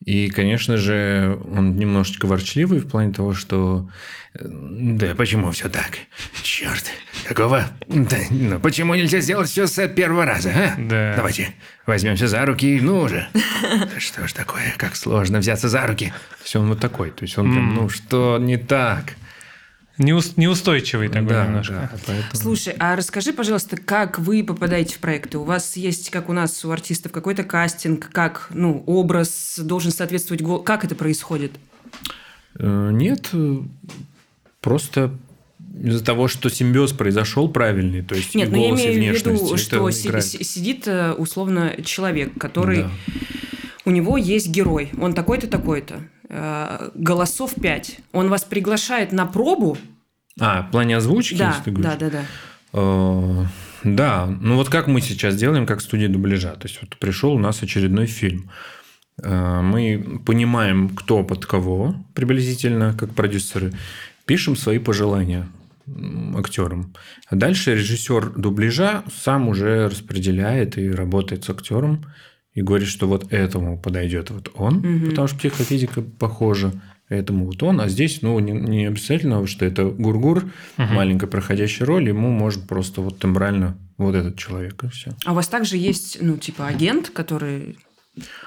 И, 0.04 0.30
конечно 0.30 0.78
же, 0.78 1.40
он 1.52 1.78
немножечко 1.78 2.28
ворчливый 2.28 2.80
в 2.80 2.88
плане 2.88 3.14
того, 3.14 3.34
что 3.34 3.90
да 4.38 5.16
почему 5.16 5.52
все 5.52 5.70
так? 5.70 5.98
Черт, 6.44 6.84
какого? 7.26 7.66
Да, 7.88 8.18
ну, 8.30 8.60
почему 8.60 8.94
нельзя 8.94 9.22
сделать 9.22 9.50
все 9.50 9.66
с 9.66 9.88
первого 9.88 10.26
раза, 10.26 10.50
а? 10.50 10.76
Да. 10.78 11.14
Давайте 11.16 11.56
возьмемся 11.86 12.28
за 12.28 12.46
руки, 12.46 12.80
ну 12.82 13.00
уже. 13.00 13.28
Да 13.34 14.00
что 14.00 14.28
ж 14.28 14.34
такое, 14.34 14.74
как 14.78 14.96
сложно 14.96 15.40
взяться 15.40 15.70
за 15.70 15.88
руки. 15.88 16.08
То 16.08 16.44
есть 16.44 16.56
он 16.58 16.68
вот 16.68 16.80
такой, 16.80 17.12
то 17.12 17.24
есть 17.24 17.38
он 17.38 17.52
прям, 17.52 17.74
ну 17.76 17.90
что 17.90 18.38
не 18.40 18.58
так? 18.58 19.16
Неус- 19.98 20.34
неустойчивый 20.36 21.08
такой 21.08 21.30
да, 21.30 21.46
немножко. 21.46 21.74
да, 21.74 21.92
поэтому... 22.06 22.36
Слушай, 22.42 22.76
а 22.80 22.96
расскажи, 22.98 23.32
пожалуйста, 23.32 23.78
как 23.78 24.20
вы 24.20 24.44
попадаете 24.44 24.96
в 24.96 25.00
проекты? 25.00 25.38
У 25.38 25.44
вас 25.44 25.78
есть, 25.78 26.10
как 26.10 26.28
у 26.30 26.34
нас, 26.34 26.66
у 26.66 26.72
артистов, 26.72 27.12
какой-то 27.14 27.44
кастинг, 27.44 28.10
как, 28.12 28.50
ну, 28.54 28.84
образ 28.88 29.58
должен 29.64 29.92
соответствовать 29.92 30.42
гол- 30.42 30.64
Как 30.64 30.84
это 30.84 30.96
происходит? 30.96 31.52
Э, 32.60 32.90
Нет, 32.92 33.30
э, 33.32 33.60
просто 34.62 35.12
из-за 35.82 36.04
того, 36.04 36.28
что 36.28 36.50
симбиоз 36.50 36.94
произошел 36.94 37.48
правильный, 37.50 38.02
то 38.02 38.16
есть 38.16 38.34
Нет, 38.36 38.50
и 38.50 38.52
ну 38.52 38.58
я 38.62 38.68
голос, 38.70 38.82
и 38.82 38.84
имею 38.96 39.14
в 39.14 39.18
виду, 39.18 39.30
внешность, 39.32 39.64
что 39.64 39.90
играет. 39.90 40.26
си- 40.26 40.44
сидит 40.44 40.88
э, 40.88 41.14
условно 41.14 41.74
человек, 41.84 42.34
который... 42.38 42.84
Да. 42.84 42.92
У 43.88 43.92
него 43.92 44.18
есть 44.18 44.48
герой, 44.50 44.90
он 45.00 45.14
такой-то, 45.14 45.48
такой-то. 45.48 46.02
Э, 46.30 46.90
Голосов 46.96 47.54
пять. 47.56 48.00
Он 48.12 48.30
вас 48.30 48.44
приглашает 48.44 49.12
на 49.12 49.26
пробу. 49.26 49.78
А, 50.40 50.64
в 50.64 50.72
плане 50.72 50.98
озвучки, 50.98 51.36
Да, 51.38 51.50
если 51.50 51.72
ты 51.72 51.82
да, 51.82 51.96
да, 51.96 52.10
да. 52.10 52.26
Э, 52.74 53.46
Да, 53.84 54.26
ну 54.42 54.56
вот 54.56 54.70
как 54.70 54.88
мы 54.88 55.02
сейчас 55.02 55.36
делаем, 55.36 55.66
как 55.66 55.82
студия 55.82 56.10
дубляжа. 56.10 56.52
То 56.54 56.68
есть 56.68 56.80
вот 56.82 56.98
пришел 56.98 57.34
у 57.34 57.40
нас 57.40 57.62
очередной 57.64 58.08
фильм. 58.08 58.50
Э, 59.22 59.62
Мы 59.62 60.22
понимаем, 60.26 60.90
кто 60.90 61.24
под 61.24 61.46
кого 61.46 61.96
приблизительно, 62.14 62.94
как 62.98 63.14
продюсеры. 63.14 63.74
Пишем 64.26 64.56
свои 64.56 64.80
пожелания 64.80 65.48
актерам. 66.36 66.94
А 67.30 67.36
дальше 67.36 67.76
режиссер 67.76 68.32
дубляжа 68.32 69.04
сам 69.22 69.48
уже 69.50 69.88
распределяет 69.88 70.78
и 70.80 70.90
работает 70.90 71.44
с 71.44 71.50
актером 71.52 72.06
и 72.56 72.62
говорит, 72.62 72.88
что 72.88 73.08
вот 73.08 73.32
этому 73.32 73.78
подойдет 73.78 74.32
вот 74.32 74.50
он, 74.56 74.82
потому 75.10 75.28
что 75.28 75.38
психофизика 75.38 76.02
похожа, 76.02 76.72
этому 77.08 77.46
вот 77.46 77.62
он, 77.62 77.80
а 77.82 77.88
здесь, 77.88 78.24
ну, 78.24 78.40
не, 78.40 78.52
не 78.52 78.86
обязательно, 78.88 79.46
что 79.46 79.66
это 79.66 79.86
гургур, 79.86 80.46
маленькая 80.78 81.28
проходящая 81.28 81.88
роль, 81.88 82.08
ему 82.08 82.32
может 82.32 82.68
просто 82.68 83.02
вот 83.02 83.20
тембрально 83.20 83.78
вот 83.98 84.16
этот 84.16 84.38
человек, 84.38 84.84
и 84.84 84.90
все. 84.90 85.12
А 85.24 85.34
у 85.34 85.36
вас 85.36 85.48
также 85.48 85.78
есть, 85.78 86.18
ну, 86.22 86.38
типа, 86.38 86.68
агент, 86.68 87.10
который 87.10 87.78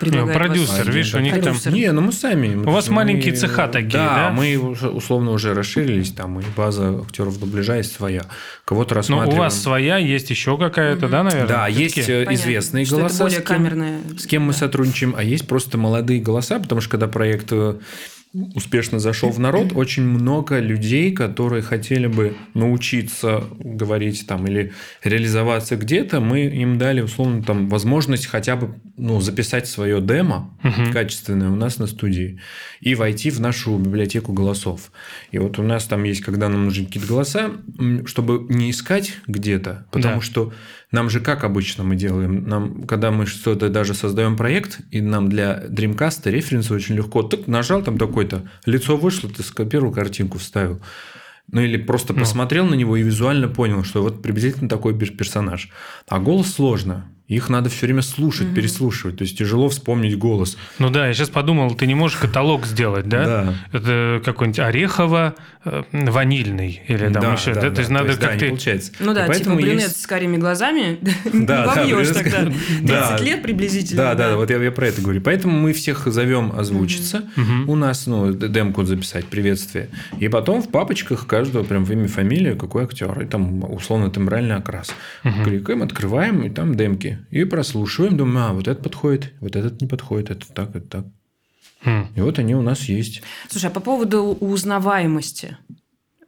предлагает 0.01 0.39
вас- 0.39 0.49
продюсер, 0.49 0.91
видишь, 0.91 1.15
у 1.15 1.19
них 1.21 1.33
там... 1.35 1.43
Продюсер. 1.43 1.73
Не, 1.73 1.93
ну 1.93 2.01
мы 2.01 2.13
сами. 2.13 2.55
У 2.57 2.71
вас 2.71 2.89
маленькие 2.89 3.35
цеха 3.35 3.69
такие, 3.69 3.91
да? 3.93 4.31
мы 4.35 4.57
уже, 4.57 4.89
условно 4.89 5.33
уже 5.33 5.55
расширились, 5.55 6.13
там 6.13 6.41
и 6.41 6.45
база 6.57 7.01
актеров 7.01 7.39
дубляжа 7.39 7.77
есть 7.77 7.93
своя. 7.95 8.23
Кого-то 8.65 8.95
Ну, 8.95 8.97
рассматриваем. 8.97 9.39
у 9.39 9.43
вас 9.43 9.61
своя, 9.61 9.99
есть 9.99 10.31
еще 10.31 10.57
какая-то, 10.59 11.09
да, 11.09 11.23
наверное? 11.23 11.47
Да, 11.49 11.69
есть 11.69 11.99
э, 11.99 12.25
Понятно, 12.25 12.35
известные 12.35 12.85
что 12.87 12.97
голоса, 12.97 13.25
более 13.25 13.41
с 13.41 13.43
кем, 13.43 13.57
камерное. 13.57 13.99
с 14.19 14.27
кем 14.27 14.43
мы 14.43 14.53
Да. 14.53 14.59
сотрудничаем, 14.59 15.15
а 15.17 15.23
есть 15.23 15.47
просто 15.47 15.77
молодые 15.79 16.21
голоса, 16.21 16.59
потому 16.59 16.81
что 16.81 16.91
когда 16.91 17.07
проект 17.09 17.49
э, 17.53 17.75
успешно 18.55 18.99
зашел 18.99 19.31
в 19.31 19.39
народ, 19.41 19.73
очень 19.75 20.03
много 20.05 20.61
людей, 20.61 21.13
которые 21.13 21.63
хотели 21.63 22.07
бы 22.07 22.37
научиться 22.55 23.45
говорить 23.59 24.27
там 24.27 24.47
или 24.47 24.73
реализоваться 25.03 25.77
где-то, 25.77 26.21
мы 26.21 26.41
им 26.47 26.77
дали 26.79 27.01
условно 27.01 27.43
там 27.43 27.69
возможность 27.69 28.27
хотя 28.27 28.57
бы 28.57 28.75
ну, 28.99 29.21
записать 29.21 29.67
свое 29.69 30.01
демо 30.01 30.57
качественное 30.93 31.49
у 31.51 31.55
нас 31.57 31.79
на 31.79 31.87
студии 31.87 32.41
и 32.81 32.95
войти 32.95 33.31
в 33.31 33.41
нашу 33.41 33.79
библиотеку 33.79 34.33
голосов. 34.33 34.93
И 35.31 35.39
вот 35.39 35.59
у 35.59 35.63
нас 35.63 35.85
там 35.85 36.05
есть, 36.05 36.21
когда 36.21 36.49
нам 36.49 36.65
нужны 36.67 36.85
какие-то 36.87 37.09
голоса, 37.09 37.51
чтобы 38.07 38.47
не 38.53 38.71
искать 38.71 39.15
где-то, 39.27 39.87
потому 39.91 40.17
Да. 40.17 40.21
что 40.21 40.53
нам 40.93 41.11
же 41.11 41.21
как 41.21 41.45
обычно 41.45 41.85
мы 41.85 41.97
делаем, 41.97 42.49
нам, 42.49 42.83
когда 42.87 43.11
мы 43.11 43.27
что-то 43.27 43.69
даже 43.69 43.95
создаем 43.95 44.37
проект, 44.37 44.81
и 44.91 45.01
нам 45.01 45.29
для 45.29 45.65
Dreamcast 45.69 46.31
референсы 46.31 46.75
очень 46.75 46.95
легко, 46.97 47.23
так 47.23 47.47
нажал 47.47 47.83
там 47.83 47.99
такой-то, 47.99 48.49
лицо 48.67 48.97
вышло, 48.97 49.29
ты 49.31 49.43
скопировал 49.43 49.93
картинку, 49.93 50.39
вставил. 50.39 50.81
Ну 51.51 51.63
или 51.63 51.79
просто 51.79 52.13
посмотрел 52.13 52.67
на 52.67 52.75
него 52.75 52.97
и 52.99 53.03
визуально 53.03 53.49
понял, 53.49 53.83
что 53.83 54.03
вот 54.03 54.21
приблизительно 54.23 54.69
такой 54.69 54.93
пер- 54.95 55.17
персонаж. 55.17 55.71
А 56.07 56.19
голос 56.19 56.53
сложно. 56.53 57.07
Их 57.29 57.51
надо 57.51 57.69
все 57.69 57.85
время 57.87 58.01
слушать, 58.01 58.55
переслушивать. 58.55 59.19
То 59.19 59.23
есть 59.25 59.37
тяжело 59.37 59.69
вспомнить 59.69 60.17
голос. 60.17 60.57
Ну 60.79 60.89
да, 60.89 61.07
я 61.09 61.13
сейчас 61.13 61.29
подумал, 61.29 61.75
ты 61.75 61.87
не 61.87 61.95
можешь 61.95 62.17
каталог 62.17 62.65
сделать, 62.67 63.07
да? 63.07 63.55
Да. 63.73 63.79
Это 63.79 64.23
какой-нибудь 64.25 64.59
орехово 64.61 65.35
э, 65.65 65.83
ванильный 65.93 66.81
или 66.89 67.11
там 67.13 67.23
Да, 67.23 67.33
еще. 67.35 67.53
да, 67.53 67.61
да, 67.61 67.69
да. 67.69 67.75
То 67.75 67.81
есть 67.81 67.91
надо 67.91 68.07
да, 68.07 68.13
не 68.15 68.19
как-то... 68.33 68.47
получается. 68.47 68.93
Ну 69.01 69.13
да, 69.13 69.23
типа 69.25 69.33
поэтому 69.35 69.57
брюнет 69.57 69.83
есть- 69.83 70.01
с 70.01 70.07
карими 70.07 70.39
глазами 70.39 70.99
не 71.33 71.45
Да, 71.45 71.67
да, 71.67 71.75
вобьешь 71.75 72.09
брюнет 72.09 72.09
с- 72.09 72.15
тогда. 72.15 72.45
30 72.47 72.87
Да. 72.87 73.19
лет 73.19 73.43
приблизительно. 73.43 74.03
Да, 74.03 74.15
да, 74.15 74.37
вот 74.37 74.49
я, 74.51 74.57
я 74.57 74.73
про 74.73 74.87
это 74.89 75.03
говорю. 75.03 75.21
Поэтому 75.21 75.59
мы 75.59 75.75
всех 75.75 76.07
зовем 76.07 76.53
озвучиться. 76.59 77.25
У 77.67 77.77
нас, 77.77 78.07
ну, 78.07 78.33
демку 78.33 78.85
записать, 78.85 79.27
приветствие. 79.27 79.91
И 80.19 80.29
потом 80.29 80.63
в 80.63 80.71
папочках 80.71 81.27
каждого 81.27 81.63
прям 81.63 81.85
в 81.85 81.93
имя, 81.93 82.09
фамилия, 82.09 82.55
какой 82.55 82.85
актер. 82.85 83.21
И 83.21 83.27
там 83.27 83.71
условно 83.71 84.11
тембральный 84.11 84.57
окрас. 84.57 84.95
Кликаем, 85.45 85.83
открываем, 85.83 86.43
и 86.45 86.49
там 86.49 86.75
демки. 86.75 87.18
И 87.31 87.45
прослушиваем, 87.45 88.17
думаем, 88.17 88.39
а, 88.39 88.53
вот 88.53 88.69
это 88.69 88.83
подходит, 88.83 89.33
вот 89.41 89.57
этот 89.57 89.81
не 89.81 89.87
подходит, 89.87 90.31
это 90.31 90.47
так, 90.53 90.75
это 90.77 90.87
так. 90.89 91.05
Хм. 91.85 92.09
И 92.17 92.21
вот 92.21 92.39
они 92.39 92.55
у 92.55 92.63
нас 92.63 92.83
есть. 92.85 93.23
Слушай, 93.49 93.67
а 93.67 93.71
по 93.71 93.81
поводу 93.81 94.23
узнаваемости. 94.41 95.57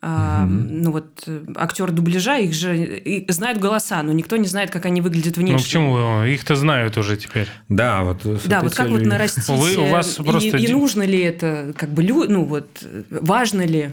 А, 0.02 0.46
Ну 0.46 0.92
вот 0.92 1.24
э, 1.26 1.44
актеры 1.56 1.92
дубляжа, 1.92 2.38
их 2.38 2.54
же 2.54 2.74
и 2.78 3.30
знают 3.30 3.58
голоса, 3.58 4.02
но 4.02 4.12
никто 4.12 4.38
не 4.38 4.46
знает, 4.46 4.70
как 4.70 4.86
они 4.86 5.02
выглядят 5.02 5.36
внешне. 5.36 5.52
Ну 5.56 5.58
почему? 5.62 6.24
Их-то 6.24 6.56
знают 6.56 6.96
уже 6.96 7.18
теперь. 7.18 7.48
Да, 7.68 8.02
вот. 8.04 8.22
с 8.24 8.46
Да, 8.46 8.62
вот 8.62 8.74
как 8.74 8.88
вот 8.88 9.02
нарастить, 9.02 9.46
Вы- 9.48 9.76
у 9.76 9.86
э, 9.86 9.90
вас 9.90 10.18
и- 10.18 10.22
просто 10.22 10.56
и, 10.56 10.66
ди- 10.66 10.72
нужно 10.72 11.02
ли 11.02 11.18
это, 11.20 11.74
как 11.76 11.90
бы, 11.90 12.02
лю- 12.02 12.24
ну 12.30 12.44
вот, 12.44 12.68
э, 12.82 13.02
важно 13.10 13.66
ли 13.66 13.90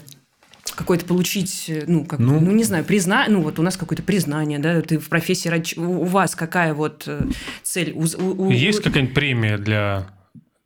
какое-то 0.78 1.06
получить, 1.06 1.66
э, 1.68 1.84
ну, 1.88 2.06
как, 2.06 2.20
ну, 2.20 2.40
Ну. 2.40 2.52
не 2.52 2.64
знаю, 2.64 2.86
призна... 2.86 3.26
ну, 3.28 3.42
вот 3.42 3.60
у 3.60 3.64
нас 3.64 3.76
какое-то 3.76 4.04
признание, 4.04 4.60
да, 4.60 4.82
ты 4.82 5.00
в 5.00 5.10
профессии, 5.10 5.80
у 5.80 6.06
вас 6.06 6.36
какая 6.36 6.74
вот 6.74 7.04
э, 7.08 7.22
цель? 7.64 7.92
У- 7.94 8.06
у- 8.46 8.52
Есть 8.52 8.80
у- 8.80 8.84
какая-нибудь 8.84 9.14
премия 9.16 9.58
для 9.58 10.08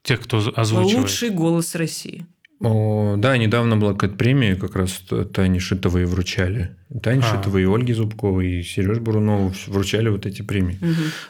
тех, 0.04 0.20
кто 0.22 0.38
озвучивает? 0.56 0.98
Лучший 0.98 1.30
голос 1.30 1.74
России. 1.76 2.26
О, 2.64 3.16
да, 3.18 3.38
недавно 3.38 3.76
была 3.78 3.94
какая-то 3.94 4.18
премия, 4.18 4.56
как 4.56 4.76
раз 4.76 5.02
Тане 5.34 5.60
Шитовой 5.60 6.06
вручали. 6.06 6.76
Тане 7.02 7.22
А. 7.26 7.36
Шитовой, 7.36 7.64
и 7.64 7.66
Ольге 7.66 7.96
Зубковой, 7.96 8.60
и 8.60 8.64
Сереж 8.64 9.00
Бурунову 9.00 9.52
вручали 9.68 10.10
вот 10.10 10.28
эти 10.28 10.44
премии. 10.44 10.78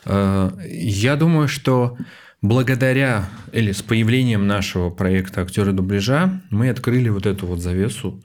Э, 0.05 0.51
Я 0.67 1.15
думаю, 1.15 1.47
что 1.47 1.95
благодаря 2.41 3.29
или 3.51 3.71
с 3.71 3.81
появлением 3.81 4.47
нашего 4.47 4.89
проекта 4.89 5.41
«Актеры 5.41 5.73
дубляжа» 5.73 6.41
мы 6.49 6.69
открыли 6.69 7.09
вот 7.09 7.25
эту 7.25 7.45
вот 7.45 7.59
завесу 7.59 8.23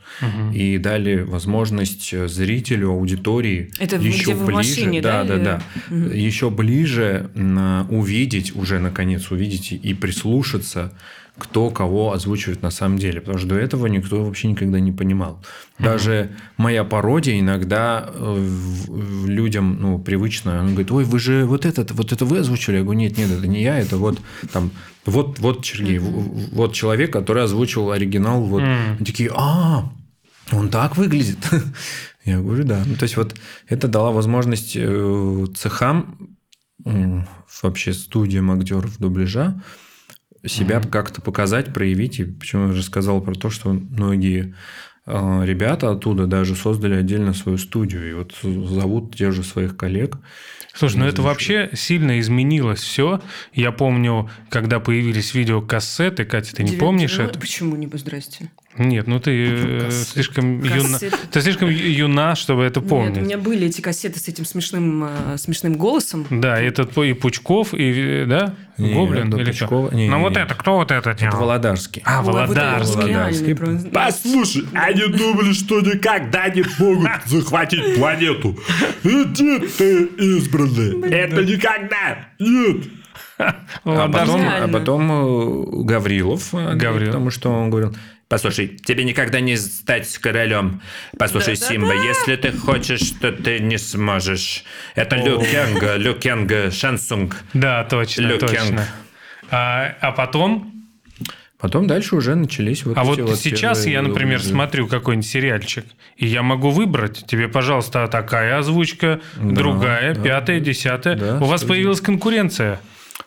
и 0.54 0.78
дали 0.78 1.20
возможность 1.20 2.28
зрителю, 2.28 2.90
аудитории 2.90 3.70
Это 3.78 3.96
еще 3.96 4.34
ближе, 4.34 4.52
машине, 4.52 5.02
да, 5.02 5.24
да, 5.24 5.36
да, 5.36 5.62
да, 5.90 5.96
еще 6.14 6.50
ближе 6.50 7.30
увидеть, 7.90 8.56
уже 8.56 8.78
наконец 8.78 9.30
увидеть 9.30 9.72
и 9.72 9.94
прислушаться 9.94 10.96
кто 11.38 11.70
кого 11.70 12.12
озвучивает 12.12 12.62
на 12.62 12.70
самом 12.70 12.98
деле. 12.98 13.20
Потому 13.20 13.38
что 13.38 13.48
до 13.48 13.56
этого 13.56 13.86
никто 13.86 14.24
вообще 14.24 14.48
никогда 14.48 14.80
не 14.80 14.92
понимал. 14.92 15.42
Даже 15.78 16.30
моя 16.56 16.82
пародия 16.84 17.38
иногда 17.38 18.08
э, 18.08 19.26
людям 19.26 19.76
ну, 19.80 19.98
привычно. 19.98 20.60
Он 20.60 20.70
говорит, 20.70 20.90
ой, 20.90 21.04
вы 21.04 21.18
же 21.18 21.44
вот 21.44 21.66
этот, 21.66 21.90
вот 21.92 22.12
это 22.12 22.24
вы 22.24 22.38
озвучили? 22.38 22.76
Я 22.76 22.82
говорю, 22.82 23.00
нет, 23.00 23.18
нет, 23.18 23.30
это 23.30 23.46
не 23.46 23.62
я, 23.62 23.78
это 23.78 23.98
вот 23.98 24.18
там, 24.52 24.70
вот, 25.04 25.38
вот 25.38 25.66
Сергей, 25.66 25.98
вот 25.98 26.72
человек, 26.72 27.12
который 27.12 27.42
озвучил 27.42 27.90
оригинал. 27.90 28.42
Вот. 28.42 28.62
Такие, 28.98 29.30
а, 29.34 29.90
он 30.52 30.70
так 30.70 30.96
выглядит. 30.96 31.38
Я 32.24 32.38
говорю, 32.38 32.64
да. 32.64 32.82
Ну, 32.86 32.96
то 32.96 33.02
есть, 33.04 33.16
вот 33.16 33.34
это 33.68 33.88
дала 33.88 34.10
возможность 34.10 34.72
э, 34.74 35.46
цехам, 35.54 36.36
вообще 37.62 37.92
студиям 37.92 38.50
актеров 38.50 38.98
дубляжа 38.98 39.60
себя 40.44 40.80
как-то 40.80 41.20
показать, 41.20 41.72
проявить. 41.72 42.20
И 42.20 42.24
почему 42.24 42.64
я 42.64 42.68
уже 42.70 42.82
сказал 42.82 43.20
про 43.20 43.34
то, 43.34 43.50
что 43.50 43.70
многие 43.70 44.54
э, 45.06 45.42
ребята 45.44 45.90
оттуда 45.90 46.26
даже 46.26 46.54
создали 46.54 46.94
отдельно 46.94 47.32
свою 47.32 47.58
студию. 47.58 48.10
И 48.10 48.12
вот 48.12 48.34
зовут 48.42 49.16
те 49.16 49.30
же 49.30 49.42
своих 49.42 49.76
коллег. 49.76 50.18
Слушай, 50.74 50.98
ну 50.98 51.06
это 51.06 51.22
вообще 51.22 51.70
сильно 51.72 52.20
изменилось 52.20 52.80
все. 52.80 53.22
Я 53.54 53.72
помню, 53.72 54.28
когда 54.50 54.78
появились 54.78 55.32
видеокассеты, 55.34 56.26
Катя, 56.26 56.54
ты 56.54 56.62
не 56.62 56.70
Девяносто- 56.72 56.80
помнишь 56.84 57.16
ну, 57.18 57.24
это? 57.24 57.38
Почему 57.38 57.76
не 57.76 57.88
здрасте? 57.94 58.50
Нет, 58.78 59.06
ну 59.06 59.18
ты 59.20 59.30
э, 59.48 59.80
Кассет. 59.86 60.08
слишком 60.08 60.62
юна. 60.62 60.98
Ты 61.30 61.40
слишком 61.40 61.68
юна, 61.70 62.34
чтобы 62.36 62.64
это 62.64 62.80
Нет, 62.80 62.86
у 62.86 62.88
помнить. 62.90 63.22
меня 63.22 63.38
были 63.38 63.66
эти 63.68 63.80
кассеты 63.80 64.18
с 64.20 64.28
этим 64.28 64.44
смешным, 64.44 65.04
э, 65.04 65.36
смешным 65.38 65.76
голосом. 65.76 66.26
Да, 66.30 66.60
и 66.62 66.66
этот 66.66 66.96
и 66.98 67.12
Пучков, 67.14 67.74
и 67.74 68.22
э, 68.22 68.26
да, 68.26 68.54
Не, 68.78 68.92
Гоблин 68.94 69.30
да, 69.30 69.40
или 69.40 69.50
Пучкова- 69.52 69.88
что? 69.88 69.96
не, 69.96 70.08
Ну 70.08 70.16
не, 70.18 70.22
вот 70.22 70.34
не. 70.36 70.42
это, 70.42 70.54
кто 70.54 70.76
вот 70.76 70.90
это 70.90 71.10
Это? 71.10 71.30
Володарский. 71.36 72.02
А, 72.04 72.22
Володарский. 72.22 72.94
Володарский. 72.96 73.54
просто. 73.54 73.88
Послушай, 73.88 74.64
они 74.74 75.06
думали, 75.16 75.52
что 75.52 75.80
никогда 75.80 76.48
не 76.48 76.64
могут 76.78 77.08
захватить 77.26 77.96
планету. 77.96 78.58
Иди 79.04 79.58
ты, 79.78 80.04
избранный. 80.18 81.08
Это 81.10 81.42
никогда. 81.44 82.28
Нет. 82.38 82.84
А 83.38 83.54
Володарский. 83.84 84.32
потом, 84.32 84.48
а 84.48 84.68
потом 84.68 85.12
э, 85.12 85.84
Гаврилов, 85.84 86.54
Гаврилов. 86.54 87.06
потому 87.06 87.30
что 87.30 87.50
он 87.52 87.68
говорил, 87.68 87.94
послушай, 88.28 88.68
тебе 88.68 89.04
никогда 89.04 89.40
не 89.40 89.56
стать 89.56 90.16
королем. 90.18 90.80
Послушай, 91.18 91.54
Да-да-да. 91.54 91.66
Симба, 91.72 91.94
если 91.94 92.36
ты 92.36 92.52
хочешь, 92.52 93.10
то 93.20 93.32
ты 93.32 93.58
не 93.60 93.78
сможешь. 93.78 94.64
Это 94.94 95.16
Лю 95.16 95.40
Кенг, 95.40 95.82
Лю 95.96 96.14
Кенг, 96.14 96.72
Шансунг. 96.72 97.36
Да, 97.54 97.84
точно, 97.84 98.22
Лю 98.22 98.38
точно. 98.38 98.86
А, 99.50 99.94
а 100.00 100.12
потом, 100.12 100.72
Потом 101.58 101.86
дальше 101.86 102.16
уже 102.16 102.34
начались 102.34 102.84
вот 102.84 102.98
а 102.98 103.02
эти 103.02 103.20
вот 103.22 103.38
сейчас 103.38 103.78
первые 103.78 103.92
я, 103.94 104.02
например, 104.02 104.40
уже- 104.40 104.48
смотрю 104.50 104.86
какой-нибудь 104.88 105.26
сериальчик, 105.26 105.86
и 106.18 106.26
я 106.26 106.42
могу 106.42 106.68
выбрать 106.70 107.24
тебе, 107.26 107.48
пожалуйста, 107.48 108.06
такая 108.08 108.58
озвучка, 108.58 109.20
Да, 109.36 109.54
другая, 109.54 110.14
да, 110.14 110.20
пятая, 110.22 110.58
да. 110.58 110.64
десятая. 110.66 111.16
Да, 111.16 111.38
У 111.38 111.44
вас 111.46 111.64
появилась 111.64 112.02
конкуренция. 112.02 112.78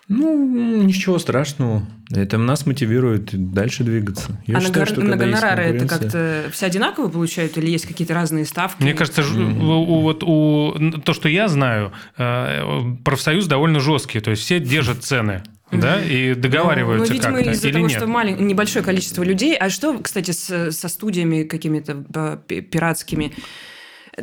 Ну, 0.10 0.82
ничего 0.84 1.20
страшного. 1.20 1.84
Это 2.12 2.40
нас 2.40 2.66
мотивирует 2.66 3.30
дальше 3.54 3.84
двигаться. 3.84 4.42
Я 4.48 4.58
а 4.58 4.60
на, 4.60 4.66
считаю, 4.66 4.86
гор- 4.88 4.94
что 4.96 5.02
на 5.06 5.16
гонорары 5.16 5.64
это 5.64 5.86
как-то 5.88 6.50
все 6.52 6.66
одинаково 6.66 7.10
получают 7.10 7.56
или 7.60 7.70
есть 7.70 7.86
какие-то 7.86 8.16
разные 8.16 8.46
ставки? 8.46 8.82
Мне 8.82 8.96
кажется, 8.96 9.22
ж- 9.22 9.38
у- 9.38 9.42
у- 9.82 10.02
вот 10.02 10.24
у, 10.24 10.74
то, 11.06 11.14
что 11.14 11.30
я 11.30 11.48
знаю, 11.48 11.92
э, 12.18 12.62
профсоюз 13.06 13.46
довольно 13.46 13.80
жесткий, 13.80 14.20
то 14.20 14.32
есть 14.32 14.42
все 14.42 14.60
держат 14.60 15.04
цены, 15.04 15.44
да, 15.72 16.02
и 16.04 16.34
Ну, 16.34 16.42
договариваются 16.42 17.14
видимо, 17.14 17.36
как-то, 17.36 17.52
из-за 17.52 17.68
или 17.68 17.74
того, 17.76 17.88
нет? 17.88 17.98
что 17.98 18.08
малень- 18.08 18.42
небольшое 18.42 18.84
количество 18.84 19.22
людей. 19.22 19.56
А 19.56 19.70
что, 19.70 19.96
кстати, 20.00 20.32
с- 20.32 20.72
со 20.72 20.90
студиями 20.90 21.44
какими-то 21.44 22.04
э, 22.16 22.38
пи- 22.48 22.62
пиратскими? 22.62 23.32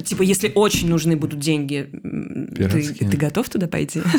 Типа, 0.04 0.22
если 0.22 0.52
очень 0.54 0.88
нужны 0.88 1.16
будут 1.16 1.38
деньги, 1.40 1.88
ты, 2.56 2.94
ты 2.94 3.16
готов 3.16 3.48
туда 3.48 3.66
пойти? 3.68 4.02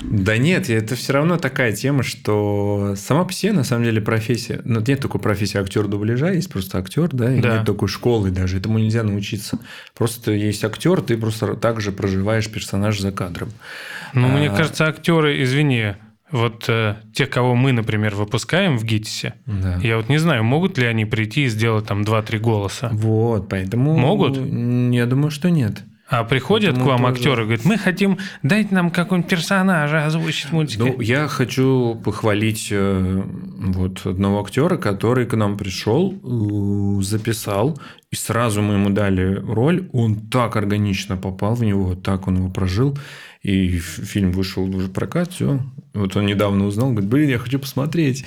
Да 0.00 0.38
нет, 0.38 0.70
это 0.70 0.94
все 0.94 1.12
равно 1.12 1.36
такая 1.36 1.72
тема, 1.72 2.02
что 2.02 2.94
сама 2.96 3.24
по 3.24 3.32
себе, 3.32 3.52
на 3.52 3.64
самом 3.64 3.84
деле, 3.84 4.00
профессия... 4.00 4.60
Ну, 4.64 4.80
нет 4.86 5.00
такой 5.00 5.20
профессии 5.20 5.58
актер 5.58 5.86
дубляжа, 5.86 6.32
есть 6.32 6.48
просто 6.50 6.78
актер, 6.78 7.08
да, 7.12 7.34
и 7.34 7.40
Да. 7.40 7.56
нет 7.58 7.66
такой 7.66 7.88
школы 7.88 8.30
даже, 8.30 8.58
этому 8.58 8.78
нельзя 8.78 9.02
научиться. 9.02 9.58
Просто 9.94 10.32
есть 10.32 10.64
актер, 10.64 11.02
ты 11.02 11.18
просто 11.18 11.54
так 11.54 11.80
же 11.80 11.92
проживаешь 11.92 12.48
персонаж 12.48 12.98
за 13.00 13.10
кадром. 13.12 13.50
Ну, 14.14 14.28
мне 14.28 14.48
А. 14.48 14.56
кажется, 14.56 14.86
актеры, 14.86 15.42
извини, 15.42 15.94
вот 16.30 16.64
э, 16.68 16.96
тех, 17.14 17.30
кого 17.30 17.54
мы, 17.54 17.72
например, 17.72 18.14
выпускаем 18.14 18.78
в 18.78 18.84
ГИТИСе, 18.84 19.34
Да. 19.46 19.78
я 19.82 19.96
вот 19.96 20.08
не 20.08 20.18
знаю, 20.18 20.44
могут 20.44 20.78
ли 20.78 20.86
они 20.86 21.04
прийти 21.04 21.44
и 21.44 21.48
сделать 21.48 21.86
там 21.86 22.02
2-3 22.02 22.38
голоса. 22.38 22.88
Вот, 22.92 23.48
поэтому... 23.48 23.96
Могут? 23.96 24.36
Я 24.36 25.06
думаю, 25.06 25.30
что 25.30 25.50
нет. 25.50 25.82
А 26.10 26.24
приходят 26.24 26.70
Поэтому 26.70 26.86
к 26.86 26.88
вам 26.88 27.00
тоже- 27.00 27.12
актеры 27.18 27.42
и 27.42 27.44
говорят, 27.44 27.64
мы 27.66 27.76
хотим, 27.76 28.16
дайте 28.42 28.74
нам 28.74 28.90
какого-нибудь 28.90 29.28
персонажа 29.30 30.06
озвучить 30.06 30.46
в 30.46 30.52
мультике. 30.54 30.82
Ну, 30.96 31.00
я 31.02 31.28
хочу 31.28 32.00
похвалить 32.02 32.68
э, 32.70 33.22
вот 33.58 34.06
одного 34.06 34.40
актера, 34.42 34.78
который 34.78 35.26
к 35.26 35.36
нам 35.36 35.58
пришел, 35.58 36.14
э, 36.14 37.02
записал, 37.02 37.78
и 38.10 38.16
сразу 38.16 38.62
мы 38.62 38.74
ему 38.74 38.88
дали 38.88 39.34
роль. 39.34 39.90
Он 39.92 40.16
так 40.30 40.56
органично 40.56 41.18
попал 41.18 41.54
в 41.54 41.62
него, 41.62 41.94
так 41.94 42.26
он 42.26 42.36
его 42.36 42.48
прожил. 42.48 42.96
И 43.42 43.78
фильм 43.78 44.32
вышел 44.32 44.64
уже 44.64 44.88
в 44.88 44.92
прокат, 44.92 45.32
все. 45.32 45.60
Вот 45.94 46.16
он 46.16 46.26
недавно 46.26 46.66
узнал, 46.66 46.90
говорит, 46.90 47.08
блин, 47.08 47.28
я 47.30 47.38
хочу 47.38 47.58
посмотреть. 47.58 48.24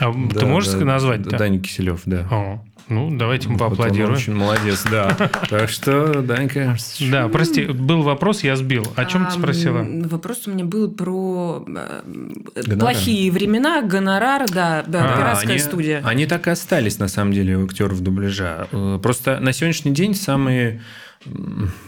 А 0.00 0.12
ты 0.38 0.46
можешь 0.46 0.72
да, 0.72 0.84
назвать? 0.84 1.22
да, 1.22 1.38
Даня 1.38 1.60
Киселев, 1.60 2.02
да. 2.06 2.26
О, 2.30 2.64
ну, 2.90 3.08
давайте 3.16 3.48
мы 3.48 3.54
он 3.54 3.60
поаплодируем. 3.60 4.14
очень 4.14 4.34
молодец, 4.34 4.84
да. 4.90 5.16
Так 5.48 5.70
что, 5.70 6.22
Данька, 6.22 6.76
Да, 7.10 7.28
прости, 7.28 7.66
был 7.66 8.02
вопрос, 8.02 8.42
я 8.42 8.56
сбил. 8.56 8.84
О 8.96 9.04
чем 9.04 9.26
ты 9.26 9.32
спросила? 9.32 9.86
Вопрос 10.08 10.48
у 10.48 10.50
меня 10.50 10.64
был 10.64 10.90
про 10.90 11.64
э, 11.66 12.76
плохие 12.76 13.30
времена, 13.30 13.82
гонорар, 13.82 14.46
да, 14.50 14.82
да, 14.86 15.14
А, 15.14 15.16
пиратская 15.18 15.58
студия. 15.58 16.02
Они 16.04 16.26
так 16.26 16.48
и 16.48 16.50
остались, 16.50 16.98
на 16.98 17.08
самом 17.08 17.32
деле, 17.32 17.56
у 17.56 17.64
актеров 17.64 18.00
дубляжа. 18.00 18.66
Э, 18.72 18.98
Просто 19.00 19.38
на 19.38 19.52
сегодняшний 19.52 19.92
день 19.92 20.14
самые... 20.14 20.82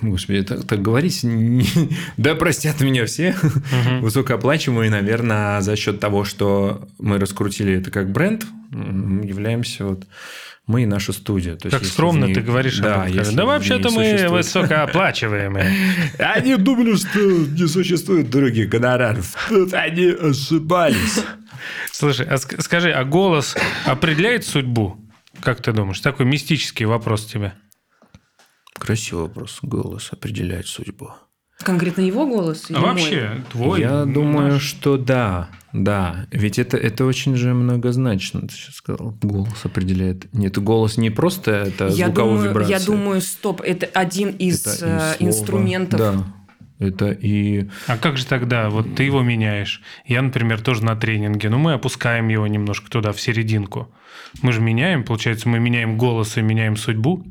Господи, 0.03 0.43
так, 0.43 0.65
так 0.67 0.83
говорить... 0.83 1.23
не- 1.23 1.65
Да, 2.17 2.35
простят 2.35 2.81
меня 2.81 3.07
все. 3.07 3.35
Высокооплачиваемые, 4.01 4.91
наверное, 4.91 5.61
за 5.63 5.77
счет 5.77 6.01
того, 6.01 6.25
что 6.25 6.87
мы 6.99 7.19
раскрутили 7.19 7.75
это 7.75 7.91
как 7.91 8.11
бренд, 8.13 8.45
являемся 8.71 9.87
вот 9.87 10.07
мы 10.67 10.85
и 10.85 10.87
наша 10.87 11.13
студия. 11.13 11.57
То 11.57 11.67
есть, 11.67 11.73
Как 11.73 11.81
если 11.83 11.93
скромно 11.93 12.27
в 12.27 12.29
ней- 12.29 12.35
ты 12.37 12.41
говоришь 12.41 12.79
об 12.79 12.85
да, 12.85 13.05
этом. 13.07 13.19
если 13.19 13.35
Да 13.35 13.45
вообще-то 13.47 13.91
мы 13.91 14.05
существует- 14.05 14.31
высокооплачиваемые. 14.31 15.73
Они 16.19 16.57
думали, 16.57 16.95
что 16.97 17.19
не 17.21 17.67
существует 17.67 18.31
других 18.31 18.69
гонораров. 18.69 19.35
Они 19.73 20.07
ошибались. 20.11 21.21
Слушай, 21.91 22.27
а 22.27 22.35
ск- 22.35 22.61
скажи, 22.63 22.91
а 22.93 23.05
голос 23.05 23.57
определяет 23.87 24.45
судьбу? 24.45 24.97
Как 25.41 25.61
ты 25.61 25.73
думаешь? 25.73 26.01
Такой 26.01 26.27
мистический 26.27 26.87
вопрос 26.87 27.27
тебе. 27.27 27.55
Красивый 28.83 29.27
вопрос. 29.27 29.61
Голос 29.63 30.09
определяет 30.13 30.67
судьбу. 30.67 31.11
Конкретно 31.63 32.01
его 32.01 32.27
голос 32.27 32.69
или 32.69 32.77
А 32.77 32.81
мой? 32.81 32.91
вообще, 32.91 33.45
твой? 33.53 33.79
Я 33.81 34.05
думаю, 34.05 34.55
наш? 34.55 34.63
что 34.65 34.97
да, 34.97 35.51
да. 35.73 36.27
Ведь 36.33 36.59
это, 36.59 36.77
это 36.77 37.05
очень 37.05 37.37
же 37.37 37.55
многозначно, 37.55 38.41
ты 38.41 38.49
сейчас 38.55 38.75
сказал. 38.75 39.17
Голос 39.23 39.65
определяет. 39.65 40.35
Нет, 40.35 40.59
голос 40.59 40.97
не 40.97 41.11
просто 41.11 41.53
это 41.53 41.85
Я 41.91 42.07
звуковая 42.07 42.33
думаю, 42.35 42.49
вибрация. 42.51 42.79
я 42.79 42.85
думаю, 42.85 43.21
стоп, 43.21 43.61
это 43.61 43.87
один 43.87 44.31
из, 44.31 44.67
Это 44.67 45.15
э, 45.21 45.25
инструментов. 45.25 46.01
Да. 46.01 46.25
Это 46.81 47.13
и... 47.13 47.69
А 47.87 47.97
как 47.97 48.17
же 48.17 48.27
тогда? 48.27 48.69
Вот 48.69 48.97
ты 48.97 49.05
его 49.05 49.23
меняешь. 49.23 49.81
Я, 50.05 50.23
например, 50.23 50.61
тоже 50.61 50.85
на 50.85 50.97
тренинге. 50.97 51.49
Но 51.51 51.59
мы 51.61 51.75
опускаем 51.75 52.27
его 52.27 52.49
немножко 52.49 52.91
туда, 52.91 53.13
в 53.13 53.21
серединку. 53.21 53.95
Мы 54.43 54.51
же 54.51 54.61
меняем, 54.61 55.05
получается, 55.05 55.49
мы 55.49 55.61
меняем 55.61 55.97
голос 55.97 56.37
и 56.37 56.43
меняем 56.43 56.77
судьбу. 56.77 57.25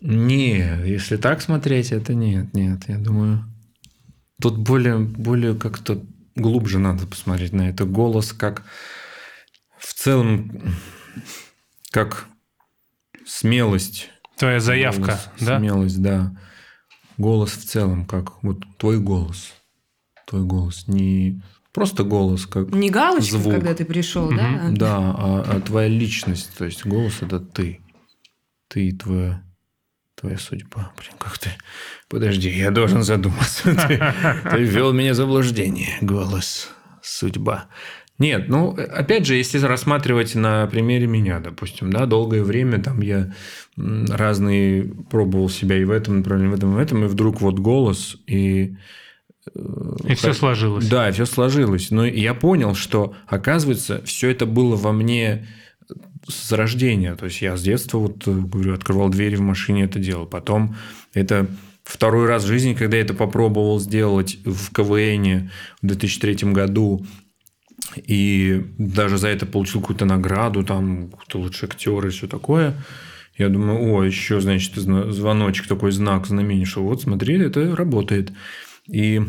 Не, 0.00 0.82
если 0.84 1.16
так 1.16 1.42
смотреть, 1.42 1.92
это 1.92 2.14
нет, 2.14 2.52
нет. 2.54 2.88
Я 2.88 2.98
думаю, 2.98 3.44
тут 4.40 4.58
более, 4.58 4.98
более 4.98 5.54
как-то 5.54 6.04
глубже 6.34 6.78
надо 6.78 7.06
посмотреть 7.06 7.52
на 7.52 7.68
это. 7.68 7.84
Голос 7.84 8.32
как 8.32 8.64
в 9.78 9.94
целом, 9.94 10.60
как 11.90 12.26
смелость 13.24 14.10
Твоя 14.36 14.60
заявка, 14.60 15.00
Голос, 15.00 15.30
да? 15.40 15.58
Смелость, 15.58 16.02
да. 16.02 16.36
Голос 17.16 17.52
в 17.52 17.64
целом, 17.64 18.04
как 18.04 18.42
вот 18.42 18.64
твой 18.76 19.00
голос. 19.00 19.54
Твой 20.26 20.44
голос. 20.44 20.86
Не 20.88 21.40
просто 21.72 22.04
голос, 22.04 22.46
как... 22.46 22.70
Не 22.70 22.90
галочка, 22.90 23.38
Звук. 23.38 23.54
когда 23.54 23.74
ты 23.74 23.84
пришел, 23.86 24.28
да? 24.28 24.68
Да, 24.70 24.96
а, 24.98 25.44
а 25.46 25.60
твоя 25.60 25.88
личность. 25.88 26.50
То 26.58 26.66
есть 26.66 26.84
голос– 26.84 27.18
это 27.22 27.40
ты. 27.40 27.80
Ты 28.68 28.88
и 28.88 28.92
твоя, 28.92 29.42
твоя 30.16 30.38
судьба. 30.38 30.92
Блин, 30.98 31.12
как 31.18 31.38
ты... 31.38 31.50
Подожди, 32.08 32.48
я 32.50 32.70
должен 32.70 33.02
задуматься. 33.02 33.62
Ты, 33.88 34.00
ты 34.50 34.62
ввел 34.62 34.92
меня 34.92 35.12
в 35.12 35.16
заблуждение. 35.16 35.96
Голос, 36.00 36.70
судьба. 37.02 37.66
Нет, 38.18 38.48
ну, 38.48 38.70
опять 38.70 39.26
же, 39.26 39.34
если 39.34 39.58
рассматривать 39.58 40.34
на 40.34 40.66
примере 40.68 41.06
меня, 41.06 41.38
допустим, 41.40 41.92
да, 41.92 42.06
долгое 42.06 42.42
время 42.42 42.80
там 42.82 43.00
я 43.02 43.34
разные 43.76 44.84
пробовал 45.10 45.50
себя 45.50 45.76
и 45.76 45.84
в 45.84 45.90
этом 45.90 46.18
направлении, 46.18 46.50
и 46.50 46.54
в 46.54 46.56
этом, 46.56 46.72
и 46.72 46.76
в 46.76 46.78
этом, 46.78 47.04
и 47.04 47.08
вдруг 47.08 47.40
вот 47.42 47.58
голос, 47.58 48.16
и 48.26 48.76
И 50.08 50.14
все 50.14 50.32
сложилось. 50.32 50.88
да, 50.88 51.12
все 51.12 51.26
сложилось. 51.26 51.90
Но 51.90 52.06
я 52.06 52.32
понял, 52.32 52.74
что, 52.74 53.14
оказывается, 53.26 54.00
все 54.04 54.30
это 54.30 54.46
было 54.46 54.76
во 54.76 54.92
мне 54.92 55.46
с 56.28 56.52
рождения. 56.52 57.14
То 57.14 57.26
есть 57.26 57.42
я 57.42 57.56
с 57.56 57.62
детства, 57.62 57.98
вот, 57.98 58.26
э, 58.26 58.32
говорю, 58.32 58.74
открывал 58.74 59.08
двери 59.08 59.36
в 59.36 59.40
машине, 59.40 59.84
это 59.84 59.98
делал. 59.98 60.26
Потом 60.26 60.76
это 61.14 61.46
второй 61.84 62.26
раз 62.26 62.44
в 62.44 62.48
жизни, 62.48 62.74
когда 62.74 62.96
я 62.96 63.02
это 63.02 63.14
попробовал 63.14 63.78
сделать 63.80 64.38
в 64.44 64.72
КВН 64.72 65.50
в 65.82 65.86
2003 65.86 66.52
году, 66.52 67.06
и 67.96 68.64
даже 68.78 69.18
за 69.18 69.28
это 69.28 69.46
получил 69.46 69.80
какую-то 69.80 70.04
награду, 70.04 70.64
там, 70.64 71.10
кто 71.10 71.38
лучший 71.38 71.68
актер 71.68 72.06
и 72.06 72.10
все 72.10 72.26
такое. 72.26 72.74
Я 73.38 73.48
думаю, 73.48 73.92
о, 73.92 74.02
еще, 74.02 74.40
значит, 74.40 74.74
зна- 74.76 75.12
звоночек, 75.12 75.66
такой 75.66 75.92
знак, 75.92 76.26
знамение, 76.26 76.64
что 76.64 76.82
вот, 76.82 77.02
смотри, 77.02 77.38
это 77.38 77.76
работает. 77.76 78.32
И 78.88 79.22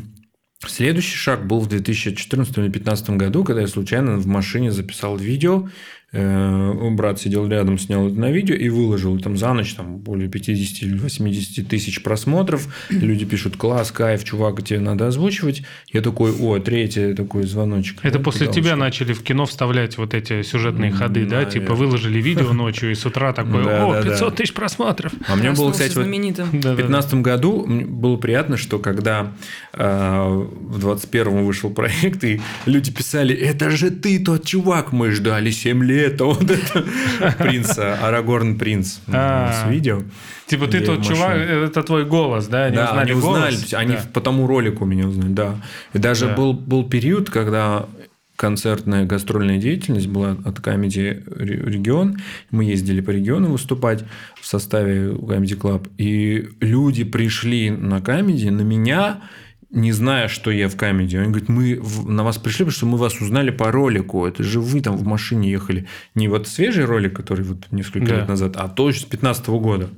следующий 0.66 1.16
шаг 1.16 1.46
был 1.46 1.60
в 1.60 1.68
2014 1.68 2.58
или 2.58 2.68
2015 2.68 3.10
году, 3.12 3.44
когда 3.44 3.62
я 3.62 3.68
случайно 3.68 4.18
в 4.18 4.28
машине 4.28 4.72
записал 4.72 5.18
видео. 5.18 5.70
Э, 6.14 6.90
Брат 6.98 7.20
сидел 7.20 7.48
рядом, 7.48 7.78
снял 7.78 8.08
это 8.08 8.18
на 8.18 8.32
видео 8.32 8.56
и 8.56 8.70
выложил. 8.70 9.18
И 9.18 9.22
Там 9.22 9.38
за 9.38 9.54
ночь 9.54 9.74
там, 9.74 9.98
более 9.98 10.30
50 10.30 10.84
или 10.84 10.98
80 10.98 11.68
тысяч 11.68 12.02
просмотров. 12.02 12.74
Люди 12.90 13.26
пишут, 13.26 13.58
класс, 13.58 13.92
кайф, 13.92 14.24
чувак, 14.24 14.64
тебе 14.64 14.80
надо 14.80 15.08
озвучивать. 15.08 15.64
Я 15.92 16.02
такой, 16.02 16.32
о, 16.32 16.60
третий 16.60 17.14
такой 17.14 17.44
звоночек. 17.44 18.00
Это 18.04 18.18
Вот, 18.18 18.26
после 18.26 18.46
галочка. 18.46 18.62
тебя 18.64 18.76
начали 18.78 19.14
в 19.14 19.22
кино 19.22 19.46
вставлять 19.46 19.98
вот 19.98 20.14
эти 20.14 20.44
сюжетные 20.44 20.92
ходы, 20.92 21.26
да? 21.26 21.38
наверное. 21.38 21.52
Типа 21.52 21.76
выложили 21.76 22.22
видео 22.22 22.54
ночью, 22.54 22.92
и 22.92 22.96
с 22.96 23.06
утра 23.06 23.34
такой, 23.34 23.66
Да, 23.66 23.86
о, 23.86 23.94
да, 23.94 24.04
да. 24.04 24.10
500 24.12 24.36
тысяч 24.36 24.54
просмотров. 24.54 25.12
А 25.28 25.36
мне 25.36 25.52
было, 25.52 25.72
кстати. 25.72 25.92
В 25.92 25.96
Да-да-да. 25.96 26.76
2015 26.76 27.14
году 27.16 27.66
было 27.68 28.16
приятно, 28.16 28.56
что 28.56 28.80
когда 28.80 29.34
э, 29.74 30.28
в 30.30 30.80
21 30.80 31.44
вышел 31.44 31.70
проект, 31.70 32.24
и 32.24 32.40
люди 32.66 32.92
писали, 32.92 33.36
это 33.36 33.70
же 33.72 33.92
ты 33.92 34.20
тот 34.20 34.46
чувак, 34.46 34.94
мы 34.94 35.12
ждали 35.12 35.52
7 35.52 35.84
лет, 35.84 35.97
а 36.06 36.24
вот 36.26 36.50
это 36.50 36.86
принца, 37.38 37.96
Арагорн 37.96 38.58
принц 38.58 39.00
А. 39.12 39.52
с 39.66 39.70
видео. 39.70 40.04
Типа 40.48 40.68
ты 40.68 40.80
тот 40.82 41.04
чувак, 41.06 41.36
это 41.38 41.84
твой 41.84 42.06
голос, 42.06 42.48
да? 42.48 42.66
Они 42.66 42.76
да, 42.76 42.86
узнали 42.92 43.12
они 43.12 43.14
узнали, 43.14 43.58
они 43.74 43.94
Да. 43.96 44.02
по 44.14 44.22
тому 44.22 44.48
ролику 44.48 44.86
меня 44.86 45.08
узнали, 45.08 45.34
да. 45.34 45.56
И 45.94 45.98
даже 45.98 46.28
Да. 46.28 46.36
был, 46.36 46.54
был 46.54 46.84
период, 46.88 47.30
когда 47.30 47.86
концертная 48.38 49.06
гастрольная 49.06 49.58
деятельность 49.58 50.08
была 50.08 50.38
от 50.46 50.60
Comedy 50.60 51.24
Регион. 51.36 52.18
Мы 52.52 52.66
ездили 52.66 53.02
по 53.02 53.10
региону 53.10 53.50
выступать 53.50 54.04
в 54.40 54.46
составе 54.46 55.08
Comedy 55.10 55.60
Club. 55.60 55.90
И 55.98 56.48
люди 56.62 57.04
пришли 57.04 57.72
на 57.72 57.96
Comedy, 57.98 58.52
на 58.52 58.62
меня, 58.62 59.22
не 59.70 59.92
зная, 59.92 60.28
что 60.28 60.50
я 60.52 60.70
в 60.70 60.76
Comedy. 60.76 61.18
Они 61.18 61.28
говорят, 61.30 61.50
мы 61.50 61.82
на 62.06 62.24
вас 62.24 62.38
пришли, 62.38 62.66
потому 62.66 62.72
что 62.72 62.86
мы 62.86 62.98
вас 62.98 63.20
узнали 63.20 63.50
по 63.50 63.72
ролику. 63.72 64.26
Это 64.26 64.44
же 64.44 64.60
вы 64.62 64.82
там 64.82 64.96
в 64.96 65.06
машине 65.06 65.52
ехали. 65.52 65.88
Не 66.16 66.28
вот 66.28 66.48
свежий 66.48 66.86
ролик, 66.86 67.16
который 67.16 67.44
вот 67.44 67.68
несколько 67.72 68.08
Да. 68.08 68.16
лет 68.18 68.28
назад, 68.28 68.56
а 68.56 68.70
то 68.70 68.88
еще 68.90 69.02
с 69.02 69.06
15 69.06 69.48
года. 69.60 69.90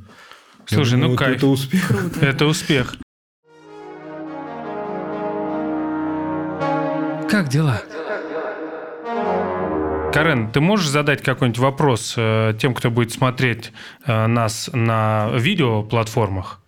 Я 0.70 0.76
Слушай, 0.76 0.92
думаю, 0.94 1.04
ну 1.04 1.10
вот 1.12 1.20
кайф. 1.20 1.38
Это 1.38 1.48
успех. 1.48 1.92
Это 2.22 2.46
успех. 2.46 2.96
Как 7.30 7.48
дела? 7.50 7.82
Карен, 10.12 10.52
ты 10.52 10.60
можешь 10.60 10.88
задать 10.88 11.22
какой-нибудь 11.22 11.60
вопрос 11.60 12.16
э, 12.18 12.54
тем, 12.60 12.74
кто 12.74 12.90
будет 12.90 13.12
смотреть 13.12 13.72
э, 14.06 14.26
нас 14.26 14.70
на 14.74 15.30
видеоплатформах? 15.36 16.62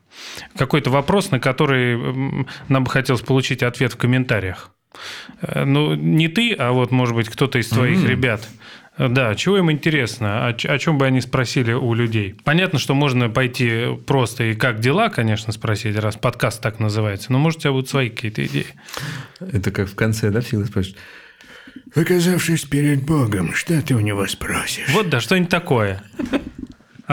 Какой-то 0.56 0.90
вопрос, 0.90 1.32
на 1.32 1.40
который 1.40 2.46
нам 2.70 2.84
бы 2.84 2.90
хотелось 2.90 3.22
получить 3.22 3.64
ответ 3.64 3.94
в 3.94 3.98
комментариях. 3.98 4.72
Э, 5.42 5.64
Ну, 5.66 5.94
не 5.96 6.28
ты, 6.28 6.54
а 6.54 6.72
вот, 6.72 6.92
может 6.92 7.16
быть, 7.16 7.30
кто-то 7.30 7.58
из 7.60 7.70
твоих 7.70 8.04
ребят. 8.08 8.48
Э, 8.98 9.08
Да, 9.08 9.34
чего 9.36 9.58
им 9.58 9.72
интересно, 9.72 10.46
о, 10.48 10.54
ч- 10.54 10.68
о 10.68 10.78
чем 10.78 10.98
бы 10.98 11.06
они 11.06 11.22
спросили 11.22 11.72
у 11.74 11.94
людей. 11.94 12.36
Понятно, 12.44 12.78
что 12.78 12.94
можно 12.94 13.30
пойти 13.30 13.98
просто 14.06 14.44
и 14.44 14.54
как 14.54 14.80
дела, 14.80 15.10
конечно, 15.10 15.54
спросить, 15.54 15.96
раз 15.98 16.18
подкаст 16.18 16.62
так 16.62 16.80
называется, 16.80 17.32
но 17.32 17.40
может 17.40 17.60
у 17.60 17.62
тебя 17.62 17.72
будут 17.72 17.90
свои 17.90 18.10
какие-то 18.10 18.46
идеи. 18.46 18.68
Это 19.40 19.72
как 19.72 19.88
в 19.90 19.96
конце, 19.96 20.30
да, 20.30 20.42
всегда 20.42 20.66
спрашивают? 20.66 21.00
Оказавшись 21.96 22.64
перед 22.66 23.04
Богом, 23.04 23.54
что 23.54 23.82
ты 23.82 23.96
у 23.96 24.00
него 24.02 24.28
спросишь? 24.28 24.90
Вот, 24.90 25.10
да, 25.10 25.20
что-нибудь 25.22 25.50
такое. 25.50 26.02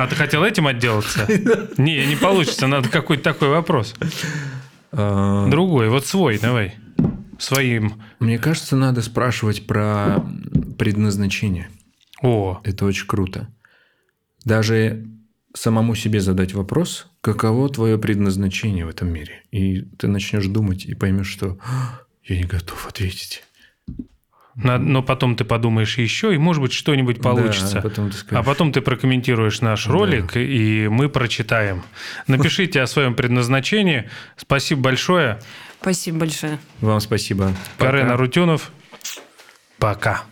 А 0.03 0.07
ты 0.07 0.15
хотел 0.15 0.45
этим 0.45 0.67
отделаться? 0.67 1.27
Не, 1.77 2.07
не 2.07 2.17
получится, 2.17 2.67
надо 2.67 2.89
какой-то 2.89 3.25
такой 3.25 3.49
вопрос. 3.49 3.95
А, 4.93 5.49
Другой, 5.49 5.89
вот 5.89 6.07
свой, 6.07 6.39
давай. 6.39 6.77
Своим. 7.39 8.03
Мне 8.21 8.39
кажется, 8.39 8.77
надо 8.77 9.03
спрашивать 9.03 9.67
про 9.67 10.25
предназначение. 10.79 11.69
О, 12.23 12.61
Это 12.65 12.85
очень 12.85 13.07
круто. 13.07 13.49
Даже 14.45 15.07
самому 15.55 15.95
себе 15.95 16.21
задать 16.21 16.55
вопрос, 16.55 17.07
каково 17.21 17.69
твое 17.69 17.99
предназначение 17.99 18.87
в 18.87 18.89
этом 18.89 19.09
мире. 19.09 19.43
И 19.51 19.83
ты 19.83 20.09
начнешь 20.09 20.47
думать 20.47 20.85
и 20.85 20.95
поймешь, 20.95 21.31
что 21.31 21.59
«А, 21.65 22.01
я 22.25 22.37
не 22.37 22.45
готов 22.45 22.87
ответить. 22.87 23.45
Но 24.63 25.03
потом 25.03 25.37
ты 25.37 25.45
подумаешь 25.45 25.99
еще, 25.99 26.35
и, 26.35 26.39
может 26.39 26.63
быть, 26.63 26.73
что-нибудь 26.73 27.21
получится. 27.21 27.75
Да, 27.75 27.79
а 27.81 27.83
потом 27.83 28.11
ты 28.11 28.17
скажешь, 28.17 28.39
А 28.39 28.43
потом 28.43 28.73
ты 28.73 28.81
прокомментируешь 28.81 29.61
наш 29.61 29.87
ролик, 29.87 30.37
и 30.37 30.89
мы 30.89 31.09
прочитаем. 31.09 31.83
Напишите 32.27 32.83
о 32.83 32.87
своем 32.87 33.15
предназначении. 33.15 34.09
Спасибо 34.37 34.83
большое. 34.83 35.39
Спасибо 35.81 36.19
большое. 36.19 36.59
Вам 36.81 37.01
спасибо. 37.01 37.53
Карен 37.79 38.11
Арутюнов. 38.11 38.73
Пока. 39.79 40.25